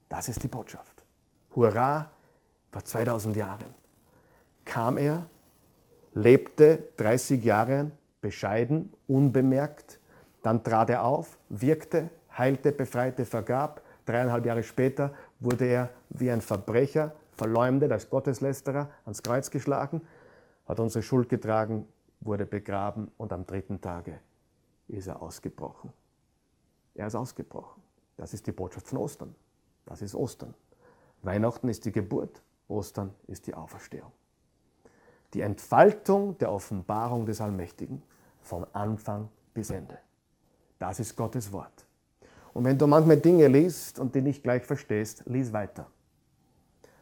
Das 0.09 0.27
ist 0.27 0.43
die 0.43 0.49
Botschaft. 0.49 1.05
Hurra, 1.55 2.11
vor 2.71 2.83
2000 2.83 3.37
Jahren 3.37 3.82
kam 4.65 4.97
er, 4.97 5.27
lebte 6.13 6.83
30 6.97 7.43
Jahre 7.43 7.91
bescheiden, 8.21 8.93
unbemerkt, 9.07 9.99
dann 10.41 10.63
trat 10.63 10.89
er 10.89 11.03
auf, 11.03 11.37
wirkte, 11.49 12.09
heilte, 12.37 12.71
befreite, 12.71 13.25
vergab. 13.25 13.81
Dreieinhalb 14.05 14.45
Jahre 14.45 14.63
später 14.63 15.13
wurde 15.39 15.65
er 15.65 15.89
wie 16.09 16.29
ein 16.29 16.41
Verbrecher, 16.41 17.13
verleumdet 17.31 17.91
als 17.91 18.09
Gotteslästerer, 18.09 18.89
ans 19.05 19.23
Kreuz 19.23 19.49
geschlagen, 19.49 20.01
hat 20.67 20.79
unsere 20.79 21.03
Schuld 21.03 21.29
getragen, 21.29 21.87
wurde 22.21 22.45
begraben 22.45 23.11
und 23.17 23.33
am 23.33 23.45
dritten 23.45 23.81
Tage 23.81 24.19
ist 24.87 25.07
er 25.07 25.21
ausgebrochen. 25.21 25.91
Er 26.95 27.07
ist 27.07 27.15
ausgebrochen. 27.15 27.81
Das 28.17 28.33
ist 28.33 28.45
die 28.45 28.51
Botschaft 28.51 28.87
von 28.87 28.99
Ostern. 28.99 29.35
Das 29.85 30.01
ist 30.01 30.15
Ostern. 30.15 30.53
Weihnachten 31.23 31.69
ist 31.69 31.85
die 31.85 31.91
Geburt, 31.91 32.41
Ostern 32.67 33.13
ist 33.27 33.47
die 33.47 33.53
Auferstehung. 33.53 34.11
Die 35.33 35.41
Entfaltung 35.41 36.37
der 36.37 36.51
Offenbarung 36.51 37.25
des 37.25 37.41
Allmächtigen 37.41 38.01
von 38.41 38.65
Anfang 38.73 39.29
bis 39.53 39.69
Ende. 39.69 39.97
Das 40.79 40.99
ist 40.99 41.15
Gottes 41.15 41.51
Wort. 41.51 41.85
Und 42.53 42.65
wenn 42.65 42.77
du 42.77 42.85
manchmal 42.85 43.17
Dinge 43.17 43.47
liest 43.47 43.99
und 43.99 44.13
die 44.13 44.21
nicht 44.21 44.43
gleich 44.43 44.63
verstehst, 44.63 45.23
lies 45.25 45.51
weiter. 45.53 45.87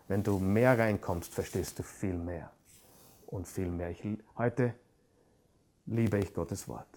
Wenn 0.08 0.24
du 0.24 0.40
mehr 0.40 0.78
reinkommst, 0.78 1.34
verstehst 1.34 1.80
du 1.80 1.84
viel 1.84 2.14
mehr 2.14 2.52
und 3.28 3.48
viel 3.48 3.70
mehr. 3.70 3.92
Ich, 3.92 4.04
heute 4.38 4.74
liebe 5.86 6.20
ich 6.20 6.34
Gottes 6.34 6.68
Wort. 6.68 6.88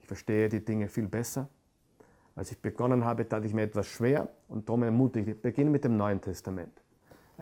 Ich 0.00 0.06
verstehe 0.06 0.48
die 0.48 0.64
Dinge 0.64 0.88
viel 0.88 1.06
besser 1.06 1.48
als 2.34 2.50
ich 2.50 2.58
begonnen 2.58 3.04
habe, 3.04 3.28
tat 3.28 3.44
ich 3.44 3.52
mir 3.52 3.62
etwas 3.62 3.86
schwer 3.86 4.28
und 4.48 4.68
darum 4.68 4.82
ermutige 4.82 5.32
ich, 5.32 5.40
beginne 5.40 5.70
mit 5.70 5.84
dem 5.84 5.96
Neuen 5.96 6.20
Testament. 6.20 6.81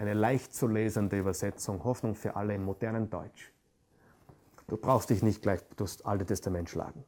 Eine 0.01 0.15
leicht 0.15 0.55
zu 0.55 0.67
lesende 0.67 1.19
Übersetzung, 1.19 1.85
Hoffnung 1.85 2.15
für 2.15 2.35
alle 2.35 2.55
im 2.55 2.65
modernen 2.65 3.11
Deutsch. 3.11 3.53
Du 4.67 4.79
brauchst 4.79 5.11
dich 5.11 5.23
nicht 5.23 5.43
gleich 5.43 5.61
das 5.77 6.01
Alte 6.07 6.25
Testament 6.25 6.71
schlagen, 6.71 7.05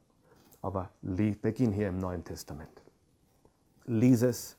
aber 0.60 0.90
beginn 1.00 1.72
hier 1.72 1.88
im 1.88 1.96
Neuen 1.96 2.22
Testament. 2.22 2.82
Lies 3.86 4.20
es, 4.20 4.58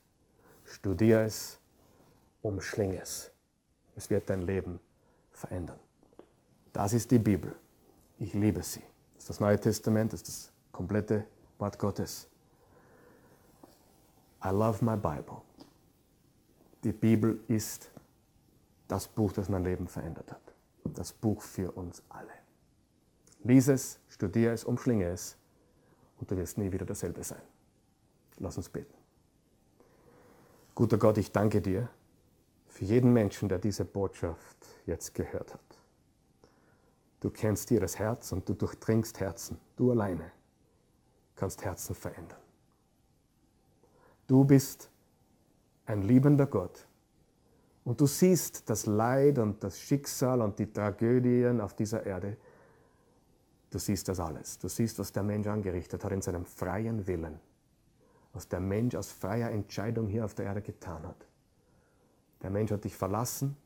studiere 0.65 1.25
es, 1.25 1.59
umschlinge 2.41 2.99
es. 2.99 3.31
Es 3.95 4.09
wird 4.09 4.27
dein 4.27 4.41
Leben 4.41 4.79
verändern. 5.31 5.79
Das 6.71 6.93
ist 6.93 7.11
die 7.11 7.19
Bibel. 7.19 7.55
Ich 8.17 8.33
liebe 8.33 8.63
sie. 8.63 8.81
Das 9.13 9.25
ist 9.25 9.29
das 9.29 9.39
Neue 9.41 9.59
Testament, 9.59 10.11
das 10.11 10.21
ist 10.21 10.27
das 10.27 10.51
komplette 10.71 11.27
Wort 11.59 11.77
Gottes. 11.77 12.27
I 14.43 14.49
love 14.49 14.83
my 14.83 14.97
Bible. 14.97 15.43
Die 16.83 16.93
Bibel 16.93 17.39
ist 17.47 17.92
das 18.87 19.07
Buch, 19.07 19.31
das 19.31 19.49
mein 19.49 19.63
Leben 19.63 19.87
verändert 19.87 20.31
hat. 20.31 20.53
Das 20.83 21.13
Buch 21.13 21.41
für 21.41 21.71
uns 21.71 22.03
alle. 22.09 22.33
Lies 23.43 23.67
es, 23.67 23.99
studiere 24.07 24.53
es, 24.53 24.63
umschlinge 24.63 25.05
es 25.05 25.37
und 26.19 26.29
du 26.29 26.37
wirst 26.37 26.57
nie 26.57 26.71
wieder 26.71 26.85
dasselbe 26.85 27.23
sein. 27.23 27.41
Lass 28.37 28.57
uns 28.57 28.69
beten. 28.69 28.93
Guter 30.75 30.97
Gott, 30.97 31.17
ich 31.17 31.31
danke 31.31 31.61
dir 31.61 31.89
für 32.67 32.85
jeden 32.85 33.13
Menschen, 33.13 33.49
der 33.49 33.59
diese 33.59 33.85
Botschaft 33.85 34.57
jetzt 34.85 35.13
gehört 35.13 35.53
hat. 35.53 35.79
Du 37.19 37.29
kennst 37.29 37.69
ihres 37.71 37.99
Herz 37.99 38.31
und 38.31 38.49
du 38.49 38.53
durchdringst 38.53 39.19
Herzen. 39.19 39.57
Du 39.75 39.91
alleine 39.91 40.31
kannst 41.35 41.63
Herzen 41.63 41.95
verändern. 41.95 42.39
Du 44.27 44.43
bist 44.43 44.89
ein 45.85 46.01
liebender 46.01 46.47
Gott. 46.47 46.87
Und 47.85 47.99
du 47.99 48.05
siehst 48.05 48.69
das 48.69 48.85
Leid 48.85 49.39
und 49.39 49.63
das 49.63 49.79
Schicksal 49.79 50.41
und 50.41 50.57
die 50.57 50.71
Tragödien 50.71 51.59
auf 51.59 51.73
dieser 51.73 52.05
Erde. 52.05 52.37
Du 53.69 53.79
siehst 53.79 54.07
das 54.07 54.19
alles. 54.19 54.57
Du 54.57 54.69
siehst, 54.69 54.99
was 54.99 55.11
der 55.11 55.23
Mensch 55.23 55.47
angerichtet 55.47 56.03
hat 56.03 56.11
in 56.11 56.21
seinem 56.21 56.45
freien 56.45 57.05
Willen. 57.07 57.39
Was 58.31 58.47
der 58.47 58.59
Mensch 58.59 58.95
aus 58.95 59.11
freier 59.11 59.51
Entscheidung 59.51 60.07
hier 60.07 60.23
auf 60.25 60.33
der 60.33 60.45
Erde 60.45 60.61
getan 60.61 61.05
hat. 61.05 61.27
Der 62.41 62.49
Mensch 62.49 62.71
hat 62.71 62.83
dich 62.83 62.95
verlassen 62.95 63.57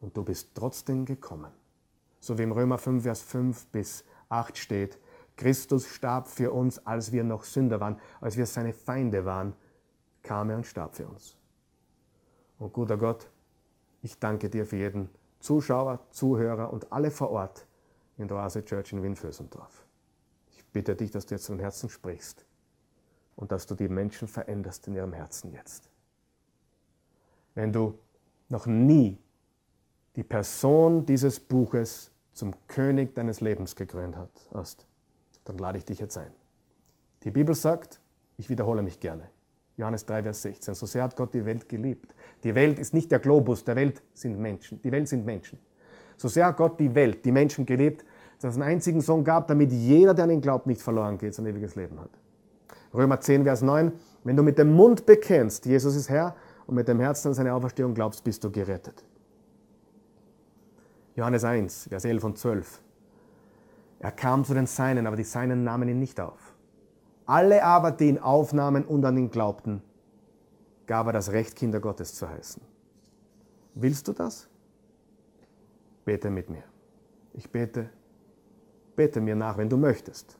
und 0.00 0.16
du 0.16 0.22
bist 0.22 0.50
trotzdem 0.54 1.04
gekommen. 1.04 1.52
So 2.20 2.38
wie 2.38 2.42
im 2.42 2.52
Römer 2.52 2.78
5, 2.78 3.02
Vers 3.02 3.22
5 3.22 3.66
bis 3.66 4.04
8 4.28 4.56
steht, 4.56 4.98
Christus 5.36 5.86
starb 5.86 6.28
für 6.28 6.52
uns, 6.52 6.84
als 6.86 7.12
wir 7.12 7.24
noch 7.24 7.44
Sünder 7.44 7.80
waren, 7.80 7.98
als 8.20 8.36
wir 8.36 8.46
seine 8.46 8.72
Feinde 8.72 9.24
waren 9.24 9.54
kam 10.24 10.50
er 10.50 10.56
und 10.56 10.66
starb 10.66 10.96
für 10.96 11.06
uns. 11.06 11.36
Und 12.58 12.72
guter 12.72 12.96
Gott, 12.96 13.30
ich 14.04 14.18
danke 14.18 14.50
dir 14.50 14.66
für 14.66 14.76
jeden 14.76 15.08
Zuschauer, 15.40 15.98
Zuhörer 16.10 16.72
und 16.72 16.92
alle 16.92 17.10
vor 17.10 17.30
Ort 17.30 17.66
in 18.18 18.28
der 18.28 18.36
Oase 18.36 18.62
Church 18.62 18.92
in 18.92 19.02
Winfösendorf. 19.02 19.86
Ich 20.52 20.64
bitte 20.66 20.94
dich, 20.94 21.10
dass 21.10 21.24
du 21.24 21.34
jetzt 21.34 21.46
zum 21.46 21.58
Herzen 21.58 21.88
sprichst 21.88 22.44
und 23.34 23.50
dass 23.50 23.66
du 23.66 23.74
die 23.74 23.88
Menschen 23.88 24.28
veränderst 24.28 24.86
in 24.88 24.94
ihrem 24.94 25.14
Herzen 25.14 25.52
jetzt. 25.52 25.88
Wenn 27.54 27.72
du 27.72 27.98
noch 28.50 28.66
nie 28.66 29.18
die 30.16 30.22
Person 30.22 31.06
dieses 31.06 31.40
Buches 31.40 32.10
zum 32.34 32.54
König 32.68 33.14
deines 33.14 33.40
Lebens 33.40 33.74
gekrönt 33.74 34.16
hast, 34.52 34.86
dann 35.44 35.56
lade 35.56 35.78
ich 35.78 35.84
dich 35.86 35.98
jetzt 35.98 36.18
ein. 36.18 36.32
Die 37.22 37.30
Bibel 37.30 37.54
sagt, 37.54 38.00
ich 38.36 38.50
wiederhole 38.50 38.82
mich 38.82 39.00
gerne, 39.00 39.30
Johannes 39.76 40.06
3, 40.06 40.22
Vers 40.22 40.42
16. 40.42 40.74
So 40.74 40.86
sehr 40.86 41.02
hat 41.02 41.16
Gott 41.16 41.34
die 41.34 41.44
Welt 41.44 41.68
geliebt. 41.68 42.14
Die 42.44 42.54
Welt 42.54 42.78
ist 42.78 42.94
nicht 42.94 43.10
der 43.10 43.18
Globus, 43.18 43.64
der 43.64 43.76
Welt 43.76 44.02
sind 44.12 44.38
Menschen. 44.38 44.80
Die 44.82 44.92
Welt 44.92 45.08
sind 45.08 45.26
Menschen. 45.26 45.58
So 46.16 46.28
sehr 46.28 46.46
hat 46.46 46.56
Gott 46.56 46.78
die 46.78 46.94
Welt, 46.94 47.24
die 47.24 47.32
Menschen 47.32 47.66
geliebt, 47.66 48.04
dass 48.40 48.54
es 48.54 48.60
einen 48.60 48.70
einzigen 48.70 49.00
Sohn 49.00 49.24
gab, 49.24 49.48
damit 49.48 49.72
jeder, 49.72 50.14
der 50.14 50.24
an 50.24 50.30
ihn 50.30 50.40
glaubt, 50.40 50.66
nicht 50.66 50.82
verloren 50.82 51.18
geht, 51.18 51.34
sein 51.34 51.46
ewiges 51.46 51.74
Leben 51.74 51.98
hat. 52.00 52.10
Römer 52.92 53.20
10, 53.20 53.42
Vers 53.42 53.62
9. 53.62 53.92
Wenn 54.22 54.36
du 54.36 54.42
mit 54.42 54.58
dem 54.58 54.72
Mund 54.72 55.06
bekennst, 55.06 55.66
Jesus 55.66 55.96
ist 55.96 56.08
Herr, 56.08 56.36
und 56.66 56.76
mit 56.76 56.88
dem 56.88 57.00
Herzen 57.00 57.28
an 57.28 57.34
seine 57.34 57.52
Auferstehung 57.52 57.94
glaubst, 57.94 58.24
bist 58.24 58.42
du 58.42 58.50
gerettet. 58.50 59.04
Johannes 61.14 61.44
1, 61.44 61.88
Vers 61.88 62.04
11 62.04 62.24
und 62.24 62.38
12. 62.38 62.80
Er 64.00 64.12
kam 64.12 64.44
zu 64.44 64.54
den 64.54 64.66
Seinen, 64.66 65.06
aber 65.06 65.16
die 65.16 65.24
Seinen 65.24 65.64
nahmen 65.64 65.88
ihn 65.88 65.98
nicht 65.98 66.20
auf. 66.20 66.53
Alle 67.26 67.64
aber, 67.64 67.90
die 67.90 68.08
ihn 68.08 68.18
aufnahmen 68.18 68.84
und 68.84 69.04
an 69.04 69.16
ihn 69.16 69.30
glaubten, 69.30 69.82
gab 70.86 71.06
er 71.06 71.12
das 71.12 71.32
Recht, 71.32 71.56
Kinder 71.56 71.80
Gottes 71.80 72.14
zu 72.14 72.28
heißen. 72.28 72.62
Willst 73.74 74.06
du 74.08 74.12
das? 74.12 74.48
Bete 76.04 76.30
mit 76.30 76.50
mir. 76.50 76.64
Ich 77.32 77.50
bete, 77.50 77.88
bete 78.94 79.20
mir 79.20 79.34
nach, 79.34 79.56
wenn 79.56 79.68
du 79.68 79.76
möchtest. 79.76 80.38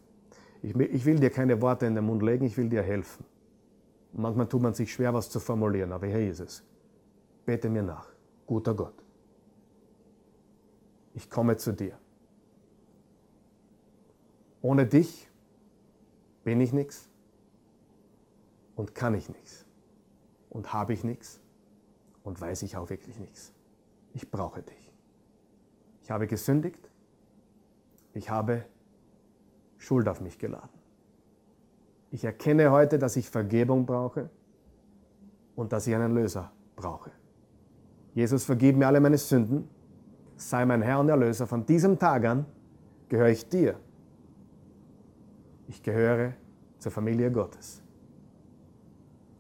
Ich, 0.62 0.76
ich 0.76 1.04
will 1.04 1.18
dir 1.18 1.30
keine 1.30 1.60
Worte 1.60 1.86
in 1.86 1.94
den 1.94 2.04
Mund 2.04 2.22
legen, 2.22 2.44
ich 2.44 2.56
will 2.56 2.68
dir 2.68 2.82
helfen. 2.82 3.24
Manchmal 4.12 4.46
tut 4.46 4.62
man 4.62 4.74
sich 4.74 4.92
schwer, 4.92 5.12
was 5.12 5.28
zu 5.28 5.40
formulieren, 5.40 5.92
aber 5.92 6.06
hier 6.06 6.30
ist 6.30 6.40
es. 6.40 6.62
Bete 7.44 7.68
mir 7.68 7.82
nach, 7.82 8.06
guter 8.46 8.74
Gott. 8.74 8.94
Ich 11.14 11.28
komme 11.28 11.56
zu 11.56 11.72
dir. 11.72 11.98
Ohne 14.62 14.86
dich 14.86 15.28
bin 16.44 16.60
ich 16.60 16.72
nichts 16.72 17.08
und 18.76 18.94
kann 18.94 19.14
ich 19.14 19.28
nichts 19.28 19.66
und 20.50 20.72
habe 20.72 20.92
ich 20.92 21.02
nichts 21.02 21.40
und 22.22 22.40
weiß 22.40 22.62
ich 22.62 22.76
auch 22.76 22.90
wirklich 22.90 23.18
nichts. 23.18 23.52
Ich 24.12 24.30
brauche 24.30 24.62
dich. 24.62 24.92
Ich 26.02 26.10
habe 26.10 26.26
gesündigt. 26.26 26.90
Ich 28.12 28.30
habe 28.30 28.64
Schuld 29.78 30.06
auf 30.08 30.20
mich 30.20 30.38
geladen. 30.38 30.70
Ich 32.10 32.24
erkenne 32.24 32.70
heute, 32.70 32.98
dass 32.98 33.16
ich 33.16 33.28
Vergebung 33.28 33.86
brauche 33.86 34.30
und 35.56 35.72
dass 35.72 35.86
ich 35.86 35.94
einen 35.94 36.14
Löser 36.14 36.52
brauche. 36.76 37.10
Jesus, 38.14 38.44
vergib 38.44 38.76
mir 38.76 38.86
alle 38.86 39.00
meine 39.00 39.18
Sünden. 39.18 39.68
Sei 40.36 40.64
mein 40.64 40.82
Herr 40.82 41.00
und 41.00 41.08
Erlöser. 41.08 41.46
Von 41.46 41.66
diesem 41.66 41.98
Tag 41.98 42.24
an 42.24 42.46
gehöre 43.08 43.30
ich 43.30 43.48
dir. 43.48 43.80
Ich 45.68 45.82
gehöre 45.82 46.34
zur 46.78 46.92
Familie 46.92 47.30
Gottes. 47.30 47.82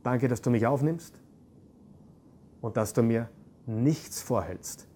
Danke, 0.02 0.28
dass 0.28 0.42
du 0.42 0.50
mich 0.50 0.66
aufnimmst 0.66 1.20
und 2.60 2.76
dass 2.76 2.92
du 2.92 3.02
mir 3.02 3.28
nichts 3.66 4.22
vorhältst, 4.22 4.88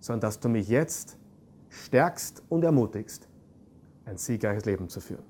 sondern 0.00 0.20
dass 0.20 0.40
du 0.40 0.48
mich 0.48 0.68
jetzt 0.68 1.18
stärkst 1.68 2.42
und 2.48 2.64
ermutigst, 2.64 3.28
ein 4.04 4.16
siegreiches 4.16 4.64
Leben 4.64 4.88
zu 4.88 5.00
führen. 5.00 5.24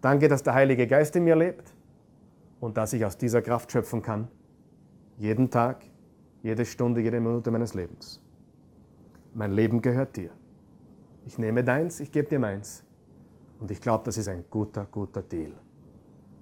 Danke, 0.00 0.28
dass 0.28 0.42
der 0.42 0.54
Heilige 0.54 0.86
Geist 0.86 1.16
in 1.16 1.24
mir 1.24 1.36
lebt 1.36 1.74
und 2.60 2.76
dass 2.76 2.92
ich 2.92 3.04
aus 3.04 3.16
dieser 3.16 3.40
Kraft 3.40 3.72
schöpfen 3.72 4.02
kann, 4.02 4.28
jeden 5.16 5.50
Tag, 5.50 5.84
jede 6.42 6.66
Stunde, 6.66 7.00
jede 7.00 7.20
Minute 7.20 7.50
meines 7.50 7.72
Lebens. 7.72 8.20
Mein 9.32 9.52
Leben 9.52 9.80
gehört 9.80 10.16
dir. 10.16 10.30
Ich 11.24 11.38
nehme 11.38 11.64
deins, 11.64 12.00
ich 12.00 12.12
gebe 12.12 12.28
dir 12.28 12.38
meins. 12.38 12.83
Und 13.64 13.70
ich 13.70 13.80
glaube, 13.80 14.04
das 14.04 14.18
ist 14.18 14.28
ein 14.28 14.44
guter, 14.50 14.84
guter 14.84 15.22
Deal. 15.22 15.54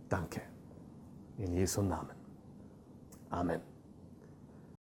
Danke. 0.09 0.41
In 1.39 1.53
Jesu 1.53 1.81
Namen. 1.81 2.17
Amen. 3.31 3.61